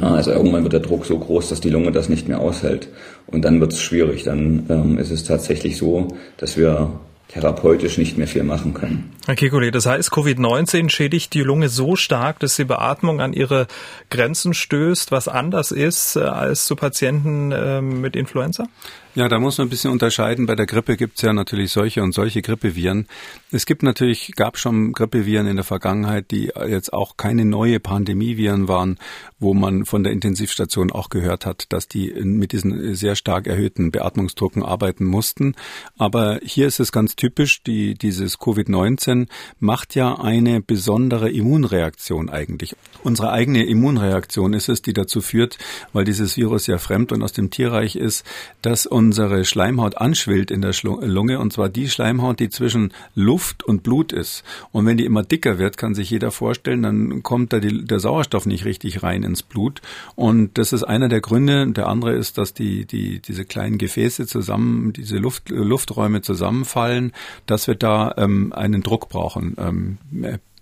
Also 0.00 0.30
irgendwann 0.30 0.62
wird 0.62 0.72
der 0.72 0.80
Druck 0.80 1.04
so 1.04 1.18
groß, 1.18 1.50
dass 1.50 1.60
die 1.60 1.68
Lunge 1.68 1.92
das 1.92 2.08
nicht 2.08 2.26
mehr 2.26 2.40
aushält. 2.40 2.88
Und 3.26 3.44
dann 3.44 3.60
wird 3.60 3.74
es 3.74 3.82
schwierig. 3.82 4.22
Dann 4.22 4.96
ist 4.96 5.10
es 5.10 5.24
tatsächlich 5.24 5.76
so, 5.76 6.08
dass 6.38 6.56
wir 6.56 6.92
therapeutisch 7.28 7.98
nicht 7.98 8.16
mehr 8.16 8.26
viel 8.26 8.42
machen 8.42 8.72
können. 8.72 9.10
Herr 9.24 9.36
Kekulé, 9.36 9.70
das 9.70 9.86
heißt, 9.86 10.10
Covid-19 10.10 10.88
schädigt 10.88 11.32
die 11.34 11.42
Lunge 11.42 11.68
so 11.68 11.94
stark, 11.94 12.40
dass 12.40 12.56
die 12.56 12.64
Beatmung 12.64 13.20
an 13.20 13.32
ihre 13.32 13.68
Grenzen 14.10 14.52
stößt, 14.52 15.12
was 15.12 15.28
anders 15.28 15.70
ist 15.70 16.16
äh, 16.16 16.22
als 16.22 16.66
zu 16.66 16.74
Patienten 16.74 17.52
ähm, 17.54 18.00
mit 18.00 18.16
Influenza? 18.16 18.66
Ja, 19.14 19.28
da 19.28 19.38
muss 19.38 19.58
man 19.58 19.66
ein 19.66 19.70
bisschen 19.70 19.90
unterscheiden. 19.90 20.46
Bei 20.46 20.54
der 20.54 20.64
Grippe 20.64 20.96
gibt 20.96 21.16
es 21.16 21.22
ja 21.22 21.34
natürlich 21.34 21.70
solche 21.70 22.02
und 22.02 22.12
solche 22.12 22.40
Grippeviren. 22.40 23.06
Es 23.50 23.66
gibt 23.66 23.82
natürlich, 23.82 24.32
gab 24.36 24.56
schon 24.56 24.92
Grippeviren 24.92 25.46
in 25.46 25.56
der 25.56 25.66
Vergangenheit, 25.66 26.30
die 26.30 26.50
jetzt 26.66 26.94
auch 26.94 27.18
keine 27.18 27.44
neue 27.44 27.78
Pandemieviren 27.78 28.68
waren, 28.68 28.98
wo 29.38 29.52
man 29.52 29.84
von 29.84 30.02
der 30.02 30.14
Intensivstation 30.14 30.90
auch 30.90 31.10
gehört 31.10 31.44
hat, 31.44 31.66
dass 31.74 31.88
die 31.88 32.10
mit 32.24 32.52
diesen 32.52 32.94
sehr 32.94 33.14
stark 33.14 33.46
erhöhten 33.46 33.90
Beatmungsdrucken 33.90 34.62
arbeiten 34.62 35.04
mussten. 35.04 35.56
Aber 35.98 36.40
hier 36.42 36.66
ist 36.66 36.80
es 36.80 36.90
ganz 36.90 37.14
typisch, 37.14 37.62
die, 37.62 37.92
dieses 37.92 38.38
Covid-19 38.38 39.11
macht 39.60 39.94
ja 39.94 40.18
eine 40.18 40.60
besondere 40.60 41.30
Immunreaktion 41.30 42.28
eigentlich. 42.28 42.74
Unsere 43.02 43.32
eigene 43.32 43.64
Immunreaktion 43.64 44.52
ist 44.52 44.68
es, 44.68 44.82
die 44.82 44.92
dazu 44.92 45.20
führt, 45.20 45.58
weil 45.92 46.04
dieses 46.04 46.36
Virus 46.36 46.66
ja 46.66 46.78
fremd 46.78 47.12
und 47.12 47.22
aus 47.22 47.32
dem 47.32 47.50
Tierreich 47.50 47.96
ist, 47.96 48.24
dass 48.62 48.86
unsere 48.86 49.44
Schleimhaut 49.44 49.96
anschwillt 49.96 50.50
in 50.50 50.62
der 50.62 50.72
Lunge, 50.82 51.38
und 51.38 51.52
zwar 51.52 51.68
die 51.68 51.88
Schleimhaut, 51.88 52.40
die 52.40 52.50
zwischen 52.50 52.92
Luft 53.14 53.64
und 53.64 53.82
Blut 53.82 54.12
ist. 54.12 54.44
Und 54.70 54.86
wenn 54.86 54.96
die 54.96 55.04
immer 55.04 55.22
dicker 55.22 55.58
wird, 55.58 55.76
kann 55.76 55.94
sich 55.94 56.10
jeder 56.10 56.30
vorstellen, 56.30 56.82
dann 56.82 57.22
kommt 57.22 57.52
da 57.52 57.60
die, 57.60 57.84
der 57.84 58.00
Sauerstoff 58.00 58.46
nicht 58.46 58.64
richtig 58.64 59.02
rein 59.02 59.22
ins 59.22 59.42
Blut. 59.42 59.80
Und 60.14 60.58
das 60.58 60.72
ist 60.72 60.84
einer 60.84 61.08
der 61.08 61.20
Gründe. 61.20 61.66
Der 61.72 61.88
andere 61.88 62.12
ist, 62.14 62.38
dass 62.38 62.54
die, 62.54 62.84
die, 62.84 63.20
diese 63.20 63.44
kleinen 63.44 63.78
Gefäße 63.78 64.26
zusammen, 64.26 64.92
diese 64.92 65.16
Luft, 65.16 65.50
Lufträume 65.50 66.22
zusammenfallen, 66.22 67.12
dass 67.46 67.66
wir 67.66 67.74
da 67.74 68.14
ähm, 68.16 68.52
einen 68.52 68.82
Druck 68.82 69.01
brauchen. 69.08 69.54
Ähm, 69.58 69.98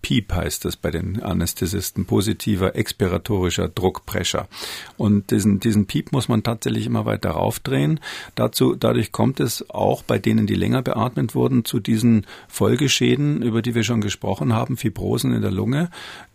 PEEP 0.03 0.33
heißt 0.33 0.65
es 0.65 0.77
bei 0.77 0.91
den 0.91 1.23
Anästhesisten, 1.23 2.07
positiver 2.07 2.75
expiratorischer 2.77 3.69
Druckpressure. 3.69 4.49
Und 4.97 5.31
diesen, 5.31 5.61
diesen 5.61 5.87
PEEP 5.87 6.13
muss 6.13 6.29
man 6.29 6.43
tatsächlich 6.43 6.87
immer 6.87 7.05
weiter 7.07 7.31
raufdrehen. 7.31 8.01
Dazu, 8.35 8.75
dadurch 8.75 9.13
kommt 9.13 9.41
es 9.41 9.69
auch 9.71 10.03
bei 10.03 10.19
denen, 10.19 10.47
die 10.47 10.55
länger 10.55 10.83
beatmet 10.83 11.35
wurden, 11.35 11.65
zu 11.65 11.81
diesen 11.81 12.27
Folgeschäden, 12.49 13.43
über 13.43 13.63
die 13.63 13.75
wir 13.75 13.85
schon 13.85 14.01
gesprochen 14.01 14.53
haben, 14.53 14.77
Fibrosen 14.77 15.33
in 15.33 15.43
der 15.43 15.51
Lunge, 15.51 15.91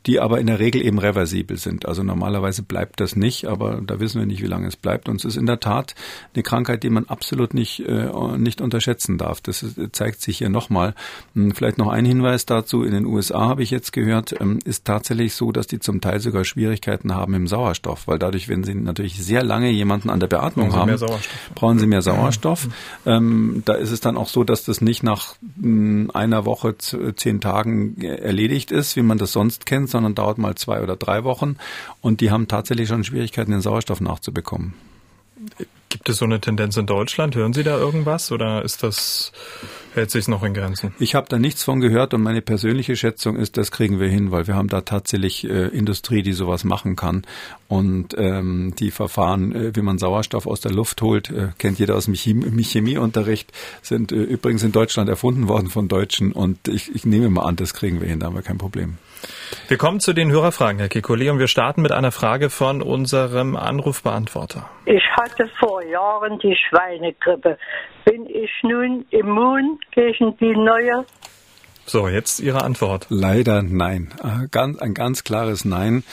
die 0.06 0.20
aber 0.20 0.40
in 0.40 0.48
der 0.48 0.60
Regel 0.60 0.86
eben 0.86 1.00
reversibel 1.00 1.58
sind. 1.58 1.88
Also 1.88 2.04
normalerweise 2.04 2.62
bleibt 2.62 3.00
das 3.00 3.16
nicht, 3.16 3.46
aber 3.46 3.82
da 3.86 4.00
wissen 4.00 4.20
wir 4.20 4.28
nicht, 4.28 4.44
wie 4.44 4.48
lange 4.48 4.68
es 4.68 4.76
bleibt. 4.76 5.10
Und 5.10 5.18
es 5.18 5.26
ist 5.26 5.36
in 5.36 5.48
der 5.48 5.60
Tat 5.60 5.96
eine 6.34 6.44
Krankheit, 6.44 6.84
die 6.84 6.90
man 6.90 7.06
absolut 7.06 7.54
nicht, 7.54 7.80
äh, 7.80 8.12
nicht 8.38 8.62
unterschätzen 8.62 9.18
darf. 9.18 9.42
Das 9.42 9.64
ist, 9.64 9.80
zeigt 9.94 10.22
sich 10.22 10.38
hier 10.38 10.50
nochmal. 10.50 10.94
Hm, 11.34 11.56
vielleicht 11.56 11.80
noch 11.80 11.88
ein 11.88 12.06
Hinweis 12.06 12.46
dazu. 12.46 12.84
In 12.84 12.92
den 12.92 13.06
USA 13.06 13.55
habe 13.56 13.64
ich 13.64 13.72
jetzt 13.72 13.94
gehört, 13.94 14.36
ähm, 14.42 14.60
ist 14.66 14.84
tatsächlich 14.84 15.34
so, 15.34 15.54
dass 15.54 15.66
die 15.66 15.80
zum 15.80 16.02
Teil 16.02 16.20
sogar 16.20 16.44
Schwierigkeiten 16.44 17.16
haben 17.16 17.34
im 17.36 17.48
Sauerstoff, 17.48 18.06
weil 18.06 18.20
dadurch, 18.20 18.50
wenn 18.50 18.66
sie 18.66 18.76
natürlich 18.76 19.16
sehr 19.24 19.44
lange 19.44 19.70
jemanden 19.72 20.10
an 20.10 20.20
der 20.20 20.28
Beatmung 20.28 20.76
haben, 20.76 20.94
brauchen 21.56 21.80
sie 21.80 21.88
mehr 21.88 22.02
Sauerstoff. 22.02 22.68
Ja. 23.06 23.16
Ähm, 23.16 23.64
da 23.64 23.76
ist 23.76 23.92
es 23.92 24.02
dann 24.02 24.18
auch 24.18 24.28
so, 24.28 24.44
dass 24.44 24.66
das 24.66 24.82
nicht 24.82 25.04
nach 25.04 25.36
hm, 25.58 26.12
einer 26.14 26.44
Woche, 26.44 26.76
zehn 26.78 27.40
Tagen 27.40 28.02
erledigt 28.02 28.72
ist, 28.72 28.98
wie 28.98 29.04
man 29.04 29.20
das 29.20 29.32
sonst 29.32 29.66
kennt, 29.66 29.90
sondern 29.90 30.16
dauert 30.16 30.38
mal 30.38 30.56
zwei 30.56 30.82
oder 30.84 30.98
drei 30.98 31.24
Wochen. 31.24 31.56
Und 32.02 32.20
die 32.20 32.32
haben 32.32 32.50
tatsächlich 32.50 32.90
schon 32.90 33.06
Schwierigkeiten, 33.06 33.52
den 33.52 33.62
Sauerstoff 33.62 34.02
nachzubekommen. 34.02 34.74
Gibt 35.88 36.10
es 36.10 36.18
so 36.18 36.26
eine 36.26 36.42
Tendenz 36.42 36.76
in 36.76 36.88
Deutschland? 36.88 37.36
Hören 37.36 37.54
Sie 37.54 37.64
da 37.64 37.78
irgendwas 37.78 38.34
oder 38.34 38.66
ist 38.66 38.84
das 38.84 39.32
hält 39.96 40.12
sich 40.12 40.28
noch 40.28 40.44
in 40.44 40.54
Grenzen? 40.54 40.94
Ich 41.00 41.16
habe 41.16 41.28
da 41.30 41.40
nichts 41.40 41.64
von 41.64 41.80
gehört 41.80 42.14
und 42.14 42.22
meine 42.22 42.42
persönliche 42.42 42.96
Schätzung 42.96 43.36
ist, 43.36 43.58
das 43.58 43.72
kriegen 43.72 44.00
wir 44.00 44.08
hin, 44.08 44.32
weil 44.32 44.48
wir 44.48 44.56
haben 44.56 44.68
da 44.68 44.82
tatsächlich 44.82 45.50
äh, 45.50 45.68
Industrie, 45.68 46.22
die 46.22 46.34
sowas 46.34 46.64
machen 46.64 46.96
kann 46.96 47.24
und 47.68 48.16
ähm, 48.18 48.74
die 48.78 48.92
Verfahren, 48.92 49.54
äh, 49.54 49.76
wie 49.76 49.82
man 49.82 49.98
Sauerstoff 49.98 50.48
aus 50.48 50.62
der 50.62 50.72
Luft 50.72 51.02
holt, 51.02 51.30
äh, 51.30 51.50
kennt 51.58 51.80
jeder 51.80 51.96
aus 51.96 52.06
dem 52.06 52.14
Chemieunterricht, 52.14 53.52
sind 53.82 54.12
äh, 54.12 54.16
übrigens 54.16 54.64
in 54.64 54.72
Deutschland 54.72 55.10
erfunden 55.10 55.48
worden 55.48 55.70
von 55.70 55.88
Deutschen 55.88 56.32
und 56.32 56.68
ich, 56.68 56.94
ich 56.94 57.06
nehme 57.06 57.30
mal 57.30 57.44
an, 57.44 57.56
das 57.56 57.74
kriegen 57.74 58.02
wir 58.02 58.08
hin, 58.08 58.20
da 58.20 58.28
haben 58.28 58.36
wir 58.36 58.42
kein 58.42 58.58
Problem. 58.58 58.98
Wir 59.68 59.78
kommen 59.78 60.00
zu 60.00 60.14
den 60.14 60.32
Hörerfragen, 60.32 60.80
Herr 60.80 60.90
Kikoli, 60.90 61.30
und 61.30 61.40
wir 61.40 61.48
starten 61.48 61.82
mit 61.82 61.92
einer 61.92 62.12
Frage 62.12 62.50
von 62.50 62.82
unserem 62.82 63.56
Anrufbeantworter. 63.56 64.70
Ich 64.86 65.04
hatte 65.18 65.50
vor 65.60 65.84
Jahren 65.84 66.40
die 66.40 66.56
Schweinegrippe. 66.56 67.58
Bin 68.06 68.28
ich 68.28 68.52
nun 68.64 69.06
immun 69.10 69.80
gegen 69.92 70.38
die 70.38 70.56
neue? 70.56 71.06
So, 71.88 72.08
jetzt 72.08 72.40
Ihre 72.40 72.64
Antwort. 72.64 73.06
Leider 73.10 73.62
nein. 73.62 74.12
Äh, 74.24 74.58
ein 74.58 74.94
ganz 74.96 75.24
klares 75.24 75.66
Nein. 75.66 76.04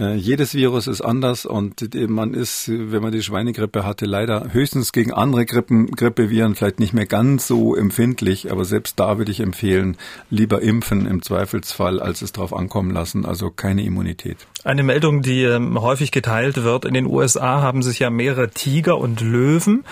Äh, 0.00 0.14
jedes 0.14 0.54
Virus 0.54 0.86
ist 0.86 1.02
anders 1.02 1.44
und 1.44 1.94
man 2.08 2.32
ist, 2.32 2.68
wenn 2.68 3.02
man 3.02 3.12
die 3.12 3.22
Schweinegrippe 3.22 3.84
hatte, 3.84 4.06
leider 4.06 4.52
höchstens 4.52 4.92
gegen 4.92 5.12
andere 5.12 5.44
Grippen, 5.44 5.90
Grippeviren 5.90 6.54
vielleicht 6.54 6.80
nicht 6.80 6.94
mehr 6.94 7.04
ganz 7.04 7.46
so 7.46 7.76
empfindlich, 7.76 8.50
aber 8.50 8.64
selbst 8.64 8.98
da 8.98 9.18
würde 9.18 9.30
ich 9.30 9.40
empfehlen, 9.40 9.98
lieber 10.30 10.62
impfen 10.62 11.06
im 11.06 11.20
Zweifelsfall, 11.20 12.00
als 12.00 12.22
es 12.22 12.32
drauf 12.32 12.54
ankommen 12.54 12.92
lassen, 12.92 13.26
also 13.26 13.50
keine 13.50 13.82
Immunität. 13.84 14.38
Eine 14.64 14.82
Meldung, 14.82 15.20
die 15.20 15.42
ähm, 15.42 15.80
häufig 15.80 16.12
geteilt 16.12 16.62
wird. 16.62 16.86
In 16.86 16.94
den 16.94 17.06
USA 17.06 17.60
haben 17.60 17.82
sich 17.82 17.98
ja 17.98 18.08
mehrere 18.08 18.50
Tiger 18.50 18.96
und 18.98 19.20
Löwen 19.20 19.84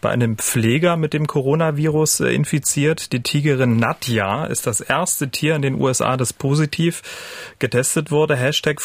bei 0.00 0.10
einem 0.10 0.38
Pfleger 0.38 0.96
mit 0.96 1.12
dem 1.12 1.26
Coronavirus 1.26 2.20
äh, 2.20 2.34
infiziert. 2.34 3.12
Die 3.12 3.22
Tigerin 3.22 3.76
Nadja 3.76 4.46
ist 4.46 4.66
das 4.66 4.80
erste 4.80 5.30
Tier 5.30 5.56
in 5.56 5.62
den 5.62 5.80
USA, 5.80 6.16
das 6.16 6.32
positiv 6.32 7.02
getestet 7.58 8.10
wurde. 8.10 8.36
Hashtag 8.36 8.80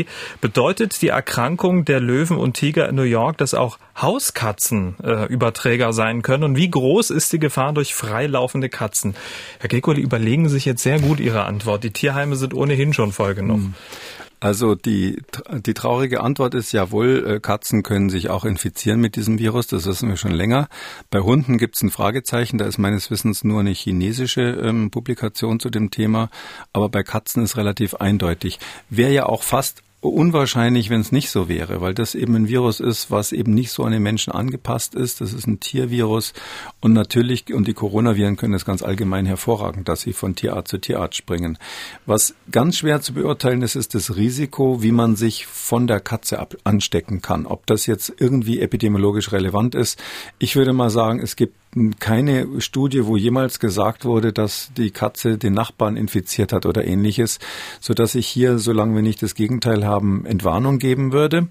Frakekuli. 0.00 0.06
Bedeutet 0.40 1.02
die 1.02 1.08
Erkrankung 1.08 1.84
der 1.84 2.00
Löwen 2.00 2.36
und 2.36 2.54
Tiger 2.54 2.88
in 2.88 2.96
New 2.96 3.02
York, 3.02 3.38
dass 3.38 3.54
auch 3.54 3.78
Hauskatzen 4.00 4.96
äh, 5.02 5.26
Überträger 5.26 5.92
sein 5.92 6.22
können? 6.22 6.44
Und 6.44 6.56
wie 6.56 6.70
groß 6.70 7.10
ist 7.10 7.32
die 7.32 7.38
Gefahr 7.38 7.72
durch 7.72 7.94
freilaufende 7.94 8.68
Katzen? 8.68 9.14
Herr 9.58 9.68
Kekuli, 9.68 10.00
überlegen 10.00 10.48
sich 10.48 10.64
jetzt 10.64 10.82
sehr 10.82 11.00
gut 11.00 11.20
Ihre 11.20 11.44
Antwort. 11.44 11.84
Die 11.84 11.90
Tierheime 11.90 12.36
sind 12.36 12.54
ohnehin 12.54 12.92
schon 12.92 13.12
voll 13.12 13.34
genug. 13.34 13.58
Hm. 13.58 13.74
Also 14.42 14.74
die, 14.74 15.22
die 15.50 15.74
traurige 15.74 16.22
Antwort 16.22 16.54
ist 16.54 16.72
jawohl, 16.72 17.26
äh, 17.26 17.40
Katzen 17.40 17.82
können 17.82 18.08
sich 18.08 18.30
auch 18.30 18.46
infizieren 18.46 18.98
mit 18.98 19.14
diesem 19.14 19.38
Virus, 19.38 19.66
das 19.66 19.84
wissen 19.84 20.08
wir 20.08 20.16
schon 20.16 20.32
länger. 20.32 20.68
Bei 21.10 21.20
Hunden 21.20 21.58
gibt 21.58 21.76
es 21.76 21.82
ein 21.82 21.90
Fragezeichen, 21.90 22.56
da 22.56 22.64
ist 22.64 22.78
meines 22.78 23.10
Wissens 23.10 23.44
nur 23.44 23.60
eine 23.60 23.72
chinesische 23.72 24.40
ähm, 24.40 24.90
Publikation 24.90 25.60
zu 25.60 25.68
dem 25.68 25.90
Thema, 25.90 26.30
aber 26.72 26.88
bei 26.88 27.02
Katzen 27.02 27.44
ist 27.44 27.58
relativ 27.58 27.96
eindeutig. 27.96 28.58
Wäre 28.88 29.12
ja 29.12 29.26
auch 29.26 29.42
fast 29.42 29.82
unwahrscheinlich, 30.08 30.88
wenn 30.88 31.00
es 31.00 31.12
nicht 31.12 31.30
so 31.30 31.48
wäre, 31.48 31.80
weil 31.82 31.92
das 31.92 32.14
eben 32.14 32.34
ein 32.34 32.48
Virus 32.48 32.80
ist, 32.80 33.10
was 33.10 33.32
eben 33.32 33.52
nicht 33.52 33.70
so 33.70 33.84
an 33.84 33.92
den 33.92 34.02
Menschen 34.02 34.32
angepasst 34.32 34.94
ist. 34.94 35.20
Das 35.20 35.34
ist 35.34 35.46
ein 35.46 35.60
Tiervirus 35.60 36.32
und 36.80 36.94
natürlich, 36.94 37.52
und 37.52 37.68
die 37.68 37.74
Coronaviren 37.74 38.36
können 38.36 38.54
es 38.54 38.64
ganz 38.64 38.82
allgemein 38.82 39.26
hervorragend, 39.26 39.88
dass 39.88 40.00
sie 40.00 40.14
von 40.14 40.34
Tierart 40.34 40.68
zu 40.68 40.78
Tierart 40.78 41.14
springen. 41.14 41.58
Was 42.06 42.34
ganz 42.50 42.78
schwer 42.78 43.02
zu 43.02 43.12
beurteilen 43.12 43.62
ist, 43.62 43.76
ist 43.76 43.94
das 43.94 44.16
Risiko, 44.16 44.82
wie 44.82 44.92
man 44.92 45.16
sich 45.16 45.46
von 45.46 45.86
der 45.86 46.00
Katze 46.00 46.38
ab 46.38 46.56
anstecken 46.64 47.20
kann. 47.20 47.44
Ob 47.46 47.66
das 47.66 47.86
jetzt 47.86 48.12
irgendwie 48.18 48.60
epidemiologisch 48.60 49.32
relevant 49.32 49.74
ist. 49.74 50.02
Ich 50.38 50.56
würde 50.56 50.72
mal 50.72 50.90
sagen, 50.90 51.20
es 51.20 51.36
gibt 51.36 51.54
keine 52.00 52.60
Studie, 52.60 53.06
wo 53.06 53.16
jemals 53.16 53.60
gesagt 53.60 54.04
wurde, 54.04 54.32
dass 54.32 54.72
die 54.76 54.90
Katze 54.90 55.38
den 55.38 55.52
Nachbarn 55.52 55.96
infiziert 55.96 56.52
hat 56.52 56.66
oder 56.66 56.84
ähnliches, 56.84 57.38
so 57.80 57.94
dass 57.94 58.16
ich 58.16 58.26
hier, 58.26 58.58
solange 58.58 58.96
wir 58.96 59.02
nicht 59.02 59.22
das 59.22 59.36
Gegenteil 59.36 59.86
haben, 59.86 60.26
Entwarnung 60.26 60.78
geben 60.78 61.12
würde. 61.12 61.48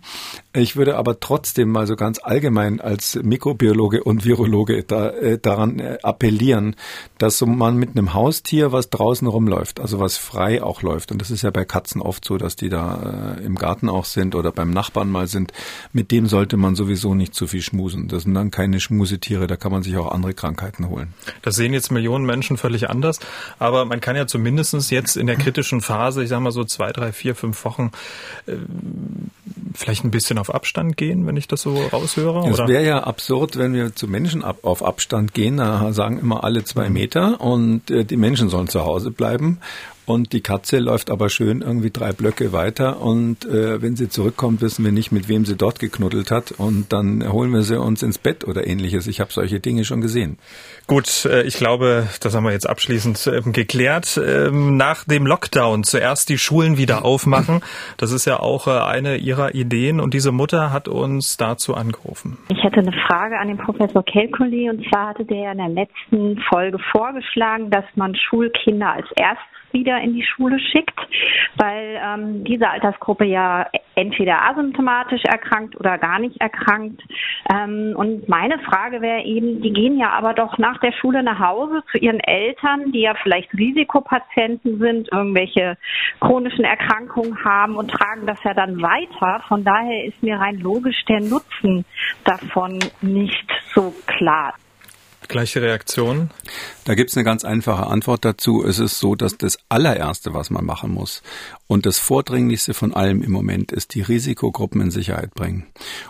Ich 0.53 0.75
würde 0.75 0.97
aber 0.97 1.21
trotzdem 1.21 1.69
mal 1.69 1.87
so 1.87 1.95
ganz 1.95 2.19
allgemein 2.21 2.81
als 2.81 3.17
Mikrobiologe 3.21 4.03
und 4.03 4.25
Virologe 4.25 4.83
da, 4.83 5.09
äh, 5.09 5.37
daran 5.37 5.79
äh, 5.79 5.99
appellieren, 6.03 6.75
dass 7.17 7.37
so 7.37 7.45
man 7.45 7.77
mit 7.77 7.91
einem 7.91 8.13
Haustier, 8.13 8.73
was 8.73 8.89
draußen 8.89 9.27
rumläuft, 9.27 9.79
also 9.79 9.99
was 9.99 10.17
frei 10.17 10.61
auch 10.61 10.81
läuft, 10.81 11.11
und 11.11 11.21
das 11.21 11.31
ist 11.31 11.43
ja 11.43 11.51
bei 11.51 11.63
Katzen 11.63 12.01
oft 12.01 12.25
so, 12.25 12.37
dass 12.37 12.57
die 12.57 12.69
da 12.69 13.37
äh, 13.37 13.45
im 13.45 13.55
Garten 13.55 13.87
auch 13.87 14.05
sind 14.05 14.35
oder 14.35 14.51
beim 14.51 14.71
Nachbarn 14.71 15.09
mal 15.09 15.27
sind, 15.27 15.53
mit 15.93 16.11
dem 16.11 16.25
sollte 16.25 16.57
man 16.57 16.75
sowieso 16.75 17.15
nicht 17.15 17.33
zu 17.33 17.47
viel 17.47 17.61
schmusen. 17.61 18.09
Das 18.09 18.23
sind 18.23 18.33
dann 18.33 18.51
keine 18.51 18.79
Schmusetiere, 18.79 19.47
da 19.47 19.55
kann 19.55 19.71
man 19.71 19.83
sich 19.83 19.95
auch 19.97 20.08
andere 20.11 20.33
Krankheiten 20.33 20.89
holen. 20.89 21.13
Das 21.41 21.55
sehen 21.55 21.73
jetzt 21.73 21.91
Millionen 21.91 22.25
Menschen 22.25 22.57
völlig 22.57 22.89
anders, 22.89 23.19
aber 23.57 23.85
man 23.85 24.01
kann 24.01 24.15
ja 24.15 24.27
zumindest 24.27 24.91
jetzt 24.91 25.15
in 25.15 25.27
der 25.27 25.37
kritischen 25.37 25.81
Phase, 25.81 26.23
ich 26.23 26.29
sage 26.29 26.41
mal 26.41 26.51
so 26.51 26.65
zwei, 26.65 26.91
drei, 26.91 27.11
vier, 27.11 27.33
fünf 27.35 27.63
Wochen, 27.65 27.91
äh, 28.45 28.53
vielleicht 29.73 30.03
ein 30.03 30.11
bisschen 30.11 30.37
auf 30.37 30.53
Abstand 30.53 30.97
gehen, 30.97 31.25
wenn 31.25 31.37
ich 31.37 31.47
das 31.47 31.61
so 31.61 31.75
raushöre? 31.91 32.49
Es 32.49 32.57
wäre 32.59 32.85
ja 32.85 33.03
absurd, 33.03 33.57
wenn 33.57 33.73
wir 33.73 33.95
zu 33.95 34.07
Menschen 34.07 34.43
ab, 34.43 34.59
auf 34.63 34.83
Abstand 34.83 35.33
gehen. 35.33 35.57
Da 35.57 35.93
sagen 35.93 36.19
immer 36.19 36.43
alle 36.43 36.63
zwei. 36.63 36.89
Meter 36.89 37.39
und 37.39 37.89
äh, 37.91 38.03
die 38.03 38.17
Menschen 38.17 38.49
sollen 38.49 38.67
zu 38.67 38.83
Hause 38.83 39.11
bleiben. 39.11 39.59
Und 40.09 40.33
die 40.33 40.41
Katze 40.41 40.79
läuft 40.79 41.11
aber 41.11 41.29
schön 41.29 41.61
irgendwie 41.61 41.91
drei 41.91 42.13
Blöcke 42.13 42.51
weiter 42.51 42.99
und 42.99 43.45
äh, 43.45 43.79
wenn 43.79 43.95
sie 43.95 44.09
zurückkommt, 44.09 44.59
wissen 44.59 44.83
wir 44.83 44.91
nicht, 44.91 45.11
mit 45.11 45.29
wem 45.29 45.45
sie 45.45 45.55
dort 45.55 45.77
geknuddelt 45.77 46.31
hat 46.31 46.51
und 46.51 46.91
dann 46.91 47.31
holen 47.31 47.53
wir 47.53 47.61
sie 47.61 47.79
uns 47.79 48.01
ins 48.01 48.17
Bett 48.17 48.43
oder 48.47 48.65
ähnliches. 48.65 49.05
Ich 49.05 49.19
habe 49.19 49.31
solche 49.31 49.59
Dinge 49.59 49.85
schon 49.85 50.01
gesehen. 50.01 50.39
Gut, 50.87 51.25
äh, 51.25 51.43
ich 51.43 51.57
glaube, 51.57 52.07
das 52.21 52.35
haben 52.35 52.43
wir 52.43 52.51
jetzt 52.51 52.67
abschließend 52.67 53.27
äh, 53.27 53.51
geklärt. 53.51 54.19
Ähm, 54.19 54.77
nach 54.77 55.03
dem 55.03 55.27
Lockdown 55.27 55.83
zuerst 55.83 56.29
die 56.29 56.39
Schulen 56.39 56.79
wieder 56.79 57.05
aufmachen. 57.05 57.61
Das 57.97 58.11
ist 58.11 58.25
ja 58.25 58.39
auch 58.39 58.65
äh, 58.65 58.71
eine 58.71 59.17
Ihrer 59.17 59.53
Ideen 59.53 59.99
und 59.99 60.15
diese 60.15 60.31
Mutter 60.31 60.73
hat 60.73 60.87
uns 60.87 61.37
dazu 61.37 61.75
angerufen. 61.75 62.39
Ich 62.49 62.63
hätte 62.63 62.79
eine 62.79 62.93
Frage 63.05 63.37
an 63.37 63.47
den 63.47 63.57
Professor 63.57 64.03
Kelkoli 64.03 64.71
und 64.71 64.83
zwar 64.89 65.09
hatte 65.09 65.25
der 65.25 65.37
ja 65.37 65.51
in 65.51 65.59
der 65.59 65.69
letzten 65.69 66.39
Folge 66.49 66.79
vorgeschlagen, 66.91 67.69
dass 67.69 67.85
man 67.93 68.15
Schulkinder 68.15 68.93
als 68.93 69.05
erstes 69.15 69.58
wieder 69.73 69.99
in 70.01 70.13
die 70.13 70.23
Schule 70.23 70.59
schickt, 70.59 70.99
weil 71.55 71.99
ähm, 72.03 72.43
diese 72.43 72.69
Altersgruppe 72.69 73.25
ja 73.25 73.67
entweder 73.95 74.41
asymptomatisch 74.49 75.23
erkrankt 75.25 75.75
oder 75.75 75.97
gar 75.97 76.19
nicht 76.19 76.39
erkrankt. 76.39 77.01
Ähm, 77.51 77.93
und 77.95 78.29
meine 78.29 78.59
Frage 78.59 79.01
wäre 79.01 79.23
eben, 79.23 79.61
die 79.61 79.73
gehen 79.73 79.97
ja 79.97 80.11
aber 80.11 80.33
doch 80.33 80.57
nach 80.57 80.79
der 80.79 80.93
Schule 80.93 81.23
nach 81.23 81.39
Hause 81.39 81.83
zu 81.91 81.97
ihren 81.97 82.19
Eltern, 82.19 82.91
die 82.91 83.01
ja 83.01 83.13
vielleicht 83.21 83.53
Risikopatienten 83.53 84.79
sind, 84.79 85.11
irgendwelche 85.11 85.77
chronischen 86.19 86.63
Erkrankungen 86.63 87.43
haben 87.43 87.75
und 87.75 87.91
tragen 87.91 88.25
das 88.25 88.41
ja 88.43 88.53
dann 88.53 88.81
weiter. 88.81 89.43
Von 89.47 89.63
daher 89.63 90.05
ist 90.05 90.21
mir 90.23 90.37
rein 90.37 90.59
logisch 90.59 91.03
der 91.05 91.19
Nutzen 91.19 91.85
davon 92.23 92.79
nicht 93.01 93.51
so 93.73 93.93
klar. 94.05 94.53
Gleiche 95.29 95.61
Reaktion? 95.61 96.31
Da 96.83 96.95
gibt 96.95 97.11
es 97.11 97.15
eine 97.15 97.23
ganz 97.23 97.45
einfache 97.45 97.87
Antwort 97.87 98.25
dazu. 98.25 98.65
Es 98.65 98.79
ist 98.79 98.99
so, 98.99 99.15
dass 99.15 99.37
das 99.37 99.57
allererste, 99.69 100.33
was 100.33 100.49
man 100.49 100.65
machen 100.65 100.91
muss 100.91 101.21
und 101.67 101.85
das 101.85 101.97
vordringlichste 101.97 102.73
von 102.73 102.93
allem 102.93 103.23
im 103.23 103.31
Moment 103.31 103.71
ist, 103.71 103.95
die 103.95 104.01
Risikogruppen 104.01 104.81
in 104.81 104.91
Sicherheit 104.91 105.33
bringen. 105.33 105.67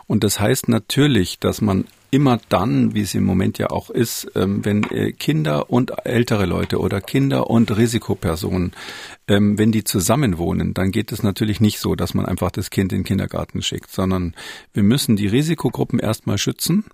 Und 0.07 0.23
das 0.23 0.39
heißt 0.39 0.69
natürlich, 0.69 1.37
dass 1.37 1.61
man 1.61 1.85
immer 2.11 2.39
dann, 2.49 2.95
wie 2.95 3.01
es 3.01 3.13
im 3.15 3.23
Moment 3.23 3.57
ja 3.57 3.69
auch 3.69 3.89
ist, 3.89 4.31
ähm, 4.35 4.65
wenn 4.65 4.83
äh, 4.83 5.11
Kinder 5.11 5.69
und 5.69 5.91
ältere 6.05 6.45
Leute 6.45 6.79
oder 6.79 7.01
Kinder 7.01 7.49
und 7.49 7.75
Risikopersonen, 7.75 8.71
ähm, 9.27 9.57
wenn 9.57 9.71
die 9.71 9.83
zusammenwohnen, 9.83 10.73
dann 10.73 10.91
geht 10.91 11.11
es 11.11 11.23
natürlich 11.23 11.61
nicht 11.61 11.79
so, 11.79 11.95
dass 11.95 12.13
man 12.13 12.25
einfach 12.25 12.51
das 12.51 12.69
Kind 12.69 12.91
in 12.91 12.99
den 12.99 13.05
Kindergarten 13.05 13.61
schickt, 13.61 13.91
sondern 13.91 14.33
wir 14.73 14.83
müssen 14.83 15.15
die 15.15 15.27
Risikogruppen 15.27 15.99
erstmal 15.99 16.37
schützen. 16.37 16.85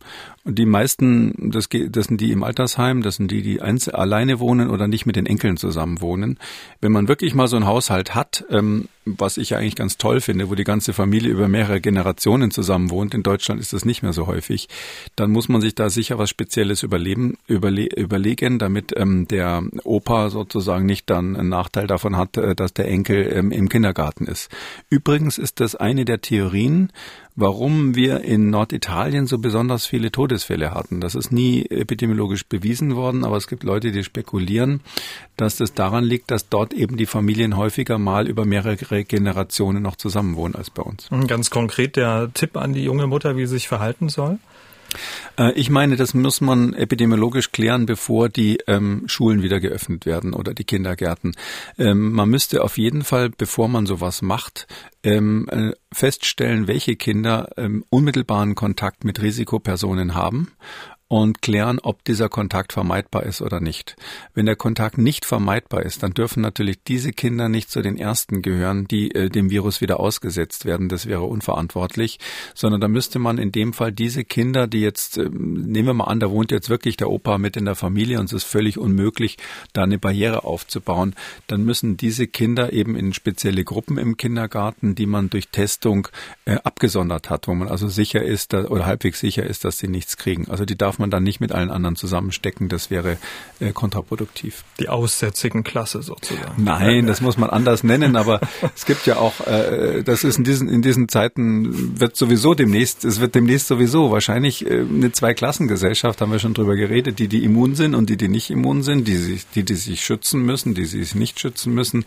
Und 0.43 0.59
die 0.59 0.65
meisten, 0.65 1.51
das, 1.51 1.69
das 1.69 2.05
sind 2.07 2.19
die 2.19 2.31
im 2.31 2.43
Altersheim, 2.43 3.01
das 3.01 3.15
sind 3.15 3.31
die, 3.31 3.41
die 3.41 3.61
alleine 3.61 4.39
wohnen 4.39 4.69
oder 4.69 4.87
nicht 4.87 5.05
mit 5.05 5.15
den 5.15 5.25
Enkeln 5.25 5.57
zusammen 5.57 6.01
wohnen. 6.01 6.37
Wenn 6.81 6.91
man 6.91 7.07
wirklich 7.07 7.33
mal 7.33 7.47
so 7.47 7.55
einen 7.55 7.65
Haushalt 7.65 8.15
hat, 8.15 8.45
ähm, 8.49 8.89
was 9.05 9.37
ich 9.37 9.51
ja 9.51 9.59
eigentlich 9.59 9.75
ganz 9.75 9.97
toll 9.97 10.19
finde, 10.19 10.49
wo 10.49 10.55
die 10.55 10.63
ganze 10.63 10.91
Familie 10.93 11.31
über 11.31 11.47
mehrere 11.47 11.79
Generationen 11.79 12.51
zusammen 12.51 12.89
wohnt, 12.89 13.13
in 13.13 13.23
Deutschland 13.23 13.61
ist 13.61 13.71
das 13.71 13.85
nicht 13.85 14.01
mehr 14.01 14.13
so 14.13 14.27
häufig, 14.27 14.67
dann 15.15 15.31
muss 15.31 15.47
man 15.47 15.61
sich 15.61 15.75
da 15.75 15.89
sicher 15.89 16.17
was 16.17 16.29
Spezielles 16.29 16.83
überleben, 16.83 17.37
überle 17.47 17.85
überlegen, 17.95 18.59
damit 18.59 18.93
ähm, 18.97 19.27
der 19.27 19.63
Opa 19.83 20.29
sozusagen 20.29 20.85
nicht 20.85 21.09
dann 21.09 21.35
einen 21.35 21.49
Nachteil 21.49 21.87
davon 21.87 22.17
hat, 22.17 22.37
äh, 22.37 22.55
dass 22.55 22.73
der 22.73 22.87
Enkel 22.87 23.31
ähm, 23.31 23.51
im 23.51 23.69
Kindergarten 23.69 24.25
ist. 24.25 24.49
Übrigens 24.89 25.37
ist 25.37 25.59
das 25.59 25.75
eine 25.75 26.05
der 26.05 26.21
Theorien, 26.21 26.91
warum 27.35 27.95
wir 27.95 28.21
in 28.21 28.49
Norditalien 28.49 29.27
so 29.27 29.37
besonders 29.37 29.85
viele 29.85 30.11
Todesfälle 30.11 30.71
hatten. 30.71 31.01
Das 31.01 31.15
ist 31.15 31.31
nie 31.31 31.65
epidemiologisch 31.69 32.45
bewiesen 32.45 32.95
worden, 32.95 33.25
aber 33.25 33.37
es 33.37 33.47
gibt 33.47 33.63
Leute, 33.63 33.91
die 33.91 34.03
spekulieren, 34.03 34.81
dass 35.35 35.57
das 35.57 35.73
daran 35.73 36.03
liegt, 36.03 36.31
dass 36.31 36.49
dort 36.49 36.73
eben 36.73 36.97
die 36.97 37.05
Familien 37.05 37.57
häufiger 37.57 37.97
mal 37.97 38.27
über 38.27 38.45
mehrere 38.45 39.03
Generationen 39.03 39.83
noch 39.83 39.97
zusammenwohnen 39.97 40.55
als 40.55 40.69
bei 40.69 40.81
uns. 40.81 41.09
Ganz 41.27 41.49
konkret 41.49 41.97
der 41.97 42.31
Tipp 42.33 42.55
an 42.57 42.73
die 42.73 42.83
junge 42.83 43.07
Mutter, 43.07 43.35
wie 43.35 43.45
sie 43.45 43.55
sich 43.55 43.67
verhalten 43.67 44.09
soll? 44.09 44.39
Äh, 45.37 45.53
ich 45.53 45.69
meine, 45.69 45.95
das 45.95 46.13
muss 46.13 46.41
man 46.41 46.73
epidemiologisch 46.73 47.51
klären, 47.51 47.85
bevor 47.85 48.29
die 48.29 48.59
ähm, 48.67 49.03
Schulen 49.07 49.41
wieder 49.41 49.59
geöffnet 49.59 50.05
werden 50.05 50.33
oder 50.33 50.53
die 50.53 50.63
Kindergärten. 50.63 51.35
Ähm, 51.77 52.11
man 52.11 52.29
müsste 52.29 52.63
auf 52.63 52.77
jeden 52.77 53.03
Fall, 53.03 53.29
bevor 53.29 53.67
man 53.67 53.85
sowas 53.85 54.21
macht, 54.21 54.67
ähm, 55.03 55.47
äh, 55.49 55.71
feststellen, 55.93 56.67
welche 56.67 56.95
Kinder 56.95 57.49
ähm, 57.57 57.85
unmittelbaren 57.89 58.55
Kontakt 58.55 59.03
mit 59.03 59.21
Risikopersonen 59.21 60.15
haben 60.15 60.51
und 61.07 61.43
klären, 61.43 61.79
ob 61.79 62.03
dieser 62.03 62.29
Kontakt 62.29 62.73
vermeidbar 62.73 63.23
ist 63.23 63.41
oder 63.41 63.59
nicht. 63.59 63.95
Wenn 64.33 64.47
der 64.47 64.55
Kontakt 64.55 64.97
nicht 64.97 65.25
vermeidbar 65.25 65.83
ist, 65.83 66.01
dann 66.01 66.13
dürfen 66.15 66.41
natürlich 66.41 66.81
diese 66.83 67.11
Kinder 67.11 67.47
nicht 67.47 67.69
zu 67.69 67.83
den 67.83 67.97
ersten 67.97 68.41
gehören, 68.41 68.87
die 68.87 69.13
äh, 69.13 69.29
dem 69.29 69.51
Virus 69.51 69.81
wieder 69.81 69.99
ausgesetzt 69.99 70.65
werden. 70.65 70.89
Das 70.89 71.05
wäre 71.05 71.23
unverantwortlich, 71.23 72.17
sondern 72.55 72.81
da 72.81 72.87
müsste 72.87 73.19
man 73.19 73.37
in 73.37 73.51
dem 73.51 73.73
Fall 73.73 73.91
diese 73.91 74.23
Kinder, 74.23 74.65
die 74.65 74.81
jetzt, 74.81 75.17
äh, 75.17 75.29
nehmen 75.29 75.87
wir 75.87 75.93
mal 75.93 76.05
an, 76.05 76.19
da 76.19 76.31
wohnt 76.31 76.51
jetzt 76.51 76.71
wirklich 76.71 76.97
der 76.97 77.11
Opa 77.11 77.37
mit 77.37 77.55
in 77.55 77.65
der 77.65 77.75
Familie 77.75 78.19
und 78.19 78.25
es 78.25 78.33
ist 78.33 78.43
völlig 78.45 78.79
unmöglich, 78.79 79.37
da 79.73 79.83
eine 79.83 79.99
Barriere 79.99 80.43
aufzubauen, 80.43 81.13
dann 81.45 81.63
müssen 81.63 81.97
diese 81.97 82.25
Kinder 82.25 82.73
eben 82.73 82.95
in 82.95 83.13
spezielle 83.13 83.63
Gruppen 83.63 83.99
im 83.99 84.17
Kindergarten, 84.17 84.95
die 84.95 85.05
man 85.05 85.29
durch 85.29 85.49
Testung 85.49 86.07
äh, 86.45 86.55
abgesondert 86.63 87.29
hat, 87.29 87.47
wo 87.47 87.53
man 87.53 87.67
also 87.67 87.87
sicher 87.87 88.23
ist 88.23 88.53
dass, 88.53 88.65
oder 88.69 88.87
halbwegs 88.87 89.19
sicher 89.19 89.43
ist, 89.43 89.65
dass 89.65 89.77
sie 89.77 89.87
nichts 89.87 90.17
kriegen. 90.17 90.49
Also 90.49 90.65
die 90.65 90.75
darf 90.75 90.94
darf 90.95 90.99
man 90.99 91.09
dann 91.09 91.23
nicht 91.23 91.41
mit 91.41 91.51
allen 91.51 91.71
anderen 91.71 91.97
zusammenstecken. 91.97 92.69
Das 92.69 92.89
wäre 92.89 93.17
äh, 93.59 93.73
kontraproduktiv. 93.73 94.63
Die 94.79 94.87
aussätzigen 94.87 95.63
Klasse 95.63 96.01
sozusagen. 96.01 96.63
Nein, 96.63 97.05
das 97.05 97.19
muss 97.19 97.37
man 97.37 97.49
anders 97.49 97.83
nennen, 97.83 98.15
aber 98.15 98.39
es 98.75 98.85
gibt 98.85 99.05
ja 99.05 99.17
auch, 99.17 99.45
äh, 99.45 100.03
das 100.03 100.23
ist 100.23 100.37
in 100.37 100.45
diesen, 100.45 100.69
in 100.69 100.81
diesen 100.81 101.09
Zeiten 101.09 101.99
wird 101.99 102.15
sowieso 102.15 102.53
demnächst, 102.53 103.03
es 103.03 103.19
wird 103.19 103.35
demnächst 103.35 103.67
sowieso 103.67 104.09
wahrscheinlich 104.11 104.65
äh, 104.65 104.85
eine 104.89 105.11
Zweiklassengesellschaft, 105.11 106.21
haben 106.21 106.31
wir 106.31 106.39
schon 106.39 106.53
drüber 106.53 106.75
geredet, 106.77 107.19
die, 107.19 107.27
die 107.27 107.43
immun 107.43 107.75
sind 107.75 107.93
und 107.93 108.09
die, 108.09 108.15
die 108.15 108.29
nicht 108.29 108.49
immun 108.49 108.81
sind, 108.81 109.05
die 109.05 109.17
sich, 109.17 109.45
die, 109.53 109.63
die 109.63 109.75
sich 109.75 110.01
schützen 110.01 110.45
müssen, 110.45 110.75
die 110.75 110.85
sich 110.85 111.13
nicht 111.13 111.41
schützen 111.41 111.73
müssen. 111.73 112.05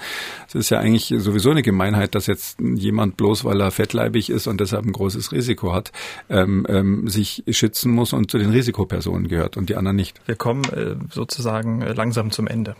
Es 0.48 0.54
ist 0.54 0.70
ja 0.70 0.78
eigentlich 0.78 1.12
sowieso 1.18 1.50
eine 1.50 1.62
Gemeinheit, 1.62 2.14
dass 2.14 2.26
jetzt 2.26 2.58
jemand 2.58 3.18
bloß, 3.18 3.44
weil 3.44 3.60
er 3.60 3.70
fettleibig 3.70 4.30
ist 4.30 4.46
und 4.46 4.60
deshalb 4.62 4.86
ein 4.86 4.92
großes 4.92 5.32
Risiko 5.32 5.74
hat, 5.74 5.92
ähm, 6.30 6.66
ähm, 6.70 7.08
sich 7.08 7.44
schützen 7.50 7.92
muss 7.92 8.14
und 8.14 8.30
zu 8.30 8.38
den 8.38 8.50
Risiko 8.50 8.77
Risikopersonen 8.78 9.28
gehört 9.28 9.56
und 9.56 9.68
die 9.68 9.76
anderen 9.76 9.96
nicht. 9.96 10.20
Wir 10.26 10.36
kommen 10.36 10.64
äh, 10.64 10.94
sozusagen 11.10 11.82
äh, 11.82 11.92
langsam 11.92 12.30
zum 12.30 12.46
Ende. 12.46 12.76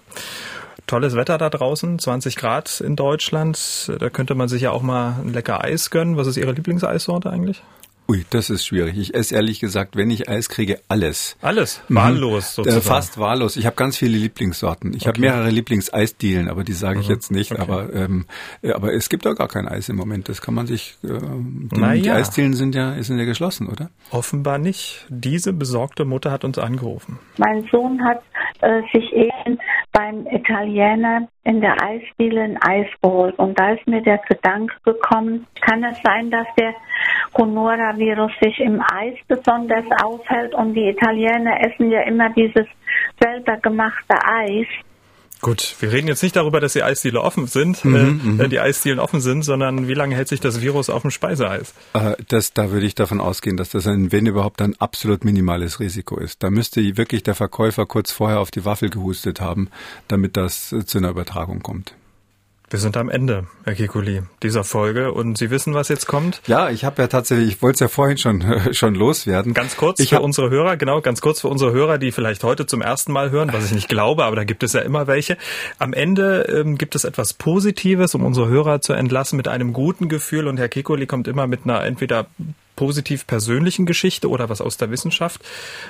Tolles 0.87 1.15
Wetter 1.17 1.37
da 1.37 1.51
draußen, 1.51 1.99
20 1.99 2.37
Grad 2.37 2.81
in 2.81 2.97
Deutschland. 2.97 3.93
Da 3.99 4.09
könnte 4.09 4.35
man 4.35 4.49
sich 4.49 4.63
ja 4.63 4.71
auch 4.71 4.81
mal 4.81 5.17
ein 5.21 5.35
lecker 5.35 5.63
Eis 5.63 5.91
gönnen. 5.91 6.17
Was 6.17 6.27
ist 6.27 6.39
Ihre 6.39 6.53
Lieblingseissorte 6.53 7.29
eigentlich? 7.29 7.63
Ui, 8.11 8.25
das 8.31 8.49
ist 8.49 8.65
schwierig. 8.65 8.97
Ich 8.97 9.15
esse 9.15 9.35
ehrlich 9.35 9.61
gesagt, 9.61 9.95
wenn 9.95 10.09
ich 10.09 10.31
Eis 10.31 10.49
kriege, 10.49 10.81
alles. 10.89 11.37
Alles? 11.43 11.83
Mhm. 11.89 11.97
Wahllos 11.97 12.57
mhm. 12.57 12.63
sozusagen? 12.65 12.83
Fast 12.83 13.19
wahllos. 13.19 13.57
Ich 13.59 13.67
habe 13.67 13.77
ganz 13.77 13.99
viele 13.99 14.17
Lieblingssorten. 14.17 14.95
Ich 14.95 15.03
okay. 15.03 15.09
habe 15.09 15.21
mehrere 15.21 15.51
Lieblingseisdielen, 15.51 16.49
aber 16.49 16.65
die 16.65 16.73
sage 16.73 17.01
ich 17.01 17.09
mhm. 17.09 17.15
jetzt 17.15 17.31
nicht. 17.31 17.53
Okay. 17.53 17.61
Aber, 17.61 17.93
ähm, 17.93 18.25
aber 18.63 18.95
es 18.95 19.11
gibt 19.11 19.27
auch 19.27 19.35
gar 19.35 19.49
kein 19.49 19.69
Eis 19.69 19.91
im 19.91 19.97
Moment. 19.97 20.31
Das 20.31 20.41
kann 20.41 20.55
man 20.55 20.67
sich... 20.67 20.97
Äh, 21.05 21.09
die, 21.09 21.79
naja. 21.79 22.03
die 22.03 22.11
Eisdielen 22.11 22.55
sind 22.55 22.75
ja, 22.75 23.01
sind 23.03 23.19
ja 23.19 23.27
geschlossen, 23.27 23.69
oder? 23.69 23.91
Offenbar 24.11 24.57
nicht. 24.57 25.05
Diese 25.11 25.53
besorgte 25.53 26.07
Mutter 26.07 26.31
hat 26.31 26.45
uns 26.45 26.57
angerufen. 26.57 27.19
Mein 27.37 27.69
Sohn 27.71 28.03
hat 28.03 28.23
äh, 28.63 28.81
sich 28.91 29.13
eben 29.13 29.59
beim 29.99 30.29
Italiener 30.31 31.27
in 31.43 31.61
der 31.61 31.75
Eisdiele 31.83 32.43
ein 32.43 32.63
Eis 32.63 32.87
geholt. 33.03 33.37
Und 33.37 33.59
da 33.59 33.73
ist 33.73 33.85
mir 33.89 34.01
der 34.01 34.19
Gedanke 34.19 34.77
gekommen, 34.85 35.45
kann 35.61 35.83
es 35.83 36.01
sein, 36.05 36.31
dass 36.31 36.47
der 36.57 36.73
Coronavirus 37.33 38.31
sich 38.41 38.61
im 38.61 38.81
Eis 38.81 39.15
besonders 39.27 39.85
aufhält 40.05 40.55
und 40.55 40.75
die 40.75 40.89
Italiener 40.89 41.61
essen 41.67 41.91
ja 41.91 42.03
immer 42.03 42.31
dieses 42.31 42.67
selber 43.21 43.57
gemachte 43.57 44.15
Eis. 44.25 44.67
Gut, 45.41 45.77
wir 45.81 45.93
reden 45.93 46.09
jetzt 46.09 46.23
nicht 46.23 46.35
darüber, 46.35 46.61
dass 46.61 46.73
die 46.73 46.83
Eisdiele 46.83 47.21
offen 47.21 47.47
sind, 47.47 47.85
mhm, 47.85 47.95
äh, 47.95 48.45
mhm. 48.45 48.51
die 48.51 48.59
Eisdielen 48.59 48.99
offen 48.99 49.21
sind, 49.21 49.43
sondern 49.43 49.87
wie 49.87 49.95
lange 49.95 50.17
hält 50.17 50.29
sich 50.29 50.41
das 50.41 50.61
Virus 50.61 50.91
auf 50.91 51.03
dem 51.03 51.11
Speiseeis? 51.11 51.75
Äh, 51.93 52.17
das, 52.29 52.53
da 52.53 52.71
würde 52.71 52.87
ich 52.87 52.95
davon 52.95 53.21
ausgehen, 53.21 53.57
dass 53.57 53.71
das 53.71 53.87
ein, 53.87 54.11
wenn 54.11 54.27
überhaupt, 54.27 54.61
ein 54.63 54.75
absolut 54.81 55.25
minimales 55.25 55.81
Risiko 55.81 56.19
ist. 56.19 56.43
Da 56.43 56.51
müsste 56.51 56.81
wirklich 56.97 57.23
der 57.23 57.35
Verkäufer 57.35 57.87
kurz 57.87 58.11
vorher 58.11 58.41
auf 58.41 58.51
die 58.51 58.65
Waffel 58.65 58.91
gehustet 58.91 59.41
haben, 59.41 59.69
damit 60.09 60.37
das 60.37 60.73
äh, 60.73 60.85
zu 60.85 60.99
einer 60.99 61.11
Übertragung 61.11 61.61
kommt. 61.61 61.95
Wir 62.71 62.79
sind 62.79 62.99
am 62.99 63.09
Ende, 63.09 63.47
Herr 63.65 63.75
Kikuli, 63.75 64.25
dieser 64.43 64.63
Folge 64.63 65.13
und 65.13 65.39
Sie 65.39 65.51
wissen, 65.51 65.73
was 65.73 65.89
jetzt 65.89 66.07
kommt? 66.07 66.43
Ja, 66.47 66.69
ich 66.69 66.85
habe 66.85 67.01
ja 67.01 67.09
tatsächlich, 67.09 67.49
ich 67.49 67.63
wollte 67.63 67.77
es 67.77 67.81
ja 67.81 67.89
vorhin 67.89 68.19
schon 68.19 68.45
schon 68.75 68.95
loswerden. 68.95 69.55
Ganz 69.55 69.79
kurz 69.79 70.01
ich 70.01 70.11
für 70.11 70.21
unsere 70.21 70.51
Hörer, 70.51 70.77
genau, 70.77 71.01
ganz 71.01 71.23
kurz 71.23 71.41
für 71.41 71.49
unsere 71.49 71.73
Hörer, 71.73 71.97
die 71.97 72.13
vielleicht 72.13 72.45
heute 72.45 72.67
zum 72.67 72.83
ersten 72.83 73.13
Mal 73.13 73.31
hören, 73.31 73.55
was 73.55 73.65
ich 73.65 73.73
nicht 73.73 73.89
glaube, 73.89 74.25
aber 74.25 74.37
da 74.37 74.45
gibt 74.45 74.63
es 74.63 74.75
ja 74.75 74.83
immer 74.83 75.07
welche. 75.07 75.39
Am 75.79 75.95
Ende 75.95 76.43
ähm, 76.43 76.77
gibt 76.77 76.95
es 76.95 77.05
etwas 77.05 77.33
Positives, 77.33 78.15
um 78.15 78.23
unsere 78.23 78.49
Hörer 78.49 78.83
zu 78.83 78.93
entlassen 78.93 79.39
mit 79.39 79.49
einem 79.49 79.73
guten 79.73 80.11
Gefühl 80.11 80.47
und 80.47 80.59
Herr 80.59 80.69
Kikuli 80.69 81.07
kommt 81.07 81.27
immer 81.27 81.47
mit 81.47 81.61
einer 81.65 81.83
entweder 81.85 82.27
positiv 82.79 83.27
persönlichen 83.27 83.87
Geschichte 83.87 84.31
oder 84.31 84.49
was 84.49 84.61
aus 84.61 84.77
der 84.77 84.93
Wissenschaft? 84.93 85.41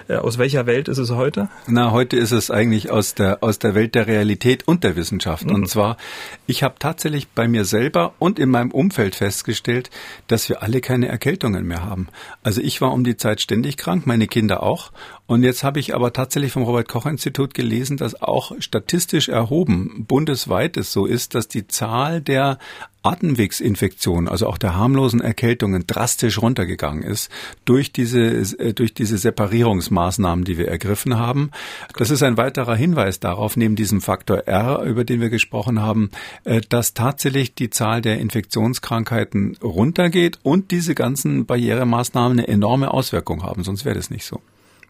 Äh, 0.08 0.14
aus 0.14 0.38
welcher 0.38 0.64
Welt 0.64 0.88
ist 0.88 0.96
es 0.96 1.10
heute? 1.10 1.50
Na, 1.66 1.90
heute 1.90 2.16
ist 2.16 2.32
es 2.32 2.50
eigentlich 2.50 2.90
aus 2.90 3.14
der, 3.14 3.42
aus 3.42 3.58
der 3.58 3.74
Welt 3.74 3.94
der 3.94 4.06
Realität 4.06 4.66
und 4.66 4.84
der 4.84 4.96
Wissenschaft. 4.96 5.44
Mhm. 5.44 5.54
Und 5.54 5.68
zwar, 5.68 5.98
ich 6.46 6.62
habe 6.62 6.76
tatsächlich 6.78 7.28
bei 7.28 7.46
mir 7.46 7.66
selber 7.66 8.14
und 8.18 8.38
in 8.38 8.48
meinem 8.48 8.70
Umfeld 8.70 9.16
festgestellt, 9.16 9.90
dass 10.28 10.48
wir 10.48 10.62
alle 10.62 10.80
keine 10.80 11.08
Erkältungen 11.08 11.66
mehr 11.66 11.84
haben. 11.84 12.08
Also 12.42 12.62
ich 12.62 12.80
war 12.80 12.94
um 12.94 13.04
die 13.04 13.18
Zeit 13.18 13.42
ständig 13.42 13.76
krank, 13.76 14.06
meine 14.06 14.26
Kinder 14.26 14.62
auch. 14.62 14.90
Und 15.28 15.42
jetzt 15.42 15.62
habe 15.62 15.78
ich 15.78 15.94
aber 15.94 16.14
tatsächlich 16.14 16.52
vom 16.52 16.62
Robert 16.62 16.88
Koch 16.88 17.04
Institut 17.04 17.52
gelesen, 17.52 17.98
dass 17.98 18.22
auch 18.22 18.52
statistisch 18.60 19.28
erhoben 19.28 20.06
bundesweit 20.08 20.78
es 20.78 20.90
so 20.90 21.04
ist, 21.04 21.34
dass 21.34 21.48
die 21.48 21.66
Zahl 21.66 22.22
der 22.22 22.58
Atemwegsinfektionen, 23.02 24.26
also 24.26 24.46
auch 24.46 24.56
der 24.56 24.74
harmlosen 24.74 25.20
Erkältungen 25.20 25.86
drastisch 25.86 26.40
runtergegangen 26.40 27.02
ist 27.02 27.30
durch 27.66 27.92
diese, 27.92 28.20
äh, 28.20 28.72
durch 28.72 28.94
diese 28.94 29.18
Separierungsmaßnahmen, 29.18 30.46
die 30.46 30.56
wir 30.56 30.68
ergriffen 30.68 31.18
haben. 31.18 31.50
Das 31.98 32.08
ist 32.08 32.22
ein 32.22 32.38
weiterer 32.38 32.74
Hinweis 32.74 33.20
darauf, 33.20 33.54
neben 33.54 33.76
diesem 33.76 34.00
Faktor 34.00 34.46
R, 34.46 34.80
über 34.84 35.04
den 35.04 35.20
wir 35.20 35.28
gesprochen 35.28 35.82
haben, 35.82 36.08
äh, 36.44 36.62
dass 36.66 36.94
tatsächlich 36.94 37.54
die 37.54 37.68
Zahl 37.68 38.00
der 38.00 38.18
Infektionskrankheiten 38.18 39.58
runtergeht 39.62 40.38
und 40.42 40.70
diese 40.70 40.94
ganzen 40.94 41.44
Barrieremaßnahmen 41.44 42.38
eine 42.38 42.48
enorme 42.48 42.94
Auswirkung 42.94 43.42
haben, 43.42 43.62
sonst 43.62 43.84
wäre 43.84 43.94
das 43.94 44.08
nicht 44.08 44.24
so. 44.24 44.40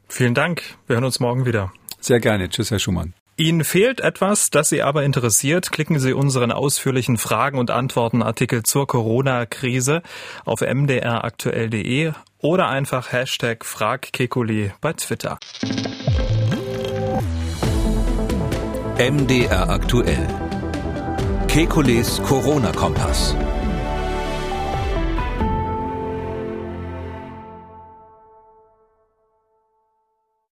Vielen 0.09 0.34
Dank. 0.34 0.62
Wir 0.86 0.96
hören 0.96 1.04
uns 1.04 1.20
morgen 1.20 1.46
wieder. 1.46 1.72
Sehr 2.00 2.20
gerne. 2.20 2.48
Tschüss, 2.48 2.70
Herr 2.70 2.78
Schumann. 2.78 3.14
Ihnen 3.36 3.62
fehlt 3.62 4.00
etwas, 4.00 4.50
das 4.50 4.68
Sie 4.68 4.82
aber 4.82 5.04
interessiert, 5.04 5.70
klicken 5.70 6.00
Sie 6.00 6.12
unseren 6.12 6.50
ausführlichen 6.50 7.18
Fragen 7.18 7.59
und 7.59 7.70
Antworten 7.70 8.20
Artikel 8.20 8.64
zur 8.64 8.88
Corona-Krise 8.88 10.02
auf 10.44 10.61
mdraktuell.de 10.61 12.12
oder 12.38 12.68
einfach 12.68 13.12
Hashtag 13.12 13.64
FragKekuli 13.64 14.72
bei 14.80 14.92
Twitter. 14.92 15.38
MDR 18.98 19.70
aktuell. 19.70 20.26
Kekules 21.46 22.20
Corona-Kompass. 22.24 23.36